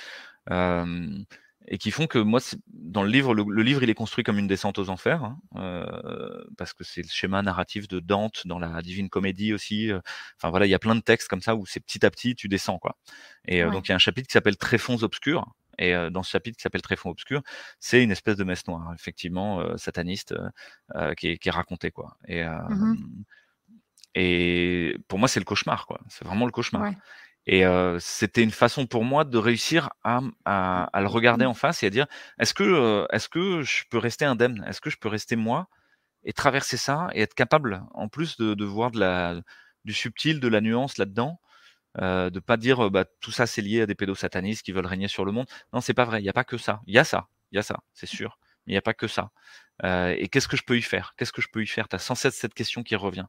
[1.68, 2.40] et qui font que moi,
[2.72, 5.86] dans le livre, le, livre, il est construit comme une descente aux enfers, hein,
[6.56, 9.90] parce que c'est le schéma narratif de Dante dans la Divine Comédie aussi.
[10.36, 12.34] Enfin voilà, il y a plein de textes comme ça où c'est petit à petit,
[12.34, 12.96] tu descends quoi.
[13.46, 15.46] Et donc il y a un chapitre qui s'appelle Tréfonds obscurs,
[15.78, 17.42] et dans ce chapitre qui s'appelle Tréfonds obscur,
[17.78, 20.34] c'est une espèce de messe noire, effectivement, sataniste,
[21.16, 22.16] qui est, qui, est, racontée, quoi.
[22.26, 22.96] Et, mmh
[24.14, 25.98] et pour moi, c'est le cauchemar, quoi.
[26.08, 26.92] C'est vraiment le cauchemar.
[27.46, 27.64] Et
[27.98, 31.48] c'était une façon pour moi de réussir à, à, à le regarder mmh.
[31.48, 32.06] en face et à dire
[32.38, 34.64] est-ce que, est-ce que je peux rester indemne?
[34.68, 35.68] Est-ce que je peux rester moi
[36.24, 39.40] et traverser ça et être capable, en plus de, de voir de la,
[39.84, 41.40] du subtil, de la nuance là-dedans,
[42.00, 45.08] euh, de pas dire bah, tout ça c'est lié à des pédosatanistes qui veulent régner
[45.08, 45.46] sur le monde.
[45.72, 46.20] Non, c'est pas vrai.
[46.20, 46.80] Il n'y a pas que ça.
[46.86, 48.38] Il y a ça, il y a ça, c'est sûr.
[48.66, 49.30] Mais il n'y a pas que ça.
[49.84, 51.14] Euh, et qu'est-ce que je peux y faire?
[51.16, 51.88] Qu'est-ce que je peux y faire?
[51.88, 53.26] Tu as sans cesse cette question qui revient.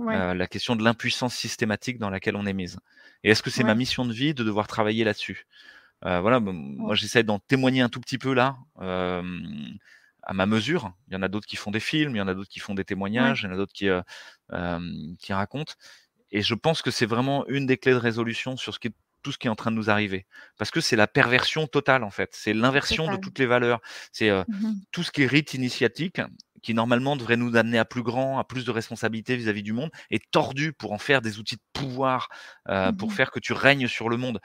[0.00, 2.78] Euh, la question de l'impuissance systématique dans laquelle on est mise.
[3.22, 5.46] Et est-ce que c'est ma mission de vie de devoir travailler là-dessus?
[6.02, 10.94] Voilà, moi j'essaie d'en témoigner un tout petit peu là à ma mesure.
[11.08, 12.60] Il y en a d'autres qui font des films, il y en a d'autres qui
[12.60, 13.90] font des témoignages, il y en a d'autres qui,
[15.18, 15.74] qui racontent.
[16.32, 18.94] Et je pense que c'est vraiment une des clés de résolution sur ce qui est,
[19.22, 20.26] tout ce qui est en train de nous arriver.
[20.56, 22.30] Parce que c'est la perversion totale, en fait.
[22.32, 23.80] C'est l'inversion de toutes les valeurs.
[24.12, 26.20] C'est euh, mmh tout ce qui est rite initiatique,
[26.62, 29.90] qui normalement devrait nous amener à plus grand, à plus de responsabilité vis-à-vis du monde,
[30.10, 32.28] est tordu pour en faire des outils de pouvoir,
[32.68, 34.40] euh, pour mmh faire que tu règnes sur le monde.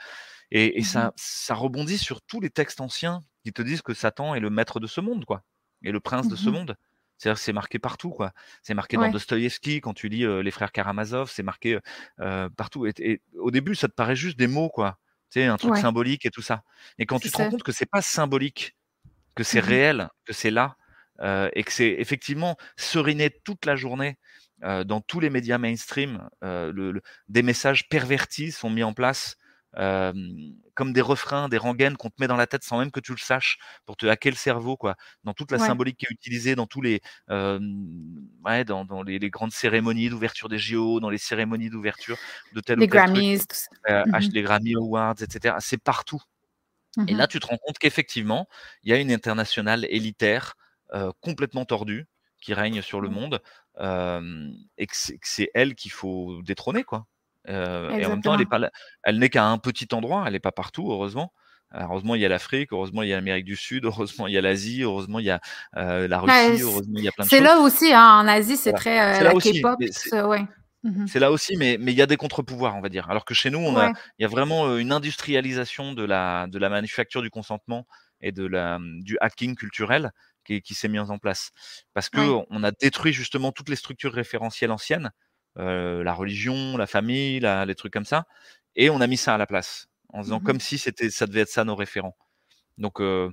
[0.50, 3.94] Et, et mmh ça, ça rebondit sur tous les textes anciens qui te disent que
[3.94, 5.42] Satan est le maître de ce monde, quoi,
[5.82, 6.76] et le prince de ce monde.
[7.18, 8.32] C'est-à-dire c'est marqué partout, quoi.
[8.62, 11.78] C'est marqué dans Dostoïevski quand tu lis les frères Karamazov, c'est marqué
[12.56, 12.86] partout.
[12.86, 14.98] Et, au début, ça te paraît juste des mots, quoi.
[15.30, 16.62] Tu sais, un truc symbolique et tout ça.
[16.98, 18.76] Et quand tu te rends compte que c'est pas symbolique,
[19.34, 20.76] que c'est mmh réel, que c'est là,
[21.54, 24.18] et que c'est effectivement seriné toute la journée
[24.62, 29.36] dans tous les médias mainstream, le, des messages pervertis sont mis en place
[29.76, 33.12] comme des refrains, des rengaines qu'on te met dans la tête sans même que tu
[33.12, 34.96] le saches pour te hacker le cerveau, quoi.
[35.24, 39.52] Dans toute la symbolique qui est utilisée, dans tous les, ouais, dans, dans les, grandes
[39.52, 42.16] cérémonies d'ouverture des JO, dans les cérémonies d'ouverture
[42.52, 43.40] de tel les ou tel Grammys,
[43.88, 45.56] euh, mmh les Grammy Awards, etc.
[45.60, 46.20] C'est partout.
[47.06, 48.48] Et mmh là, tu te rends compte qu'effectivement,
[48.82, 50.54] il y a une internationale élitaire
[51.20, 52.06] complètement tordue
[52.40, 53.40] qui règne sur le monde
[53.78, 57.06] et que c'est elle qu'il faut détrôner, quoi.
[57.48, 58.36] Euh, et en même temps,
[59.04, 61.32] elle n'est qu'à un petit endroit, elle n'est pas partout, heureusement.
[61.74, 64.38] heureusement, il y a l'Afrique, heureusement, il y a l'Amérique du Sud, heureusement, il y
[64.38, 65.40] a l'Asie, heureusement, il y a
[65.76, 67.38] euh, la Russie, heureusement, il y a plein de choses.
[67.38, 69.78] C'est là aussi, hein, en Asie, c'est très euh, la K-pop.
[70.82, 73.10] Mmh c'est là aussi, mais mais il y a des contre-pouvoirs, on va dire.
[73.10, 73.88] Alors que chez nous, on a,
[74.18, 77.88] il y a vraiment une industrialisation de la de la manufacture du consentement
[78.20, 80.12] et de la du hacking culturel
[80.44, 81.50] qui, qui s'est mis en place
[81.92, 82.20] parce que
[82.50, 85.10] on a détruit justement toutes les structures référentielles anciennes
[85.58, 88.26] euh, la religion, la famille, les trucs comme ça.
[88.74, 91.26] Et on a mis ça à la place, en faisant mmh comme si c'était, ça
[91.26, 92.16] devait être ça nos référents.
[92.78, 93.30] Donc, euh,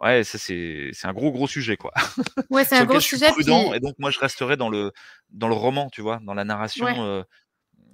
[0.00, 1.92] ouais, ça c'est, un gros gros sujet quoi.
[2.50, 3.30] Ouais, c'est un gros sujet.
[3.30, 4.92] prudent, Et donc moi je resterai dans le
[5.30, 6.86] dans le roman, tu vois, dans la narration.
[6.86, 7.22] Euh,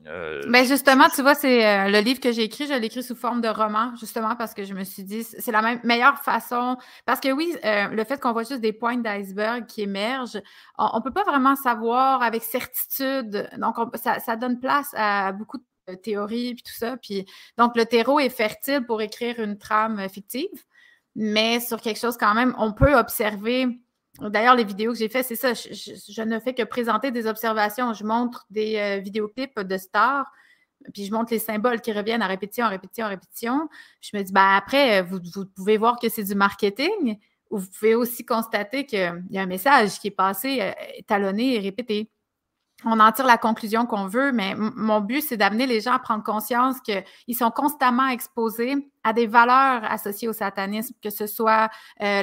[0.06, 3.02] euh, ben justement, tu vois, c'est euh, le livre que j'ai écrit, je l'ai écrit
[3.02, 6.78] sous forme de roman, justement parce que je me suis dit, c'est la meilleure façon.
[7.04, 10.40] Parce que oui, euh, le fait qu'on voit juste des points d'iceberg qui émergent,
[10.78, 13.50] on ne peut pas vraiment savoir avec certitude.
[13.58, 16.96] Donc, ça, ça, donne place à beaucoup de théories puis tout ça.
[16.96, 17.26] Puis,
[17.58, 20.64] donc, le terreau est fertile pour écrire une trame fictive,
[21.14, 23.66] mais sur quelque chose quand même, on peut observer
[24.20, 25.54] D'ailleurs, les vidéos que j'ai faites, c'est ça.
[25.54, 27.94] Je, ne fais que présenter des observations.
[27.94, 30.30] Je montre des euh, vidéoclips de stars,
[30.92, 33.68] puis je montre les symboles qui reviennent à répétition, à répétition, à répétition.
[34.00, 37.18] Je me dis, ben après, vous, vous pouvez voir que c'est du marketing,
[37.50, 40.72] ou vous pouvez aussi constater qu'il y a un message qui est passé, euh,
[41.06, 42.10] talonné et répété
[42.84, 45.98] on en tire la conclusion qu'on veut, mais mon but, c'est d'amener les gens à
[45.98, 48.74] prendre conscience qu'ils sont constamment exposés
[49.04, 51.70] à des valeurs associées au satanisme, que ce soit
[52.02, 52.22] euh,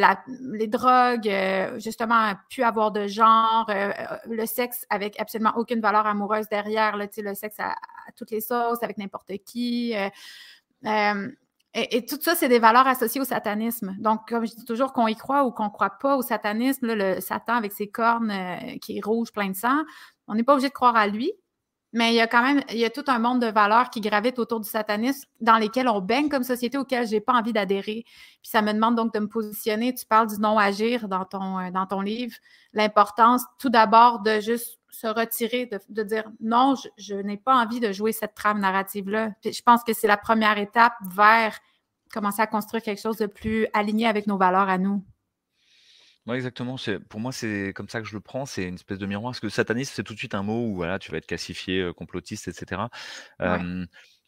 [0.51, 3.91] les drogues, euh, justement, plus avoir de genre, euh,
[4.27, 7.75] le sexe avec absolument aucune valeur amoureuse derrière, là, le sexe à,
[8.15, 9.93] toutes les sauces, avec n'importe qui.
[11.79, 13.95] Et, tout ça, c'est des valeurs associées au satanisme.
[13.99, 16.87] Donc, comme je dis toujours, qu'on y croit ou qu'on ne croit pas au satanisme,
[16.91, 18.33] le Satan avec ses cornes
[18.81, 19.83] qui est rouge, plein de sang,
[20.27, 21.31] on n'est pas obligé de croire à lui,
[21.93, 24.01] mais il y a quand même, il y a tout un monde de valeurs qui
[24.01, 27.53] gravitent autour du satanisme dans lesquelles on baigne comme société, auxquelles je n'ai pas envie
[27.53, 28.03] d'adhérer.
[28.05, 29.93] Puis ça me demande donc de me positionner.
[29.93, 32.35] Tu parles du non-agir dans ton, euh, dans ton livre.
[32.73, 37.91] L'importance, tout d'abord, de juste se retirer, de, dire non, je, n'ai pas envie de
[37.91, 39.31] jouer cette trame narrative-là.
[39.43, 41.57] Je pense que c'est la première étape vers
[42.11, 45.03] commencer à construire quelque chose de plus aligné avec nos valeurs à nous.
[46.25, 46.75] Ouais, exactement.
[47.09, 48.45] Pour moi, c'est comme ça que je le prends.
[48.45, 49.31] C'est une espèce de miroir.
[49.31, 51.91] Parce que sataniste, c'est tout de suite un mot où voilà, tu vas être classifié
[51.95, 52.81] complotiste, etc.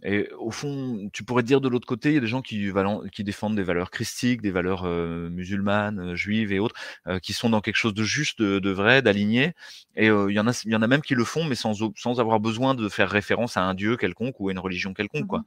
[0.03, 2.71] Et au fond, tu pourrais dire de l'autre côté, il y a des gens qui,
[3.11, 6.75] qui défendent des valeurs christiques, des valeurs musulmanes, juives et autres,
[7.21, 9.53] qui sont dans quelque chose de juste, de, vrai, d'aligné.
[9.95, 11.73] Et il y en a, il y en a même qui le font, mais sans,
[11.95, 15.27] sans avoir besoin de faire référence à un dieu quelconque ou à une religion quelconque,
[15.27, 15.43] quoi.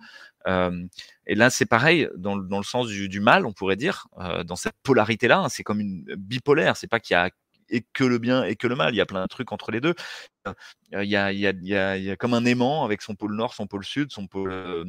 [0.46, 0.88] Mmh
[1.26, 4.08] et là, c'est pareil dans, dans, le sens du, du, mal, on pourrait dire,
[4.44, 5.38] dans cette polarité-là.
[5.38, 6.76] Hein, c'est comme une bipolaire.
[6.76, 7.30] C'est pas qu'il y a
[7.72, 8.94] et que le bien et que le mal.
[8.94, 9.94] Il y a plein de trucs entre les deux.
[10.92, 12.84] Il y a, il y a, il y a, il y a comme un aimant
[12.84, 14.84] avec son pôle nord, son pôle sud, son pôle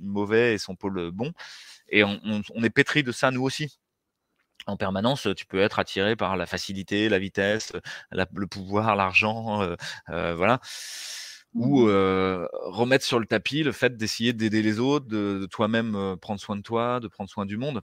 [0.00, 1.32] mauvais et son pôle bon.
[1.90, 2.18] Et on,
[2.54, 3.78] on, est pétri de ça, nous aussi
[4.66, 7.72] en permanence, tu peux être attiré par la facilité, la vitesse,
[8.10, 9.60] le pouvoir, l'argent,
[10.08, 10.60] euh, voilà.
[11.52, 16.16] Ou mmh remettre sur le tapis le fait d'essayer d'aider les autres, de, de toi-même
[16.20, 17.82] prendre soin de toi, de prendre soin du monde.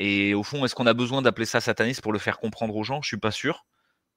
[0.00, 2.84] Et au fond, est-ce qu'on a besoin d'appeler ça satanisme pour le faire comprendre aux
[2.84, 3.02] gens?
[3.02, 3.66] Je suis pas sûr.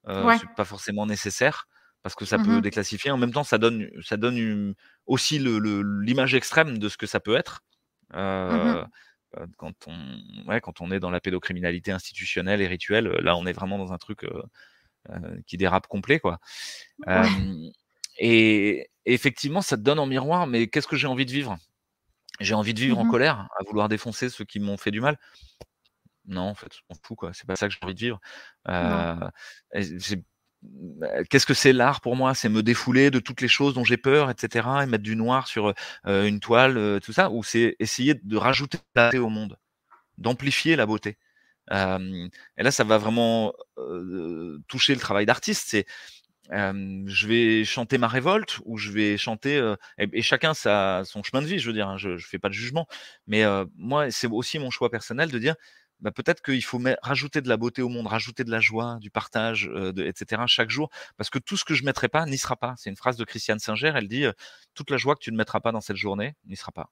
[0.08, 1.68] Euh, C'est pas forcément nécessaire
[2.04, 3.10] parce que ça mmh peut déclassifier.
[3.10, 4.76] En même temps, ça donne, ça donne
[5.08, 7.64] aussi l'image extrême de ce que ça peut être.
[8.12, 8.84] Mmh euh,
[9.38, 13.48] euh, quand, on, ouais, quand on est dans la pédocriminalité institutionnelle et rituelle, là, on
[13.48, 14.44] est vraiment dans un truc euh,
[15.10, 16.20] euh qui dérape complet.
[16.20, 16.40] Quoi.
[17.08, 17.24] Et,
[18.20, 21.58] et, effectivement, ça te donne en miroir, mais qu'est-ce que j'ai envie de vivre?
[22.40, 25.02] J'ai envie de vivre en mmh colère, à vouloir défoncer ceux qui m'ont fait du
[25.02, 25.18] mal.
[26.26, 27.32] Non, en fait, on fout, quoi.
[27.34, 28.20] C'est pas ça que j'ai envie de vivre.
[28.70, 29.16] Euh,
[30.62, 32.36] bah, qu'est-ce que c'est l'art pour moi?
[32.36, 35.48] C'est me défouler de toutes les choses dont j'ai peur, etc., et mettre du noir
[35.48, 35.74] sur
[36.06, 39.58] euh, une toile, euh, tout ça, ou c'est essayer de rajouter la beauté au monde,
[40.18, 41.18] d'amplifier la beauté.
[41.72, 43.54] et là, ça va vraiment
[44.68, 45.68] toucher le travail d'artiste.
[45.68, 45.86] C'est
[46.52, 51.48] je vais chanter ma révolte ou je vais chanter et, chacun sa, son chemin de
[51.48, 51.60] vie.
[51.60, 52.88] Je veux dire, hein, je, ne fais pas de jugement,
[53.26, 53.44] mais
[53.78, 55.56] moi, c'est aussi mon choix personnel de dire
[56.02, 59.12] bah, peut-être qu'il faut rajouter de la beauté au monde, rajouter de la joie, du
[59.12, 60.42] partage, etc.
[60.48, 62.74] chaque jour, parce que tout ce que je mettrai pas n'y sera pas.
[62.78, 64.26] C'est une phrase de Christiane Singer, elle dit
[64.74, 66.90] toute la joie que tu ne mettras pas dans cette journée n'y sera pas.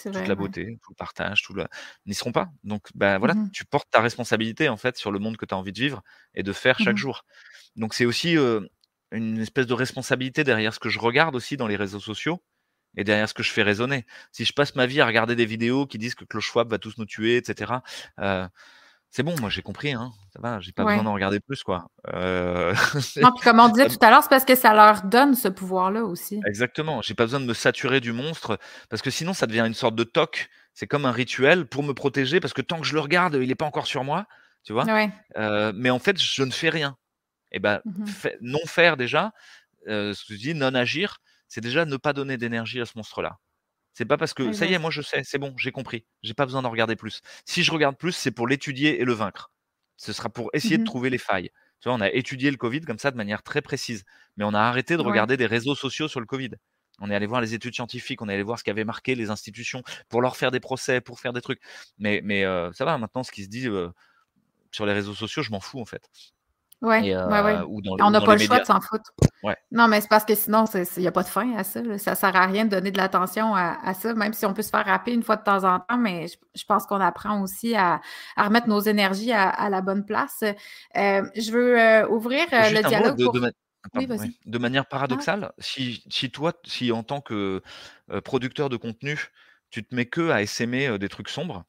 [0.00, 1.66] Toute la beauté, tout le partage, tout le...
[2.06, 2.50] n'y seront pas.
[2.62, 5.54] Donc, bah, voilà, mmh tu portes ta responsabilité en fait sur le monde que tu
[5.54, 6.02] as envie de vivre
[6.34, 7.24] et de faire chaque mmh jour.
[7.74, 8.36] Donc, c'est aussi
[9.10, 12.40] une espèce de responsabilité derrière ce que je regarde aussi dans les réseaux sociaux
[12.96, 14.06] et derrière ce que je fais résonner.
[14.32, 16.78] Si je passe ma vie à regarder des vidéos qui disent que Klaus Schwab va
[16.78, 17.74] tous nous tuer, etc.,
[18.20, 18.46] euh,
[19.10, 21.90] c'est bon, moi j'ai compris, hein, ça va, j'ai pas besoin d'en regarder plus, quoi.
[22.12, 22.74] Euh...
[23.16, 25.48] non, puis comme on disait tout à l'heure, c'est parce que ça leur donne ce
[25.48, 26.40] pouvoir-là aussi.
[26.46, 28.58] Exactement, j'ai pas besoin de me saturer du monstre,
[28.90, 31.94] parce que sinon ça devient une sorte de toc, c'est comme un rituel pour me
[31.94, 34.26] protéger, parce que tant que je le regarde, il n'est pas encore sur moi,
[34.62, 34.84] tu vois.
[35.36, 36.96] Euh, mais en fait, je ne fais rien.
[37.50, 39.32] Et eh ben, mmh non faire déjà,
[39.88, 42.92] euh, ce que je dis, non agir, c'est déjà ne pas donner d'énergie à ce
[42.96, 43.38] monstre-là.
[43.92, 46.34] C'est pas parce que ça y est, moi je sais, c'est bon, j'ai compris, j'ai
[46.34, 47.20] pas besoin d'en regarder plus.
[47.44, 49.50] Si je regarde plus, c'est pour l'étudier et le vaincre.
[49.96, 51.50] Ce sera pour essayer de mmh trouver les failles.
[51.80, 54.04] Tu vois, on a étudié le Covid comme ça de manière très précise,
[54.36, 56.50] mais on a arrêté de regarder des réseaux sociaux sur le Covid.
[57.00, 59.30] On est allé voir les études scientifiques, on est allé voir ce qu'avaient marqué les
[59.30, 61.60] institutions pour leur faire des procès, pour faire des trucs.
[61.98, 63.88] Mais, mais euh, ça va, maintenant, ce qui se dit euh,
[64.72, 66.08] sur les réseaux sociaux, je m'en fous en fait.
[66.80, 67.58] Oui, ouais,
[68.00, 69.12] On n'a pas le choix de s'en foutre.
[69.72, 70.64] Non, mais c'est parce que sinon,
[70.96, 71.80] il n'y a pas de fin à ça.
[71.98, 74.62] Ça ne sert à rien de donner de l'attention à, ça, même si on peut
[74.62, 77.74] se faire rappeler une fois de temps en temps, mais je, pense qu'on apprend aussi
[77.74, 78.00] à,
[78.36, 80.42] remettre nos énergies à, la bonne place.
[80.42, 83.16] Euh, je veux euh, ouvrir euh, le dialogue.
[83.16, 84.90] De, manière ah.
[84.90, 87.62] paradoxale, si, si, toi, si en tant que
[88.24, 89.30] producteur de contenu,
[89.70, 91.64] tu te mets que à essaimer des trucs sombres,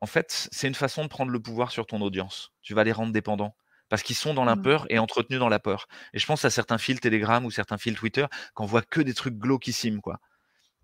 [0.00, 2.52] en fait, c'est une façon de prendre le pouvoir sur ton audience.
[2.62, 3.56] Tu vas les rendre dépendants
[3.88, 4.62] parce qu'ils sont dans la Mmh.
[4.62, 5.86] peur et entretenus dans la peur.
[6.14, 9.14] Et je pense à certains fils Telegram ou certains fils Twitter qu'on voit que des
[9.14, 10.20] trucs glauquissimes, quoi.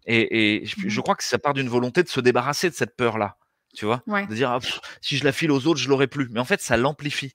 [0.06, 2.74] Et, et je, je Mmh crois que ça part d'une volonté de se débarrasser de
[2.74, 3.36] cette peur-là,
[3.74, 4.26] tu vois, Ouais.
[4.26, 6.28] de dire ah, pff, si je la file aux autres, je l'aurai plus.
[6.30, 7.34] Mais en fait, ça l'amplifie.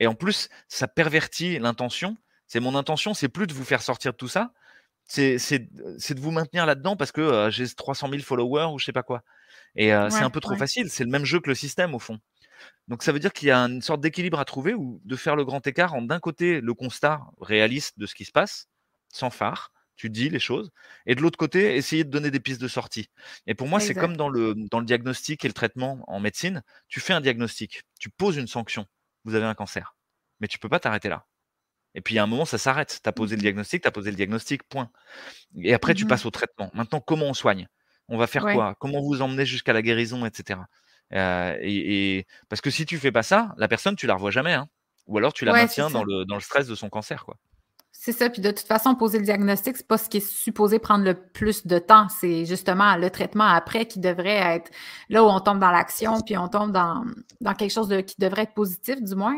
[0.00, 2.16] Et en plus, ça pervertit l'intention.
[2.46, 4.52] C'est mon intention, c'est plus de vous faire sortir de tout ça,
[5.06, 8.92] c'est de vous maintenir là-dedans parce que euh, j'ai 300 000 followers ou je sais
[8.92, 9.22] pas quoi.
[9.76, 10.58] Et euh, c'est un peu trop ouais.
[10.58, 10.90] facile.
[10.90, 12.18] C'est le même jeu que le système au fond.
[12.88, 15.36] Donc ça veut dire qu'il y a une sorte d'équilibre à trouver ou de faire
[15.36, 18.66] le grand écart en d'un côté le constat réaliste de ce qui se passe,
[19.12, 20.70] sans phare, tu dis les choses,
[21.06, 23.08] et de l'autre côté essayer de donner des pistes de sortie.
[23.46, 26.62] Et pour moi c'est comme dans le, dans le diagnostic et le traitement en médecine,
[26.88, 28.86] tu fais un diagnostic, tu poses une sanction,
[29.24, 29.94] vous avez un cancer,
[30.40, 31.26] mais tu peux pas t'arrêter là.
[31.94, 33.00] Et puis, a un moment, ça s'arrête.
[33.02, 34.90] Tu as posé le diagnostic, tu as posé le diagnostic, point.
[35.62, 36.70] Et après, tu Mmh passes au traitement.
[36.74, 37.68] Maintenant, comment on soigne?
[38.08, 38.54] On va faire Ouais.
[38.54, 38.76] quoi?
[38.80, 40.60] Comment vous emmener jusqu'à la guérison, etc.
[41.14, 44.30] Euh, et, et- Parce que si tu fais pas ça, la personne, tu la revois
[44.30, 44.52] jamais.
[44.54, 44.68] hein.
[45.06, 47.24] Ou alors, tu la Ouais, maintiens dans le, dans le stress de son cancer.
[47.24, 47.36] Quoi.
[48.02, 48.30] C'est ça.
[48.30, 51.12] Puis de toute façon, poser le diagnostic, c'est pas ce qui est supposé prendre le
[51.12, 52.08] plus de temps.
[52.08, 54.70] C'est justement le traitement après qui devrait être
[55.10, 57.04] là où on tombe dans l'action, puis on tombe dans,
[57.42, 59.36] dans quelque chose qui devrait être positif, du moins.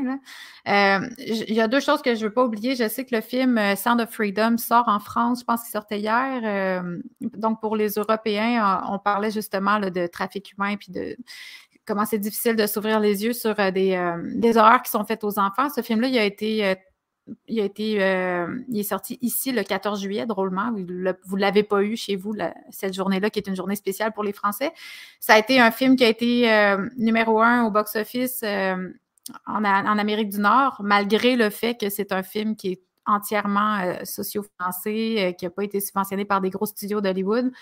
[0.69, 2.77] Euh, Il y a deux choses que je veux pas oublier.
[2.77, 5.41] Je sais que le film euh, Sound of Freedom sort en France.
[5.41, 6.43] Je pense qu'il sortait hier.
[6.45, 11.17] Euh, donc, pour les Européens, on, parlait justement là, de trafic humain, puis de
[11.85, 15.41] comment c'est difficile de s'ouvrir les yeux sur des, des horreurs qui sont faites aux
[15.41, 15.69] enfants.
[15.69, 16.77] Ce film-là, il a été
[17.47, 20.73] il a été euh, il est sorti ici le 14 juillet, drôlement.
[20.73, 22.35] Vous ne l'avez pas eu chez vous
[22.71, 24.73] cette journée-là, qui est une journée spéciale pour les Français.
[25.21, 28.89] Ça a été un film qui a été euh, numéro un au box-office euh,
[29.47, 35.33] en, Amérique du Nord, malgré le fait que c'est un film qui est entièrement euh,
[35.33, 37.53] qui n'a pas été subventionné par des gros studios d'Hollywood.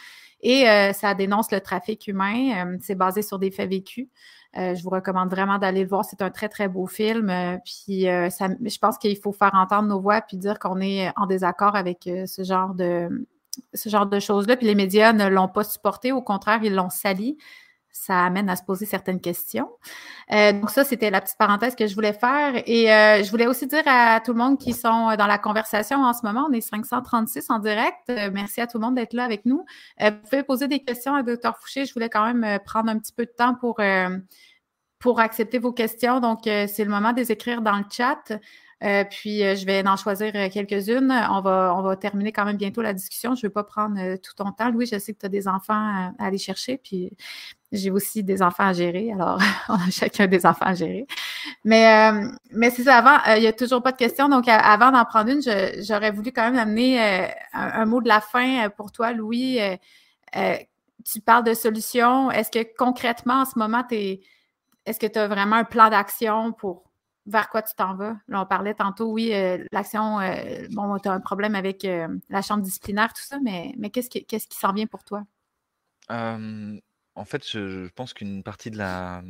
[0.42, 0.64] Et
[0.94, 2.78] ça dénonce le trafic humain.
[2.80, 4.08] C'est basé sur des faits vécus.
[4.56, 6.04] Euh, je vous recommande vraiment d'aller le voir.
[6.04, 7.30] C'est un très, très beau film.
[7.30, 11.12] Euh, puis euh, je pense qu'il faut faire entendre nos voix puis dire qu'on est
[11.16, 13.26] en désaccord avec ce genre de
[13.74, 14.56] ce genre de choses-là.
[14.56, 16.12] Puis les médias ne l'ont pas supporté.
[16.12, 17.36] Au contraire, ils l'ont sali.
[17.92, 19.68] Ça amène à se poser certaines questions.
[20.32, 22.62] Euh, donc ça, c'était la petite parenthèse que je voulais faire.
[22.66, 25.98] Et euh, je voulais aussi dire à tout le monde qui sont dans la conversation
[25.98, 27.98] en ce moment, on est 536 en direct.
[28.10, 29.64] Euh, merci à tout le monde d'être là avec nous.
[30.00, 31.84] Euh, vous pouvez poser des questions à Dr Fouché.
[31.84, 34.18] Je voulais quand même euh, prendre un petit peu de temps pour, euh,
[34.98, 36.20] pour accepter vos questions.
[36.20, 38.32] Donc, euh, c'est le moment de les écrire dans le chat.
[38.82, 41.12] Euh, puis, euh, je vais en choisir euh, quelques-unes.
[41.30, 43.34] On va, on va terminer quand même bientôt la discussion.
[43.34, 44.70] Je ne vais pas prendre euh, tout ton temps.
[44.70, 46.78] Louis, je sais que tu as des enfants à, à aller chercher.
[46.78, 47.12] Puis,
[47.72, 49.12] j'ai aussi des enfants à gérer.
[49.12, 49.38] Alors,
[49.68, 51.06] on a chacun des enfants à gérer.
[51.64, 54.28] Mais, euh, mais c'est ça, avant, euh, il n'y a toujours pas de questions.
[54.28, 55.40] Donc, avant d'en prendre une,
[55.82, 59.60] j'aurais voulu quand même amener euh, un, mot de la fin euh, pour toi, Louis.
[59.60, 59.76] Euh,
[60.36, 60.56] euh,
[61.04, 62.30] tu parles de solutions.
[62.30, 64.20] Est-ce que concrètement, en ce moment, es,
[64.86, 66.89] est-ce que tu as vraiment un plan d'action pour
[67.26, 68.16] vers quoi tu t'en vas?
[68.28, 72.08] Là, on parlait tantôt, oui, euh, l'action, euh, bon, tu as un problème avec euh,
[72.28, 75.24] la chambre disciplinaire, tout ça, mais, mais qu'est-ce qui, qu'est-ce qui s'en vient pour toi?
[76.12, 79.22] en fait, je, pense qu'une partie de la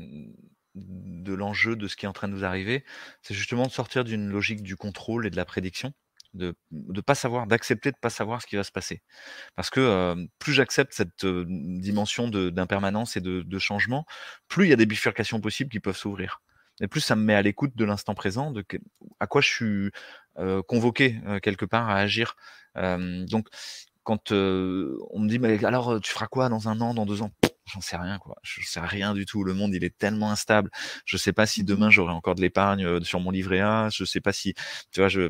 [0.75, 2.85] de l'enjeu de ce qui est en train de nous arriver,
[3.21, 5.93] c'est justement de sortir d'une logique du contrôle et de la prédiction,
[6.33, 9.03] de ne pas savoir, d'accepter de ne pas savoir ce qui va se passer.
[9.57, 14.07] Parce que plus j'accepte cette dimension d'impermanence et de, de, changement,
[14.49, 16.41] plus il y a des bifurcations possibles qui peuvent s'ouvrir.
[16.81, 18.65] Et plus ça me met à l'écoute de l'instant présent, de
[19.19, 19.90] à quoi je suis
[20.39, 22.36] euh, convoqué quelque part à agir.
[22.74, 23.48] donc,
[24.02, 27.32] quand on me dit, mais alors tu feras quoi dans un an, dans deux ans?
[27.73, 28.36] J'en sais rien quoi.
[28.43, 29.44] Je sais rien du tout.
[29.44, 30.70] Le monde il est tellement instable.
[31.05, 33.89] Je sais pas si demain j'aurai encore de l'épargne sur mon livret A.
[33.93, 34.55] Je sais pas si,
[34.90, 35.28] tu vois, je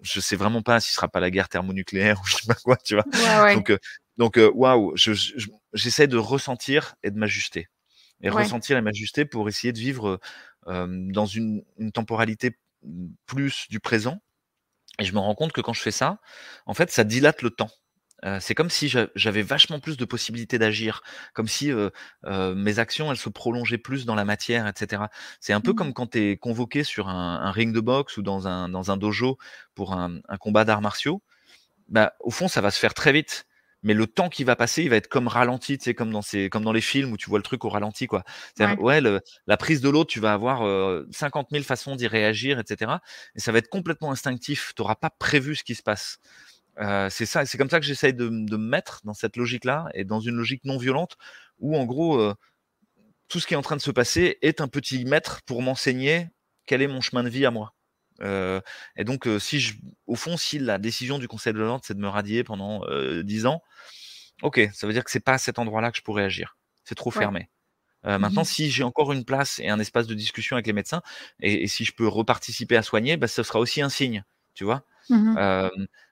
[0.00, 2.54] je sais vraiment pas si ce sera pas la guerre thermonucléaire ou je sais pas
[2.54, 3.04] quoi, tu vois.
[3.12, 3.54] Ouais, ouais.
[3.54, 3.72] Donc
[4.16, 5.12] donc waouh, je,
[5.72, 7.68] j'essaie de ressentir et de m'ajuster
[8.22, 8.42] et ouais.
[8.42, 10.18] ressentir et m'ajuster pour essayer de vivre euh,
[10.66, 12.58] dans une, une temporalité
[13.26, 14.20] plus du présent.
[14.98, 16.20] Et je me rends compte que quand je fais ça,
[16.66, 17.70] en fait, ça dilate le temps.
[18.24, 21.02] Euh, c'est comme si j'avais vachement plus de possibilités d'agir,
[21.34, 21.90] comme si euh,
[22.24, 25.02] euh, mes actions elles se prolongeaient plus dans la matière, etc.
[25.40, 25.74] C'est un peu mmh.
[25.74, 28.90] comme quand tu es convoqué sur un, un, ring de boxe ou dans un, dans
[28.90, 29.36] un dojo
[29.74, 31.22] pour un, un combat d'arts martiaux.
[31.88, 33.46] Bah, au fond, ça va se faire très vite.
[33.84, 36.22] Mais le temps qui va passer, il va être comme ralenti, tu sais, comme dans,
[36.22, 38.24] ces, comme dans les films où tu vois le truc au ralenti, quoi.
[38.58, 40.60] Ouais, ouais le, la prise de l'autre, tu vas avoir
[41.12, 42.92] 50 000 façons d'y réagir, etc.
[43.36, 44.72] Et ça va être complètement instinctif.
[44.74, 46.18] Tu n'auras pas prévu ce qui se passe.
[46.80, 49.88] Euh, c'est ça, c'est comme ça que j'essaye de, de, me mettre dans cette logique-là
[49.94, 51.16] et dans une logique non violente
[51.60, 52.34] où en gros euh,
[53.28, 56.28] tout ce qui est en train de se passer est un petit maître pour m'enseigner
[56.66, 57.74] quel est mon chemin de vie à moi.
[58.20, 58.60] Euh,
[58.96, 59.74] et donc, si je,
[60.06, 62.84] au fond, si la décision du Conseil de l'ordre c'est de me radier pendant
[63.22, 63.62] dix ans,
[64.42, 66.56] ok, ça veut dire que c'est pas à cet endroit-là que je pourrais agir.
[66.84, 67.18] C'est trop Ouais.
[67.18, 67.48] fermé.
[68.06, 70.72] Euh, maintenant, mmh si j'ai encore une place et un espace de discussion avec les
[70.72, 71.02] médecins,
[71.40, 74.24] et, si je peux reparticiper à soigner, bah, ce sera aussi un signe,
[74.54, 74.84] tu vois?
[75.10, 75.68] Mmh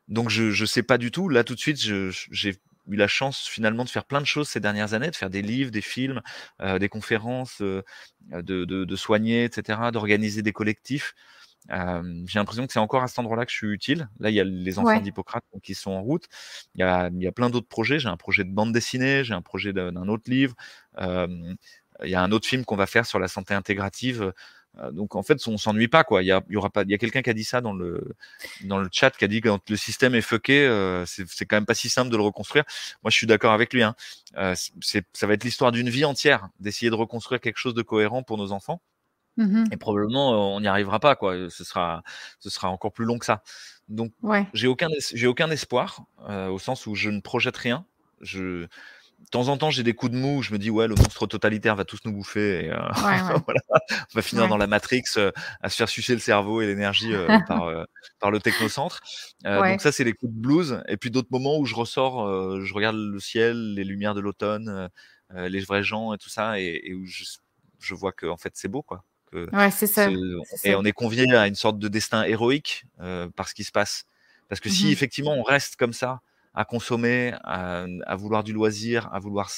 [0.08, 1.28] donc je ne sais pas du tout.
[1.28, 2.56] Là, tout de suite, j'ai
[2.88, 5.40] eu la chance finalement de faire plein de choses ces dernières années, de faire des
[5.42, 6.20] livres, des films,
[6.60, 7.84] euh, des conférences, de,
[8.30, 11.14] de, soigner, etc., d'organiser des collectifs
[11.68, 14.08] j'ai l'impression que c'est encore à cet endroit-là que je suis utile.
[14.18, 16.26] Là, il y a les enfants d'Hippocrate qui sont en route.
[16.74, 17.98] Il y a, il y a plein d'autres projets.
[17.98, 20.54] J'ai un projet de bande dessinée, j'ai un projet d'un autre livre.
[20.98, 21.56] il
[22.10, 24.32] y a un autre film qu'on va faire sur la santé intégrative.
[24.92, 26.22] donc en fait, on s'ennuie pas quoi.
[26.22, 26.82] Il y a, il y aura pas.
[26.82, 28.16] Il y a quelqu'un qui a dit ça dans le
[28.64, 30.66] dans le chat, qui a dit que quand le système est fucké,
[31.06, 32.64] c'est quand même pas si simple de le reconstruire.
[33.02, 33.82] Moi, je suis d'accord avec lui.
[33.82, 33.94] Hein.
[34.34, 38.36] ça va être l'histoire d'une vie entière d'essayer de reconstruire quelque chose de cohérent pour
[38.38, 38.82] nos enfants.
[39.36, 41.48] Mmh et probablement, on n'y arrivera pas, quoi.
[41.48, 42.02] Ce sera,
[42.38, 43.42] ce sera encore plus long que ça.
[43.88, 44.12] Donc,
[44.52, 47.84] j'ai aucun, j'ai aucun espoir, au sens où je ne projette rien.
[48.20, 48.66] Je,
[49.22, 50.42] de temps en temps, j'ai des coups de mou.
[50.42, 52.66] Je me dis, ouais, le monstre totalitaire va tous nous bouffer.
[52.66, 55.04] Et, on va finir dans la Matrix
[55.62, 57.12] à se faire sucer le cerveau et l'énergie
[57.48, 57.86] par,
[58.20, 59.00] par le technocentre.
[59.44, 60.82] Donc, ça, c'est les coups de blues.
[60.88, 64.90] Et puis d'autres moments où je ressors, je regarde le ciel, les lumières de l'automne,
[65.34, 67.24] les vrais gens et tout ça, et, et où je,
[67.78, 69.04] je vois que en fait, c'est beau, quoi
[69.70, 70.10] c'est ça.
[70.64, 73.72] Et on est convié à une sorte de destin héroïque euh, par ce qui se
[73.72, 74.04] passe.
[74.48, 76.20] Parce que si mmh effectivement on reste comme ça,
[76.54, 77.86] à consommer, à,
[78.16, 79.50] vouloir du loisir, à vouloir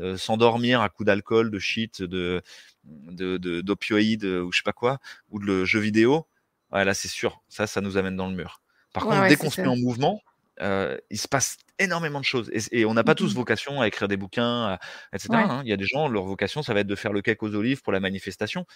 [0.00, 2.42] euh, s'endormir à coups d'alcool, de shit, de
[2.84, 4.98] d'opioïdes ou je sais pas quoi,
[5.30, 6.26] ou de jeu vidéo,
[6.72, 8.62] ouais, là c'est sûr, ça, ça nous amène dans le mur.
[8.92, 10.22] Par contre, dès qu'on se met en mouvement,
[10.62, 12.50] euh, il se passe énormément de choses.
[12.52, 14.78] Et, on n'a pas tous mmh vocation à écrire des bouquins,
[15.12, 15.28] etc.
[15.32, 15.62] Hein.
[15.64, 17.54] Il y a des gens, leur vocation, ça va être de faire le cake aux
[17.54, 18.66] olives pour la manifestation.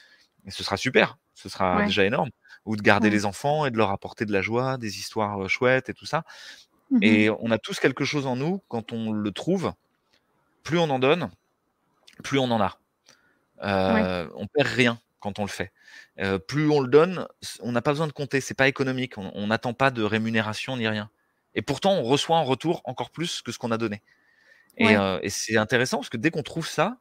[0.47, 2.31] Et ce sera super, ce sera déjà énorme.
[2.65, 5.89] Ou de garder les enfants et de leur apporter de la joie, des histoires chouettes
[5.89, 6.25] et tout ça.
[6.91, 9.73] Mmh et on a tous quelque chose en nous, quand on le trouve,
[10.63, 11.31] plus on en donne,
[12.25, 12.79] plus on en a.
[13.63, 15.73] Euh, on perd rien quand on le fait.
[16.49, 17.27] plus on le donne,
[17.61, 20.87] on n'a pas besoin de compter, c'est pas économique, on n'attend pas de rémunération ni
[20.89, 21.11] rien.
[21.57, 24.03] Et pourtant, on reçoit en retour encore plus que ce qu'on a donné.
[24.77, 26.99] Et, euh, c'est intéressant parce que dès qu'on trouve ça,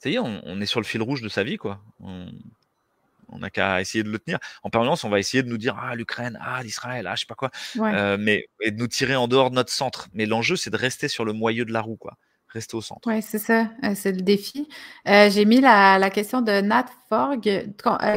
[0.00, 1.80] ça y est, on, est sur le fil rouge de sa vie, quoi.
[2.00, 4.38] On n'a qu'à essayer de le tenir.
[4.64, 7.26] En permanence, on va essayer de nous dire ah l'Ukraine, ah l'Israël, ah je sais
[7.26, 10.08] pas quoi, euh, mais et de nous tirer en dehors de notre centre.
[10.12, 12.18] Mais l'enjeu, c'est de rester sur le moyeu de la roue, quoi.
[12.54, 13.02] Rester au centre.
[13.06, 14.68] Oui, c'est ça, euh, c'est le défi.
[15.04, 17.42] J'ai mis la, question de Nat Forg.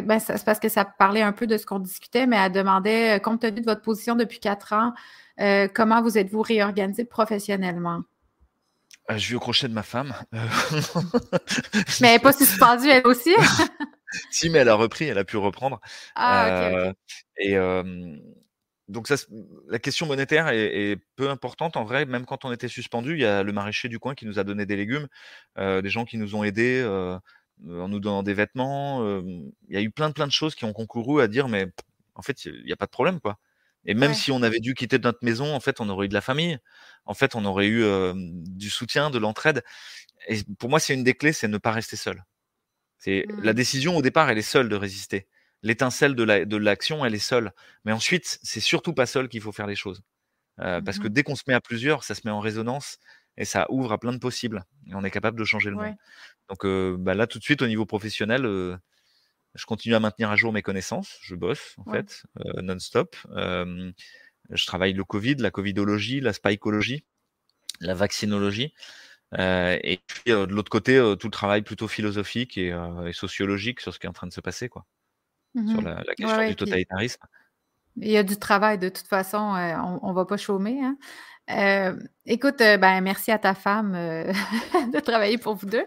[0.06, 3.20] Ben, c'est parce que ça parlait un peu de ce qu'on discutait, mais elle demandait,
[3.20, 4.94] compte tenu de votre position depuis quatre ans,
[5.40, 8.02] euh, comment vous êtes-vous réorganisé professionnellement?
[9.10, 10.14] Euh, je vis au crochet de ma femme.
[10.34, 10.38] Euh,
[12.02, 13.34] mais elle n'est pas suspendue, elle aussi?
[14.32, 15.80] si, mais elle a repris, elle a pu reprendre.
[16.16, 16.92] Ah,
[17.38, 17.56] Et
[18.88, 19.16] donc, ça,
[19.68, 21.76] la question monétaire est, peu importante.
[21.76, 24.26] En vrai, même quand on était suspendu, il y a le maraîcher du coin qui
[24.26, 25.08] nous a donné des légumes,
[25.58, 26.84] des gens qui nous ont aidés
[27.68, 29.20] en nous donnant des vêtements.
[29.22, 31.68] il y a eu plein, plein de choses qui ont concouru à dire, mais
[32.16, 33.38] en fait, il n'y a pas de problème, quoi.
[33.86, 36.14] Et même si on avait dû quitter notre maison, en fait, on aurait eu de
[36.14, 36.58] la famille.
[37.06, 37.84] En fait, on aurait eu
[38.16, 39.64] du soutien, de l'entraide.
[40.28, 42.24] Et pour moi, c'est une des clés, c'est ne pas rester seul.
[42.98, 43.56] C'est la mmh.
[43.56, 45.28] décision au départ, elle est seule de résister.
[45.64, 47.52] L'étincelle de l'action, elle est seule.
[47.86, 50.04] Mais ensuite, c'est surtout pas seul qu'il faut faire les choses.
[50.58, 52.98] Parce que mmh dès qu'on se met à plusieurs, ça se met en résonance
[53.38, 54.64] et ça ouvre à plein de possibles.
[54.88, 55.96] Et on est capable de changer le monde.
[56.50, 56.66] Donc
[57.00, 60.62] bah là, tout de suite, au niveau professionnel, je continue à maintenir à jour mes
[60.62, 61.18] connaissances.
[61.22, 62.24] Je bosse, en fait,
[62.62, 63.16] non-stop.
[63.36, 67.04] je travaille le Covid, la Covidologie, la spikologie,
[67.82, 68.74] la vaccinologie.
[69.38, 72.74] Et puis, de l'autre côté, tout le travail plutôt philosophique et,
[73.14, 74.86] sociologique sur ce qui est en train de se passer, quoi.
[75.58, 77.26] Mmh sur la, question du totalitarisme.
[77.98, 79.38] Il y a du travail de toute façon,
[80.02, 80.80] on ne va pas chômer.
[80.84, 80.98] Hein.
[81.50, 84.32] Euh, écoute, euh, ben, merci à ta femme euh,
[84.94, 85.86] de travailler pour vous deux.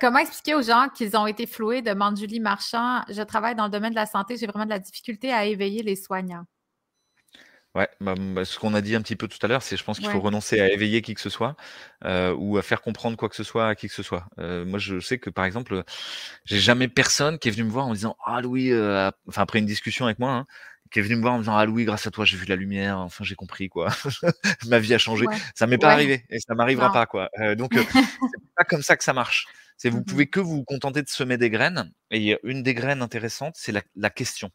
[0.00, 3.02] comment expliquer aux gens qu'ils ont été floués demande Julie Marchand?
[3.08, 5.82] Je travaille dans le domaine de la santé, j'ai vraiment de la difficulté à éveiller
[5.82, 6.44] les soignants.
[7.76, 9.84] Ouais, bah, bah, ce qu'on a dit un petit peu tout à l'heure, c'est je
[9.84, 11.56] pense qu'il faut renoncer à éveiller qui que ce soit
[12.04, 14.26] ou à faire comprendre quoi que ce soit à qui que ce soit.
[14.38, 15.84] moi, je sais que par exemple,
[16.44, 18.72] j'ai jamais personne qui est venu me voir en me disant ah Louis,
[19.28, 20.46] enfin après une discussion avec moi, hein,
[20.90, 22.46] qui est venu me voir en me disant ah Louis grâce à toi j'ai vu
[22.46, 23.88] la lumière enfin j'ai compris quoi.
[24.66, 25.26] Ma vie a changé.
[25.54, 27.30] Ça m'est pas arrivé et ça m'arrivera pas quoi.
[27.40, 29.46] Euh, donc euh, c'est pas comme ça que ça marche.
[29.76, 33.02] C'est vous mmh pouvez que vous contenter de semer des graines et une des graines
[33.02, 34.50] intéressantes c'est la, question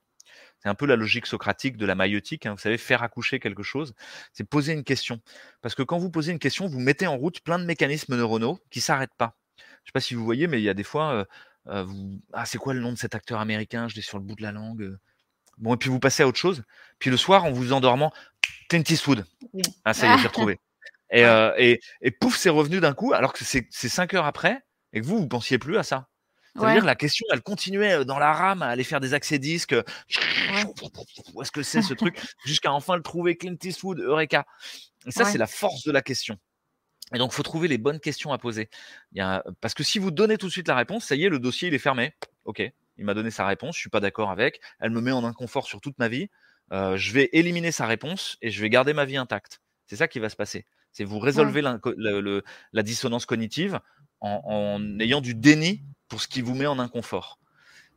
[0.62, 3.64] c'est un peu la logique socratique de la maïotique hein, vous savez faire accoucher quelque
[3.64, 3.94] chose
[4.34, 5.22] c'est poser une question
[5.62, 8.60] parce que quand vous posez une question vous mettez en route plein de mécanismes neuronaux
[8.70, 11.26] qui s'arrêtent pas je sais pas si vous voyez mais il y a des fois
[11.68, 12.22] euh, vous...
[12.34, 13.88] ah c'est quoi le nom de cet acteur américain?
[13.88, 14.98] Je l'ai sur le bout de la langue
[15.58, 16.64] Bon, et puis vous passez à autre chose.
[17.00, 18.12] Puis le soir, en vous endormant,
[18.68, 19.26] Clint Eastwood.
[19.86, 20.60] Ah, ça y est, j'ai retrouvé.
[21.14, 24.64] Et, euh, et, et, pouf, c'est revenu d'un coup, alors que c'est cinq heures après.
[24.94, 26.08] et que vous, vous pensiez plus à ça.
[26.56, 29.76] C'est-à-dire la question, elle continuait dans la rame à aller faire des accès disques.
[31.34, 34.46] Où est-ce que c'est ce truc Jusqu'à enfin le trouver, Clint Eastwood, Eureka.
[35.06, 36.38] Et ça, c'est la force de la question.
[37.14, 38.70] Et donc, il faut trouver les bonnes questions à poser.
[39.14, 41.30] Il y Parce que si vous donnez tout de suite la réponse, ça y est,
[41.30, 42.14] le dossier, il est fermé.
[42.46, 42.62] OK,
[42.98, 44.62] il m'a donné sa réponse, je suis pas d'accord avec.
[44.80, 46.30] Elle me met en inconfort sur toute ma vie.
[46.72, 49.62] je vais éliminer sa réponse et je vais garder ma vie intacte.
[49.88, 50.66] C'est ça qui va se passer.
[50.92, 53.80] C'est vous résolvez la, dissonance cognitive
[54.20, 57.40] en, ayant du déni pour ce qui vous met en inconfort.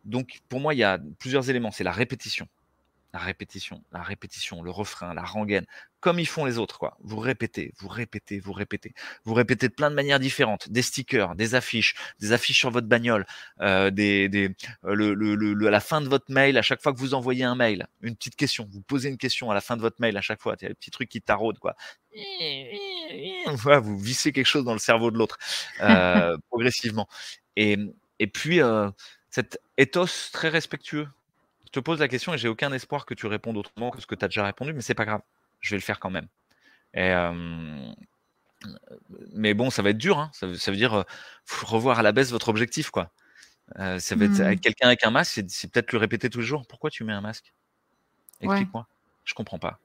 [0.04, 1.72] Donc, pour moi, il y a plusieurs éléments.
[1.72, 2.46] C'est la répétition
[3.14, 5.64] la répétition, la répétition, le refrain, la rengaine,
[6.00, 6.98] comme ils font les autres, quoi.
[7.00, 8.92] Vous répétez, vous répétez, vous répétez.
[9.24, 10.68] Vous répétez de plein de manières différentes.
[10.68, 13.24] Des stickers, des affiches, des affiches sur votre bagnole,
[13.60, 14.50] euh, des, des,
[14.84, 17.86] euh, à la fin de votre mail, à chaque fois que vous envoyez un mail,
[18.02, 18.68] une petite question.
[18.72, 20.56] Vous posez une question à la fin de votre mail à chaque fois.
[20.60, 21.76] Il y a des petits trucs qui taraudent, quoi.
[23.80, 25.38] Vous vissez quelque chose dans le cerveau de l'autre,
[25.82, 27.06] euh, progressivement.
[27.54, 27.78] Et,
[28.24, 28.90] et puis, euh,
[29.28, 31.06] cet ethos très respectueux
[31.72, 34.14] te pose la question et j'ai aucun espoir que tu répondes autrement que ce que
[34.14, 35.20] tu as déjà répondu, mais c'est pas grave.
[35.60, 36.28] Je vais le faire quand même.
[36.94, 37.12] Et,
[39.34, 40.18] mais bon, ça va être dur.
[40.18, 40.30] Hein.
[40.32, 41.02] Ça, veut dire euh,
[41.64, 43.10] revoir à la baisse votre objectif, quoi.
[43.78, 46.46] Euh, ça va être avec quelqu'un avec un masque, c'est peut-être lui répéter tous les
[46.46, 46.66] jours.
[46.66, 47.52] Pourquoi tu mets un masque?
[48.40, 48.86] Explique-moi.
[49.26, 49.78] Je comprends pas.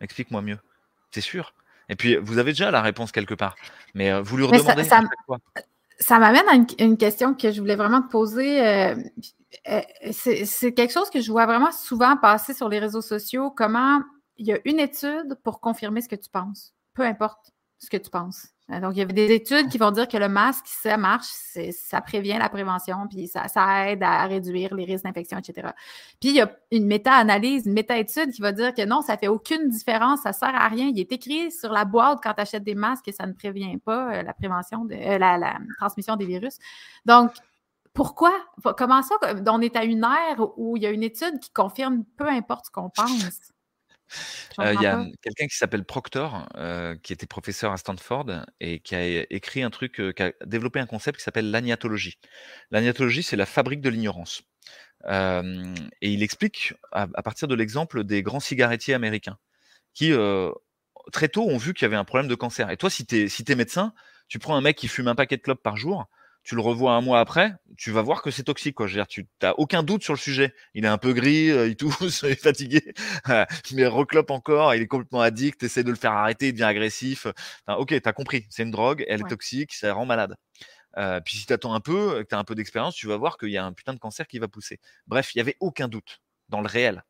[0.00, 0.58] Explique-moi mieux.
[1.12, 1.54] C'est sûr?
[1.88, 3.54] Et puis, vous avez déjà la réponse quelque part.
[3.94, 4.82] Mais euh, vous lui redemandez.
[4.84, 5.66] Ça, ça,
[6.18, 8.66] m'amène à une, question que je voulais vraiment te poser.
[8.66, 8.94] Euh,
[10.12, 13.50] c'est quelque chose que je vois vraiment souvent passer sur les réseaux sociaux.
[13.50, 14.00] Comment
[14.36, 17.96] il y a une étude pour confirmer ce que tu penses, peu importe ce que
[17.96, 18.48] tu penses.
[18.72, 21.26] Euh, donc, il y avait des études qui vont dire que le masque, ça marche,
[21.70, 23.46] ça prévient la prévention, puis ça,
[23.88, 25.68] aide à réduire les risques d'infection, etc.
[26.20, 29.28] Puis, il y a une méta-analyse, une méta-étude qui va dire que non, ça fait
[29.28, 30.88] aucune différence, ça sert à rien.
[30.88, 33.78] Il est écrit sur la boîte quand tu achètes des masques que ça ne prévient
[33.78, 36.58] pas euh, la prévention, de, la transmission des virus.
[37.04, 37.30] Donc,
[37.94, 38.32] pourquoi?
[38.76, 39.14] Comment ça?
[39.48, 42.66] On est à une ère où il y a une étude qui confirme peu importe
[42.66, 43.54] ce qu'on pense.
[44.60, 48.26] Euh, il y a quelqu'un qui s'appelle Proctor, euh, qui était professeur à Stanford
[48.60, 52.18] et qui a écrit un truc, euh, qui a développé un concept qui s'appelle l'agnatologie.
[52.70, 54.42] L'agnatologie, c'est la fabrique de l'ignorance.
[55.08, 59.38] et il explique à, partir de l'exemple des grands cigarettiers américains
[59.94, 60.12] qui,
[61.12, 62.70] très tôt, ont vu qu'il y avait un problème de cancer.
[62.70, 63.92] Et toi, si tu es, si es médecin,
[64.28, 66.08] tu prends un mec qui fume un paquet de clopes par jour,
[66.46, 68.76] tu le revois un mois après, tu vas voir que c'est toxique.
[68.76, 68.86] Quoi.
[68.86, 70.54] Je veux dire, tu n'as aucun doute sur le sujet.
[70.74, 72.94] Il est un peu gris, euh, il tousse, il est fatigué,
[73.28, 76.62] mais il reclope encore, il est complètement addict, essaie de le faire arrêter, il devient
[76.62, 77.26] agressif.
[77.66, 80.36] ok, tu as compris, c'est une drogue, elle est toxique, ça rend malade.
[80.98, 83.16] Euh, puis si tu attends un peu, que tu as un peu d'expérience, tu vas
[83.16, 84.78] voir qu'il y a un putain de cancer qui va pousser.
[85.08, 87.02] Bref, il n'y avait aucun doute dans le réel.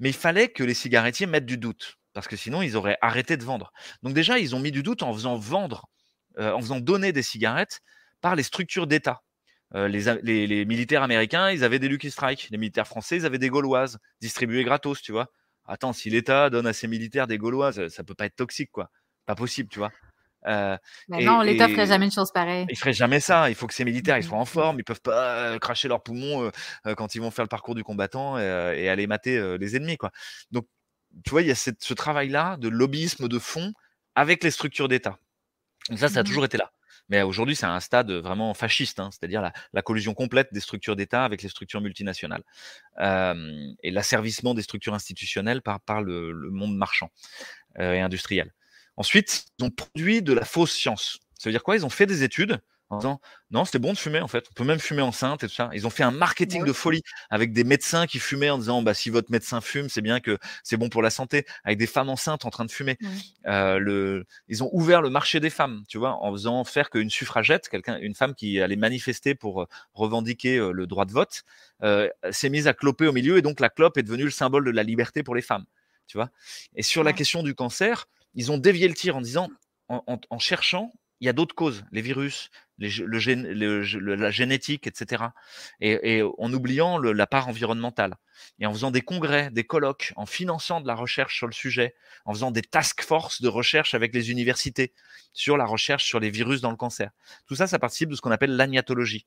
[0.00, 3.36] Mais il fallait que les cigarettiers mettent du doute, parce que sinon ils auraient arrêté
[3.36, 3.72] de vendre.
[4.02, 5.88] Donc déjà, ils ont mis du doute en faisant vendre,
[6.38, 7.82] euh, en faisant donner des cigarettes
[8.20, 9.22] par les structures d'État.
[9.74, 12.48] Euh, les, militaires américains, ils avaient des Lucky Strike.
[12.50, 15.28] Les militaires français, ils avaient des Gauloises distribuées gratos, tu vois.
[15.66, 18.90] Attends, si l'État donne à ses militaires des Gauloises, ça peut pas être toxique, quoi.
[19.26, 19.92] Pas possible, tu vois.
[20.46, 20.78] Euh,
[21.08, 22.66] non, l'État ferait jamais une chose pareille.
[22.70, 23.50] Il ferait jamais ça.
[23.50, 24.78] Il faut que ces militaires ils soient en forme.
[24.78, 26.50] Ils peuvent pas euh, cracher leurs poumons
[26.96, 30.10] quand ils vont faire le parcours du combattant et, aller mater les ennemis, quoi.
[30.50, 30.66] Donc,
[31.24, 33.72] tu vois, il y a ce travail-là de lobbyisme de fond
[34.14, 35.18] avec les structures d'État.
[35.96, 36.70] Ça, ça a mmh toujours été là.
[37.08, 41.24] Mais aujourd'hui, c'est un stade vraiment fasciste, hein, c'est-à-dire la, collusion complète des structures d'État
[41.24, 42.42] avec les structures multinationales
[43.00, 47.10] et l'asservissement des structures institutionnelles par, par le, monde marchand
[47.78, 48.52] et industriel.
[48.96, 51.20] Ensuite, ils ont produit de la fausse science.
[51.38, 51.76] Ça veut dire quoi?
[51.76, 53.20] Ils ont fait des études en disant
[53.50, 54.46] non, c'était bon de fumer en fait.
[54.50, 55.70] On peut même fumer enceinte et tout ça.
[55.72, 58.94] Ils ont fait un marketing de folie avec des médecins qui fumaient en disant bah
[58.94, 61.44] si votre médecin fume, c'est bien que c'est bon pour la santé.
[61.64, 62.96] Avec des femmes enceintes en train de fumer.
[63.46, 64.24] Euh, le...
[64.48, 67.98] Ils ont ouvert le marché des femmes, tu vois, en faisant faire qu'une suffragette, quelqu'un,
[67.98, 71.44] une femme qui allait manifester pour euh, revendiquer euh, le droit de vote,
[72.30, 74.70] s'est mise à cloper au milieu et donc la clope est devenue le symbole de
[74.70, 75.64] la liberté pour les femmes,
[76.08, 76.30] tu vois.
[76.74, 79.48] Et sur la question du cancer, ils ont dévié le tir en disant
[79.88, 85.24] en cherchant il y a d'autres causes, les virus, le, la génétique, etc.
[85.80, 88.16] Et, en oubliant la part environnementale.
[88.60, 91.94] Et en faisant des congrès, des colloques, en finançant de la recherche sur le sujet,
[92.24, 94.92] en faisant des task force de recherche avec les universités
[95.32, 97.10] sur la recherche sur les virus dans le cancer.
[97.46, 99.26] Tout ça, ça participe de ce qu'on appelle l'agnatologie.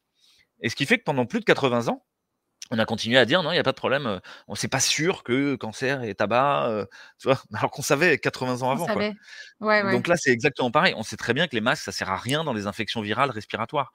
[0.62, 2.06] Et ce qui fait que pendant plus de 80 ans,
[2.72, 4.80] on a continué à dire non, il n'y a pas de problème, on sait pas
[4.80, 6.86] sûr que cancer et tabac, euh,
[7.20, 8.88] tu vois, alors qu'on savait 80 ans avant.
[9.92, 10.94] Donc là, c'est exactement pareil.
[10.98, 13.30] On sait très bien que les masques, ça sert à rien dans les infections virales
[13.30, 13.92] respiratoires.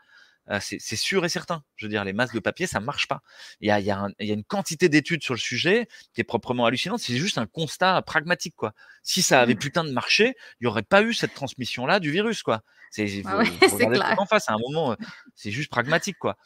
[0.60, 1.62] c'est sûr et certain.
[1.76, 3.22] Je veux dire, les masques de papier, ça marche pas.
[3.60, 6.24] Il y a, y, a y a, une quantité d'études sur le sujet qui est
[6.24, 7.00] proprement hallucinante.
[7.00, 8.72] C'est juste un constat pragmatique, quoi.
[9.02, 9.58] Si ça avait mmh.
[9.58, 12.60] putain de marché, il n'y aurait pas eu cette transmission-là du virus, quoi.
[12.90, 13.40] C'est ah
[14.18, 14.48] en face.
[14.50, 14.96] À un moment,
[15.34, 16.36] c'est juste pragmatique, quoi.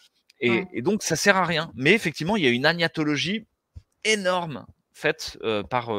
[0.41, 1.71] Et, et, donc, ça sert à rien.
[1.75, 3.47] Mais effectivement, il y a une agnatologie
[4.05, 5.39] énorme faite
[5.69, 5.93] par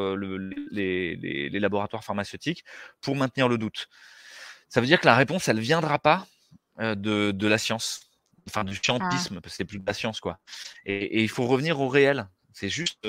[0.71, 2.63] les, laboratoires pharmaceutiques
[3.01, 3.87] pour maintenir le doute.
[4.69, 6.27] Ça veut dire que la réponse, elle ne viendra pas
[6.79, 8.09] de, la science,
[8.47, 8.79] enfin du ah.
[8.83, 10.39] scientisme, parce que c'est plus de la science, quoi.
[10.85, 12.27] Et, il faut revenir au réel.
[12.53, 13.07] C'est juste,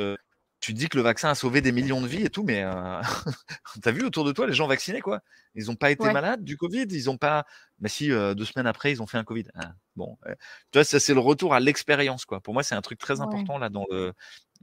[0.63, 2.65] tu dis que le vaccin a sauvé des millions de vies et tout, mais
[3.83, 5.21] tu as vu autour de toi les gens vaccinés, quoi.
[5.55, 7.45] Ils n'ont pas été malades du Covid, ils n'ont pas.
[7.81, 9.45] Mais si, deux semaines après, ils ont fait un Covid.
[9.55, 10.33] Ah, bon, tu
[10.75, 12.41] vois, ça, c'est le retour à l'expérience, quoi.
[12.41, 14.15] Pour moi, c'est un truc très important, là, dans le,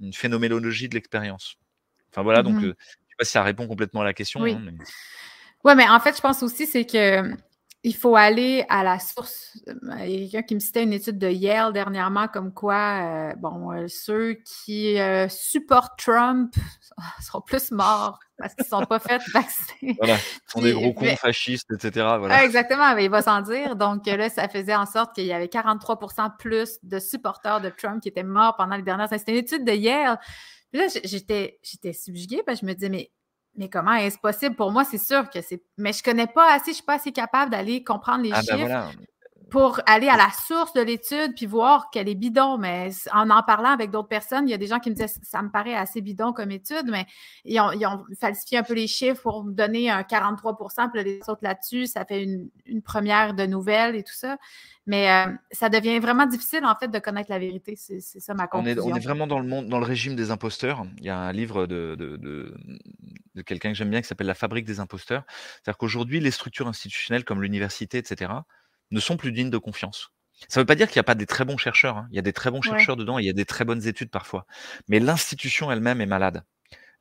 [0.01, 1.55] une phénoménologie de l'expérience.
[2.11, 4.41] Enfin voilà, donc mmh je ne sais pas si ça répond complètement à la question.
[4.41, 4.53] Oui.
[4.53, 4.71] Hein,
[5.65, 5.75] mais...
[5.75, 7.35] mais en fait, je pense aussi c'est que
[7.83, 9.57] il faut aller à la source.
[10.03, 13.35] Il y a quelqu'un qui me citait une étude de Yale dernièrement, comme quoi, euh,
[13.37, 16.53] bon, euh, ceux qui euh, supportent Trump
[17.21, 19.95] seront plus morts parce qu'ils ne sont pas faits vacciner.
[19.97, 22.15] Voilà, ils sont des gros cons fascistes, etc.
[22.19, 22.43] Voilà.
[22.43, 23.77] exactement, mais il va s'en dire.
[23.77, 28.01] Donc là, ça faisait en sorte qu'il y avait 43% plus de supporters de Trump
[28.01, 29.19] qui étaient morts pendant les dernières années.
[29.19, 30.19] C'était une étude de Yale.
[30.73, 31.59] là, j'étais
[31.93, 33.11] subjuguée parce que je me disais, mais
[33.59, 34.55] mais comment est-ce possible?
[34.55, 35.61] Pour moi, c'est sûr que c'est.
[35.77, 38.57] Mais je connais pas assez, je suis pas assez capable d'aller comprendre les ah, ben
[38.57, 38.91] chiffres.
[39.51, 42.59] Pour aller à la source de l'étude puis voir qu'elle est bidon.
[42.59, 45.11] Mais en en parlant avec d'autres personnes, il y a des gens qui me disaient
[45.23, 47.05] ça me paraît assez bidon comme étude, mais
[47.45, 51.39] ils ont, falsifié un peu les chiffres pour me donner un 43% puis les autres
[51.41, 54.37] là-dessus, ça fait une, une, première de nouvelles et tout ça.
[54.89, 57.75] Mais euh, ça devient vraiment difficile, en fait, de connaître la vérité.
[57.75, 58.83] C'est ça ma conclusion.
[58.87, 60.83] On est, vraiment dans le, monde, dans le régime des imposteurs.
[60.97, 62.55] Il y a un livre de,
[63.39, 65.23] de, quelqu'un que j'aime bien qui s'appelle La fabrique des imposteurs.
[65.27, 68.31] C'est-à-dire qu'aujourd'hui, les structures institutionnelles comme l'université, etc.,
[68.91, 70.11] ne sont plus dignes de confiance.
[70.47, 71.97] Ça ne veut pas dire qu'il n'y a pas des très bons chercheurs.
[71.97, 72.07] Hein.
[72.11, 74.09] Il y a des très bons chercheurs dedans, il y a des très bonnes études
[74.09, 74.45] parfois.
[74.87, 76.43] Mais l'institution elle-même est malade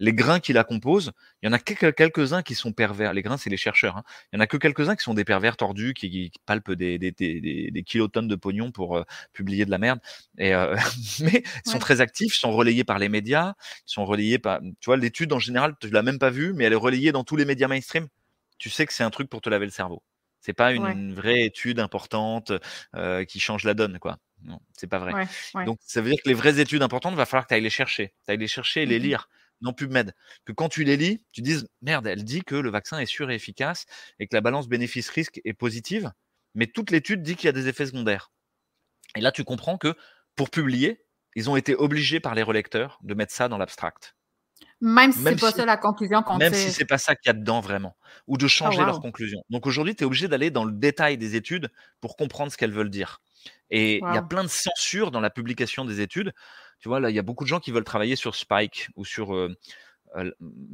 [0.00, 1.12] les grains qui la composent,
[1.42, 3.12] il y en a quelques-uns qui sont pervers.
[3.12, 3.96] Les grains, c'est les chercheurs.
[3.96, 4.04] Hein.
[4.32, 7.82] Il y en a que quelques-uns qui sont des pervers tordus, qui, palpent des, des,
[7.84, 10.00] kilotonnes de pognon pour euh, publier de la merde.
[10.38, 10.76] Et, euh,
[11.20, 13.54] mais ils sont très actifs, ils sont relayés par les médias,
[13.86, 14.60] ils sont relayés par.
[14.60, 17.24] Tu vois, l'étude en général, tu l'as même pas vue, mais elle est relayée dans
[17.24, 18.08] tous les médias mainstream.
[18.58, 20.02] Tu sais que c'est un truc pour te laver le cerveau.
[20.40, 22.52] C'est pas une, vraie étude importante
[22.94, 24.18] euh, qui change la donne, quoi.
[24.44, 25.26] Non, c'est pas vrai.
[25.66, 27.62] Donc, ça veut dire que les vraies études importantes, il va falloir que tu ailles
[27.62, 28.14] les chercher.
[28.24, 29.28] Tu ailles les chercher et les lire
[29.60, 30.14] non PubMed,
[30.44, 33.30] que quand tu les lis, tu dises merde, elle dit que le vaccin est sûr
[33.30, 33.86] et efficace
[34.18, 36.12] et que la balance bénéfice-risque est positive,
[36.54, 38.30] mais toute l'étude dit qu'il y a des effets secondaires.
[39.16, 39.94] Et là, tu comprends que
[40.36, 41.04] pour publier,
[41.34, 44.14] ils ont été obligés par les relecteurs de mettre ça dans l'abstract.
[44.80, 47.30] Même si c'est pas ça la conclusion qu'on Même si c'est pas ça qu'il y
[47.30, 49.40] a dedans vraiment, ou de oh, changer leur conclusion.
[49.50, 51.70] Donc aujourd'hui, tu es obligé d'aller dans le détail des études
[52.00, 53.20] pour comprendre ce qu'elles veulent dire.
[53.70, 56.32] Et il y a plein de censure dans la publication des études.
[56.80, 59.04] Tu vois, là, il y a beaucoup de gens qui veulent travailler sur Spike ou
[59.04, 59.48] sur.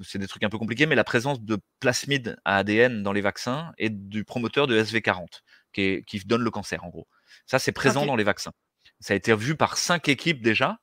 [0.02, 3.22] c'est des trucs un peu compliqués, mais la présence de plasmide à ADN dans les
[3.22, 5.26] vaccins et du promoteur de SV40,
[5.72, 7.08] qui, qui donne le cancer, en gros.
[7.46, 8.52] Ça, c'est présent dans les vaccins.
[9.00, 10.78] Ça a été vu par cinq équipes déjà,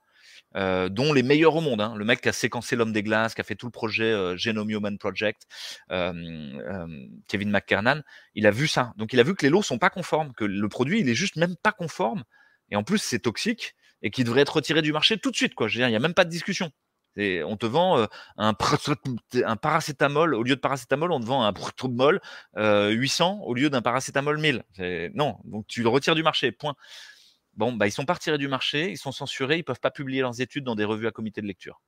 [0.54, 1.82] dont les meilleurs au monde.
[1.82, 1.96] Hein.
[1.96, 4.70] Le mec qui a séquencé l'homme des glaces, qui a fait tout le projet Genome
[4.70, 5.44] Human Project,
[5.90, 8.02] Kevin McKernan,
[8.36, 8.94] il a vu ça.
[8.98, 11.16] Donc il a vu que les lots sont pas conformes, que le produit il est
[11.16, 12.24] juste même pas conforme,
[12.70, 15.56] et en plus c'est toxique et qui devrait être retiré du marché tout de suite.
[15.56, 15.68] Quoi.
[15.68, 16.72] Je veux dire, il n'y a même pas de discussion.
[17.18, 18.08] on te vend
[18.38, 22.22] un, un, paracétamol, au lieu de paracétamol, on te vend un protomol
[22.56, 24.64] 800 au lieu d'un paracétamol 1000.
[25.14, 26.76] Non, donc tu le retires du marché, point.
[27.56, 30.22] Bon, bah, ils sont pas retirés du marché, ils sont censurés, ils peuvent pas publier
[30.22, 31.82] leurs études dans des revues à comité de lecture.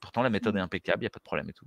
[0.00, 0.62] Pourtant, la méthode est mmh.
[0.62, 1.66] impeccable, il n'y a pas de problème et tout.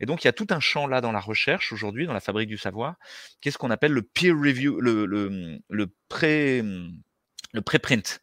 [0.00, 2.20] Et donc, il y a tout un champ là dans la recherche aujourd'hui, dans la
[2.20, 2.94] fabrique du savoir,
[3.40, 8.20] qu'est-ce qu'on appelle le peer review, le, le, le pré, le préprint.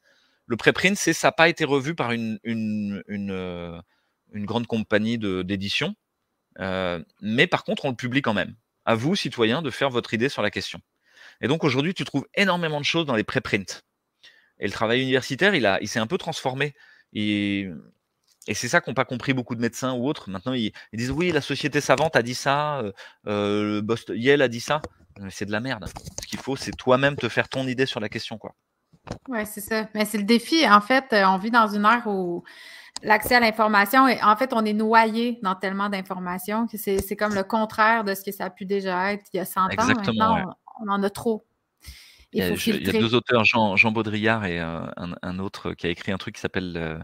[0.50, 2.40] Le préprint, c'est ça n'a pas été revu par une,
[3.08, 3.80] euh,
[4.34, 5.94] grande compagnie d'édition,
[6.60, 8.56] euh, mais par contre, on le publie quand même.
[8.84, 10.82] À vous, citoyens, de faire votre idée sur la question.
[11.42, 13.84] Et donc aujourd'hui, tu trouves énormément de choses dans les préprints.
[14.60, 16.74] Et le travail universitaire, il, il s'est un peu transformé.
[17.14, 17.70] Et,
[18.52, 20.32] c'est ça qu'ont pas compris beaucoup de médecins ou autres.
[20.32, 22.82] Maintenant, ils, disent oui, la société savante a dit ça,
[23.28, 24.82] euh, le Boston, Yale a dit ça.
[25.30, 25.86] C'est de la merde.
[26.24, 28.56] Ce qu'il faut, c'est toi-même te faire ton idée sur la question, quoi.
[29.28, 29.88] Oui, c'est ça.
[29.94, 30.68] Mais c'est le défi.
[30.68, 32.44] En fait, euh, on vit dans une ère où
[33.04, 37.44] l'accès à l'information, en fait, on est noyé dans tellement d'informations que c'est comme le
[37.44, 39.68] contraire de ce que ça a pu déjà être il y a 100 ans.
[39.78, 41.46] Maintenant, on, en a trop.
[42.32, 44.82] Il, y a, deux auteurs, Jean, Jean Baudrillard et euh,
[45.24, 47.00] un, autre qui a écrit un truc qui s'appelle euh,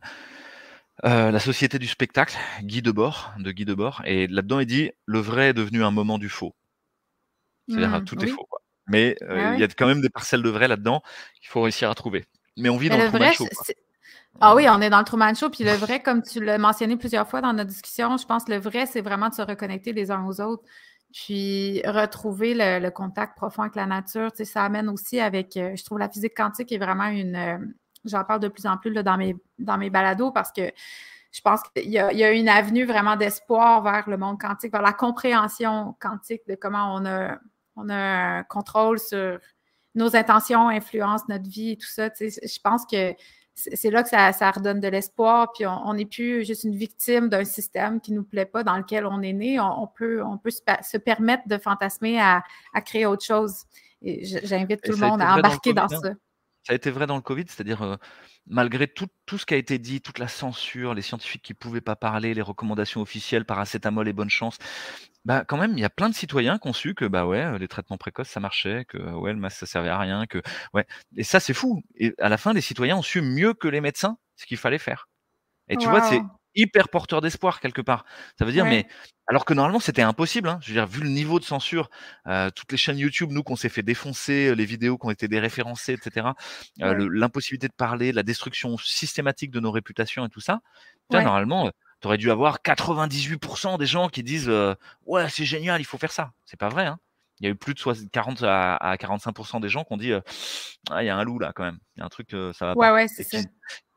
[1.03, 4.03] euh, La Société du spectacle, Guy Debord, de Guy Debord.
[4.05, 6.53] Et là-dedans, il dit Le vrai est devenu un moment du faux.
[7.67, 8.47] C'est-à-dire, mmh, tout est faux.
[8.87, 11.01] Mais ah il y a quand même des parcelles de vrai là-dedans
[11.39, 12.25] qu'il faut réussir à trouver.
[12.57, 13.47] Mais on vit dans le, Truman Show.
[14.39, 15.49] Ah oui, on est dans le Truman Show.
[15.49, 18.51] Puis le vrai, comme tu l'as mentionné plusieurs fois dans notre discussion, je pense que
[18.51, 20.63] le vrai, c'est vraiment de se reconnecter les uns aux autres.
[21.13, 24.31] Puis retrouver le, contact profond avec la nature.
[24.31, 27.73] Tu sais, ça amène aussi avec, je trouve la physique quantique est vraiment une.
[28.03, 30.71] J'en parle de plus en plus là, dans, mes, dans mes balados parce que
[31.31, 34.93] je pense qu'il y, a une avenue vraiment d'espoir vers le monde quantique, vers la
[34.93, 37.39] compréhension quantique de comment on a,
[37.75, 37.95] on a
[38.39, 39.39] un contrôle sur
[39.95, 42.09] nos intentions, influence notre vie et tout ça.
[42.19, 43.13] je pense que
[43.55, 47.45] c'est là que ça, redonne de l'espoir, puis on n'est plus juste une victime d'un
[47.45, 49.59] système qui ne nous plaît pas, dans lequel on est né.
[49.61, 52.43] On, peut, on peut se, permettre de fantasmer à,
[52.85, 53.63] créer autre chose.
[54.01, 55.99] J'invite tout le monde à embarquer dans, hein.
[56.03, 56.09] ça.
[56.65, 57.95] Ça a été vrai dans le Covid, c'est-à-dire euh,
[58.47, 61.57] malgré tout, tout, ce qui a été dit, toute la censure, les scientifiques qui ne
[61.57, 64.57] pouvaient pas parler, les recommandations officielles, paracétamol et bonne chance,
[65.25, 67.43] bah quand même, il y a plein de citoyens qui ont su que bah ouais,
[67.43, 70.41] euh, les traitements précoces ça marchait, que ouais, le masque ça servait à rien, que
[70.73, 71.83] ouais, et ça c'est fou.
[71.95, 74.79] Et à la fin, les citoyens ont su mieux que les médecins ce qu'il fallait
[74.79, 75.07] faire.
[75.69, 76.01] Et tu vois,
[76.55, 78.05] hyper porteur d'espoir quelque part.
[78.37, 78.87] Ça veut dire, mais
[79.27, 80.49] alors que normalement c'était impossible.
[80.49, 80.59] Hein.
[80.61, 81.89] Je veux dire, vu le niveau de censure,
[82.27, 85.11] euh, toutes les chaînes YouTube, nous qu'on s'est fait défoncer, euh, les vidéos qui ont
[85.11, 86.27] été déréférencées, etc.
[86.81, 90.59] Euh, l'impossibilité de parler, la destruction systématique de nos réputations et tout ça.
[91.11, 91.71] normalement,
[92.01, 94.51] tu aurais dû avoir 98% des gens qui disent
[95.05, 96.31] ouais c'est génial, il faut faire ça.
[96.45, 96.85] C'est pas vrai.
[96.85, 96.99] Hein.
[97.41, 100.13] Il y a eu plus de 40 à, 45% des gens qui ont dit
[100.91, 102.67] ah, il y a un loup là quand même, il y a un truc, ça
[102.67, 102.93] va pas.
[102.93, 103.39] Ouais, c'est ça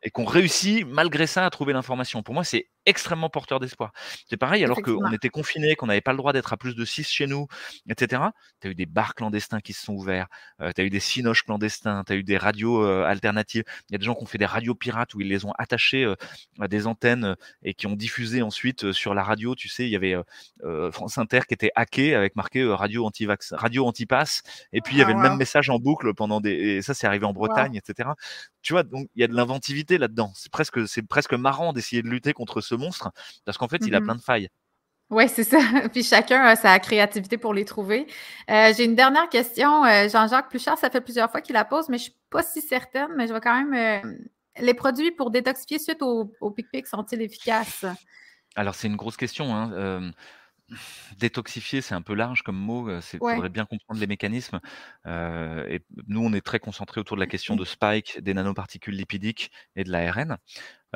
[0.02, 2.22] et qu'on réussit malgré ça à trouver l'information.
[2.22, 3.92] Pour moi, c'est extrêmement porteur d'espoir.
[4.30, 6.84] C'est pareil, alors qu'on était confinés, qu'on n'avait pas le droit d'être à plus de
[6.84, 7.46] 6 chez nous,
[7.88, 8.22] etc.
[8.60, 10.28] Tu as eu des bars clandestins qui se sont ouverts,
[10.62, 13.64] euh, tu as eu des cinoches clandestins, tu as eu des radios euh, alternatives.
[13.90, 15.52] Il y a des gens qui ont fait des radios pirates où ils les ont
[15.58, 16.14] attachés euh,
[16.60, 19.54] à des antennes et qui ont diffusé ensuite sur la radio.
[19.54, 20.16] Tu sais, il y avait
[20.92, 24.42] France Inter qui était hacké avec marqué radio anti-vax, radio anti-pass,
[24.72, 26.52] et puis il y avait le même message en boucle pendant des.
[26.52, 28.10] Et ça, c'est arrivé en Bretagne, etc.
[28.62, 30.32] Tu vois, donc il y a de l'inventivité là-dedans.
[30.34, 33.10] C'est presque, c'est presque marrant d'essayer de lutter contre ce monstre
[33.46, 34.48] parce qu'en fait, il a mmh plein de failles.
[35.10, 35.58] Oui, c'est ça.
[35.92, 38.06] Puis chacun a sa créativité pour les trouver.
[38.50, 39.84] Euh, j'ai une dernière question.
[39.84, 42.42] Euh, Jean-Jacques Pluchard, ça fait plusieurs fois qu'il la pose, mais je ne suis pas
[42.42, 43.74] si certaine, mais je vais quand même.
[44.04, 44.12] Euh,
[44.60, 47.86] les produits pour détoxifier suite au, au pic-pic sont-ils efficaces?
[48.56, 49.54] Alors, c'est une grosse question.
[49.54, 50.12] Hein.
[51.18, 52.90] Détoxifier, c'est un peu large comme mot.
[52.90, 54.60] Il faudrait bien comprendre les mécanismes.
[55.06, 59.50] et nous, on est très concentré autour de la question de spike, des nanoparticules lipidiques
[59.76, 60.36] et de l'ARN.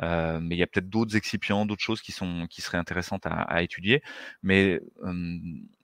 [0.01, 3.63] mais il y a peut-être d'autres excipients, d'autres choses qui sont qui seraient intéressantes à,
[3.63, 4.03] étudier.
[4.43, 4.79] Mais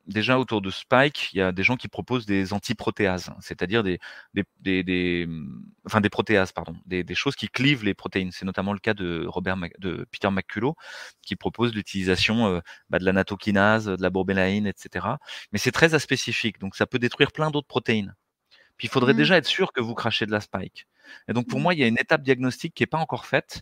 [0.09, 3.99] déjà autour de Spike, il y a des gens qui proposent des antiprotéases, c'est-à-dire des,
[4.33, 5.27] des,
[5.85, 8.31] enfin des protéases, pardon, des, choses qui clivent les protéines.
[8.31, 10.75] C'est notamment le cas de Robert, de Peter McCullough,
[11.21, 12.59] qui propose l'utilisation euh,
[12.89, 15.05] bah, de la natokinase, de la borbélaïne, etc.
[15.51, 18.15] Mais c'est très aspécifique, donc ça peut détruire plein d'autres protéines.
[18.79, 19.17] Puis il faudrait mmh.
[19.17, 20.87] déjà être sûr que vous crachez de la Spike.
[21.27, 21.63] Et donc pour mmh.
[21.63, 23.61] moi, il y a une étape diagnostique qui n'est pas encore faite,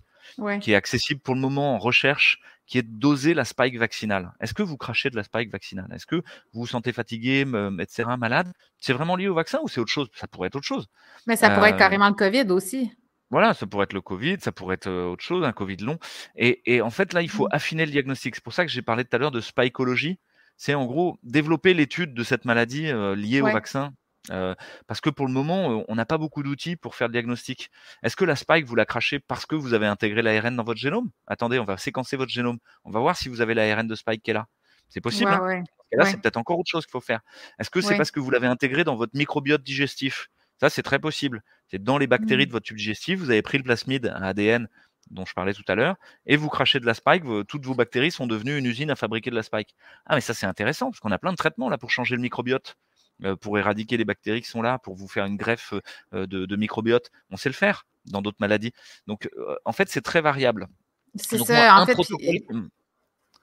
[0.61, 4.34] qui est accessible pour le moment en recherche, qui est de doser la spike vaccinale.
[4.41, 5.88] Est-ce que vous crachez de la spike vaccinale?
[5.94, 7.45] Est-ce que vous vous sentez fatigué,
[7.80, 8.52] etc., malade?
[8.77, 10.10] C'est vraiment lié au vaccin ou c'est autre chose?
[10.14, 10.88] Ça pourrait être autre chose.
[11.26, 12.91] Mais ça pourrait être euh, carrément le Covid aussi.
[13.31, 15.98] Voilà, ça pourrait être le Covid, ça pourrait être autre chose, un Covid long.
[16.35, 17.53] Et, en fait, là, il faut mmh.
[17.53, 18.35] affiner le diagnostic.
[18.35, 20.19] C'est pour ça que j'ai parlé tout à l'heure de spikologie.
[20.57, 23.94] C'est en gros développer l'étude de cette maladie liée au vaccin
[24.28, 27.70] parce que pour le moment, on n'a pas beaucoup d'outils pour faire le diagnostic.
[28.04, 30.80] Est-ce que la spike, vous la crachez parce que vous avez intégré l'ARN dans votre
[30.80, 31.10] génome?
[31.28, 32.58] Attendez, on va séquencer votre génome.
[32.86, 34.48] On va voir si vous avez l'ARN de spike qui est là.
[34.90, 35.32] C'est possible.
[35.32, 35.64] Hein?
[35.91, 37.22] là, c'est peut-être encore autre chose qu'il faut faire.
[37.60, 40.30] Est-ce que c'est parce que vous l'avez intégré dans votre microbiote digestif?
[40.60, 41.44] Ça, c'est très possible.
[41.68, 42.48] C'est dans les bactéries mmh.
[42.48, 44.68] de votre tube digestif, vous avez pris le plasmide, un ADN
[45.12, 45.95] dont je parlais tout à l'heure,
[46.26, 49.30] et vous crachez de la spike, toutes vos bactéries sont devenues une usine à fabriquer
[49.30, 49.76] de la spike.
[50.06, 52.22] Ah, mais ça, c'est intéressant, parce qu'on a plein de traitements là pour changer le
[52.22, 52.76] microbiote.
[53.23, 55.73] Euh, pour éradiquer les bactéries qui sont là, pour vous faire une greffe
[56.14, 57.10] euh, de, microbiote.
[57.31, 58.73] On sait le faire dans d'autres maladies.
[59.07, 60.68] Donc, euh, en fait, c'est très variable.
[61.15, 61.81] C'est ça.
[61.81, 62.68] en fait, hmm.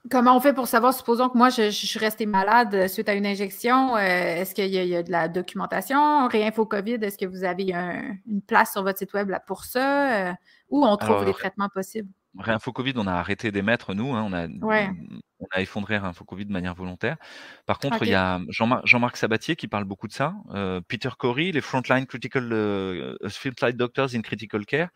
[0.09, 3.25] Comment on fait pour savoir, supposons que moi, je, suis resté malade suite à une
[3.25, 6.27] injection, est-ce qu'il y, a de la documentation?
[6.27, 10.35] Réinfo COVID, est-ce que vous avez une place sur votre site web là, pour ça?
[10.69, 12.09] où on trouve les traitements possibles?
[12.37, 14.13] Réinfo Covid, on a arrêté d'émettre, nous.
[14.13, 17.17] Hein, on, a, on a effondré Réinfo Covid de manière volontaire.
[17.65, 20.33] Par contre, il y a Jean-Marc Sabatier qui parle beaucoup de ça.
[20.51, 24.89] Euh, Peter Corey, les Frontline Critical euh, Field Doctors in Critical Care.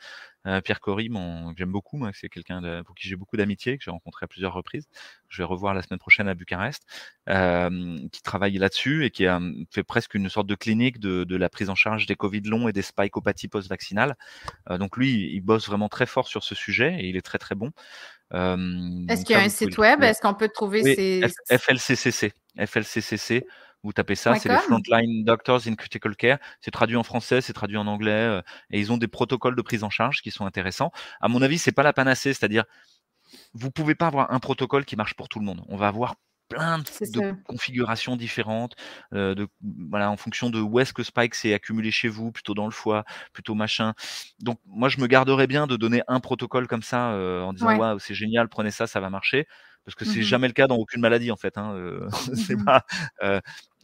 [0.50, 1.10] Euh, Pierre Cory,
[1.56, 4.88] j'aime beaucoup, c'est quelqu'un pour qui j'ai beaucoup d'amitié, que j'ai rencontré à plusieurs reprises.
[5.28, 6.84] Je vais revoir la semaine prochaine à Bucarest,
[7.30, 9.40] euh, qui travaille là-dessus et qui a
[9.72, 12.74] fait presque une sorte de clinique de, la prise en charge des Covid longs et
[12.74, 14.16] des spikopathies post-vaccinales.
[14.70, 17.38] Euh, donc lui, il bosse vraiment très fort sur ce sujet et il est très
[17.38, 17.72] très bon.
[18.32, 20.04] Est-ce qu'il y a un site web?
[20.04, 21.22] Est-ce qu'on peut trouver ces...
[21.50, 23.46] FLCCC, FLCCC
[23.84, 26.38] Vous tapez ça, c'est les Frontline Doctors in Critical Care.
[26.60, 28.42] C'est traduit en français, c'est traduit en anglais, euh,
[28.72, 30.92] et ils ont des protocoles de prise en charge qui sont intéressants.
[31.22, 32.66] À mon avis, c'est pas la panacée, c'est-à-dire
[33.54, 35.64] vous pouvez pas avoir un protocole qui marche pour tout le monde.
[35.70, 36.16] On va avoir
[36.50, 38.76] plein de, configurations différentes,
[39.14, 42.56] euh, de, voilà, en fonction de où est-ce que Spike s'est accumulé chez vous, plutôt
[42.56, 43.94] dans le foie, plutôt machin.
[44.40, 47.78] Donc moi, je me garderais bien de donner un protocole comme ça euh, en disant
[47.78, 48.00] ouais.
[48.00, 49.48] c'est génial, prenez ça, ça va marcher
[49.90, 51.58] parce que c'est mmh jamais le cas dans aucune maladie en fait.
[51.58, 52.86] Hein, euh, mmh pas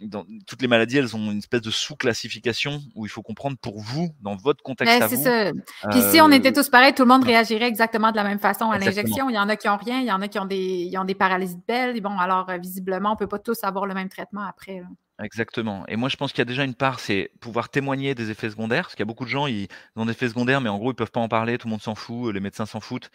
[0.01, 3.79] dans toutes les maladies, elles ont une espèce de sous-classification où il faut comprendre pour
[3.79, 5.15] vous, dans votre contexte.
[5.15, 5.51] Ça.
[5.89, 8.71] Puis si on était tous pareils, tout le monde réagirait exactement de la même façon
[8.71, 9.29] à l'injection.
[9.29, 11.05] Il y en a qui ont rien, il y en a qui ont des, ont
[11.05, 12.01] des paralysies de belle.
[12.01, 14.83] Bon, alors visiblement, on peut pas tous avoir le même traitement après.
[15.23, 15.85] Exactement.
[15.87, 18.49] Et moi, je pense qu'il y a déjà une part, c'est pouvoir témoigner des effets
[18.49, 20.77] secondaires, parce qu'il y a beaucoup de gens, ils ont des effets secondaires, mais en
[20.77, 23.11] gros, ils peuvent pas en parler, tout le monde s'en fout, les médecins s'en foutent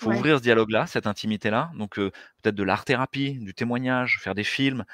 [0.00, 1.70] faut ouvrir ce dialogue-là, cette intimité-là.
[1.76, 4.84] Donc peut-être de l'art-thérapie, du témoignage, faire des films,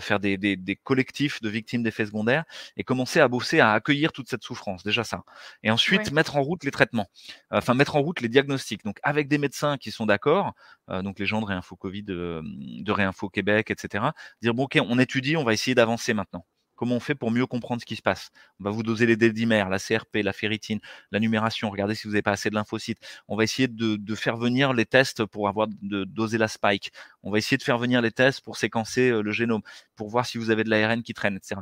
[0.00, 2.44] faire des, des, des, collectifs de victimes d'effets secondaires
[2.76, 4.82] et commencer à bosser à accueillir toute cette souffrance.
[4.82, 5.22] Déjà ça.
[5.62, 7.08] Et ensuite mettre en route les traitements,
[7.50, 8.84] enfin mettre en route les diagnostics.
[8.84, 10.54] Donc avec des médecins qui sont d'accord,
[10.88, 14.06] donc les gens de Réinfo Covid, de Réinfo Québec, etc.
[14.42, 16.44] Dire bon ok, on étudie, on va essayer d'avancer maintenant.
[16.76, 18.30] Comment on fait pour mieux comprendre ce qui se passe?
[18.60, 20.78] On va vous doser les dédimères, la CRP, la ferritine,
[21.10, 21.70] la numération.
[21.70, 22.98] Regardez si vous n'avez pas assez de lymphocytes.
[23.28, 26.92] On va essayer de, faire venir les tests pour avoir de doser la spike.
[27.22, 29.62] On va essayer de faire venir les tests pour séquencer euh, le génome,
[29.96, 31.60] pour voir si vous avez de l'ARN qui traîne, etc.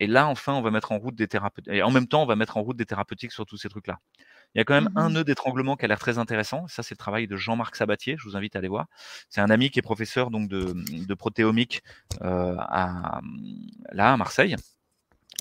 [0.00, 1.82] Et là, enfin, on va mettre en route des thérapeutiques.
[1.82, 3.98] En même temps, on va mettre en route des thérapeutiques sur tous ces trucs-là.
[4.54, 6.66] Il y a quand même un mmh nœud d'étranglement qui a l'air très intéressant.
[6.68, 8.16] Ça, c'est le travail de Jean-Marc Sabatier.
[8.18, 8.86] Je vous invite à aller voir.
[9.28, 11.82] C'est un ami qui est professeur donc de, de protéomique
[12.22, 13.20] euh, à,
[13.92, 14.56] là à Marseille.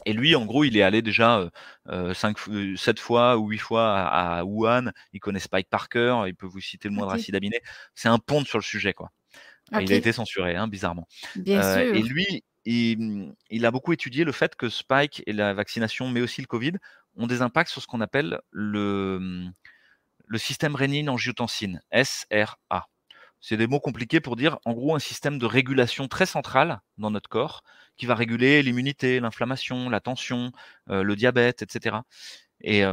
[0.06, 1.50] Et lui, en gros, il est allé déjà
[1.90, 2.38] euh, 5,
[2.78, 4.92] 7 fois ou 8 fois à, Wuhan.
[5.14, 6.24] Il connaît Spike Parker.
[6.28, 7.62] Il peut vous citer le moindre acide aminé.
[7.96, 9.12] C'est un pont sur le sujet, quoi.
[9.72, 11.08] Il a été censuré, hein, bizarrement.
[11.36, 11.96] Bien euh, sûr.
[11.96, 16.22] Et lui, il, il, a beaucoup étudié le fait que Spike et la vaccination, mais
[16.22, 16.74] aussi le Covid,
[17.18, 19.54] ont des impacts sur ce qu'on appelle le, mmh,
[20.28, 22.88] le système rénine-angiotensine, SRA.
[23.40, 27.12] C'est des mots compliqués pour dire, en gros, un système de régulation très central dans
[27.12, 27.64] notre corps
[27.96, 30.52] qui va réguler l'immunité, l'inflammation, la tension,
[30.90, 31.98] euh, le diabète, etc.
[32.62, 32.84] Et,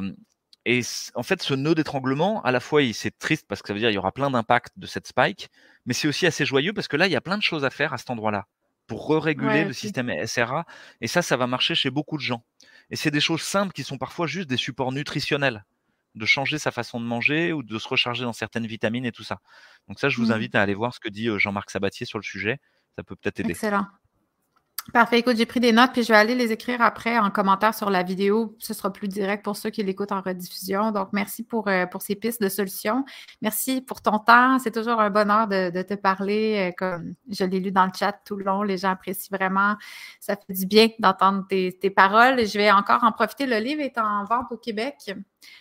[0.66, 0.80] et
[1.14, 3.88] en fait, ce nœud d'étranglement, à la fois, c'est triste parce que ça veut dire
[3.88, 5.50] qu'il y aura plein d'impacts de cette spike,
[5.84, 7.70] mais c'est aussi assez joyeux parce que là, il y a plein de choses à
[7.70, 8.46] faire à cet endroit-là
[8.86, 10.64] pour re-réguler le système SRA.
[11.00, 12.44] Et ça, ça va marcher chez beaucoup de gens.
[12.90, 15.64] Et c'est des choses simples qui sont parfois juste des supports nutritionnels,
[16.14, 19.24] de changer sa façon de manger ou de se recharger dans certaines vitamines et tout
[19.24, 19.40] ça.
[19.88, 20.32] Donc ça, je vous mmh.
[20.32, 22.60] invite à aller voir ce que dit Jean-Marc Sabatier sur le sujet.
[22.96, 23.50] Ça peut peut-être aider.
[23.50, 23.86] Excellent.
[24.92, 25.18] Parfait.
[25.20, 27.88] Écoute, j'ai pris des notes, puis je vais aller les écrire après en commentaire sur
[27.88, 28.54] la vidéo.
[28.58, 30.92] Ce sera plus direct pour ceux qui l'écoutent en rediffusion.
[30.92, 33.04] Donc, merci pour, euh, ces pistes de solutions.
[33.40, 34.58] Merci pour ton temps.
[34.58, 36.68] C'est toujours un bonheur de, te parler.
[36.68, 39.76] Euh, comme je l'ai lu dans le chat tout le long, les gens apprécient vraiment.
[40.20, 42.46] Ça fait du bien d'entendre tes, paroles.
[42.46, 43.46] Je vais encore en profiter.
[43.46, 45.14] Le livre est en vente au Québec.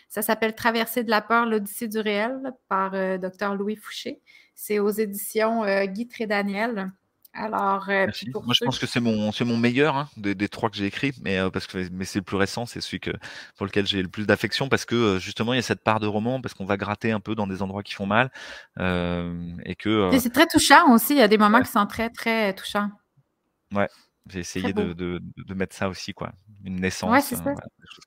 [0.09, 3.55] Ça s'appelle Traverser de la peur, l'Odyssée du réel par euh, Dr.
[3.55, 4.21] Louis Fouché.
[4.53, 6.91] C'est aux éditions Guy Trédaniel.
[7.35, 8.05] Alors, euh,
[8.45, 11.13] moi, je pense que c'est mon, c'est mon meilleur hein, des, trois que j'ai écrits,
[11.23, 13.09] mais euh, parce que mais c'est le plus récent, c'est celui que
[13.57, 15.99] pour lequel j'ai le plus d'affection parce que euh, justement il y a cette part
[15.99, 18.29] de roman parce qu'on va gratter un peu dans des endroits qui font mal
[18.79, 20.09] et que.
[20.19, 21.13] c'est très touchant aussi.
[21.13, 22.89] Il y a des moments qui sont très très touchants.
[23.73, 23.87] Ouais,
[24.29, 26.31] j'ai essayé de, de, de, mettre ça aussi quoi
[26.63, 27.11] une naissance.
[27.11, 27.53] Ouais, c'est ça.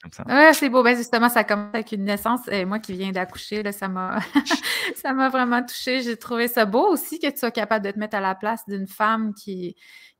[0.02, 0.24] comme ça.
[0.26, 0.82] Ouais, c'est beau.
[0.82, 2.40] Ben, justement, ça commence avec une naissance.
[2.48, 4.18] Et moi qui viens d'accoucher, là, ça m'a
[4.96, 6.00] ça m'a vraiment touchée.
[6.00, 8.62] J'ai trouvé ça beau aussi que tu sois capable de te mettre à la place
[8.66, 9.76] d'une femme qui,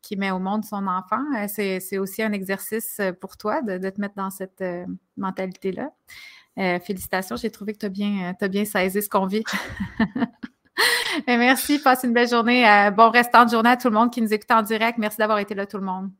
[0.07, 1.23] qui met au monde son enfant.
[1.37, 4.87] Euh, c'est aussi un exercice euh, pour toi de, te mettre dans cette euh,
[5.17, 5.91] mentalité-là.
[6.81, 9.45] félicitations, j'ai trouvé que tu as bien, as bien saisi ce qu'on vit.
[11.27, 12.65] merci, passe une belle journée.
[12.97, 14.99] bon restant de journée à tout le monde qui nous écoute en direct.
[14.99, 16.11] Merci d'avoir été là, tout le monde.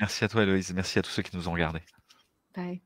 [0.00, 0.72] Merci à toi, Héloïse.
[0.74, 1.82] Merci à tous ceux qui nous ont regardés.
[2.54, 2.82] Bye.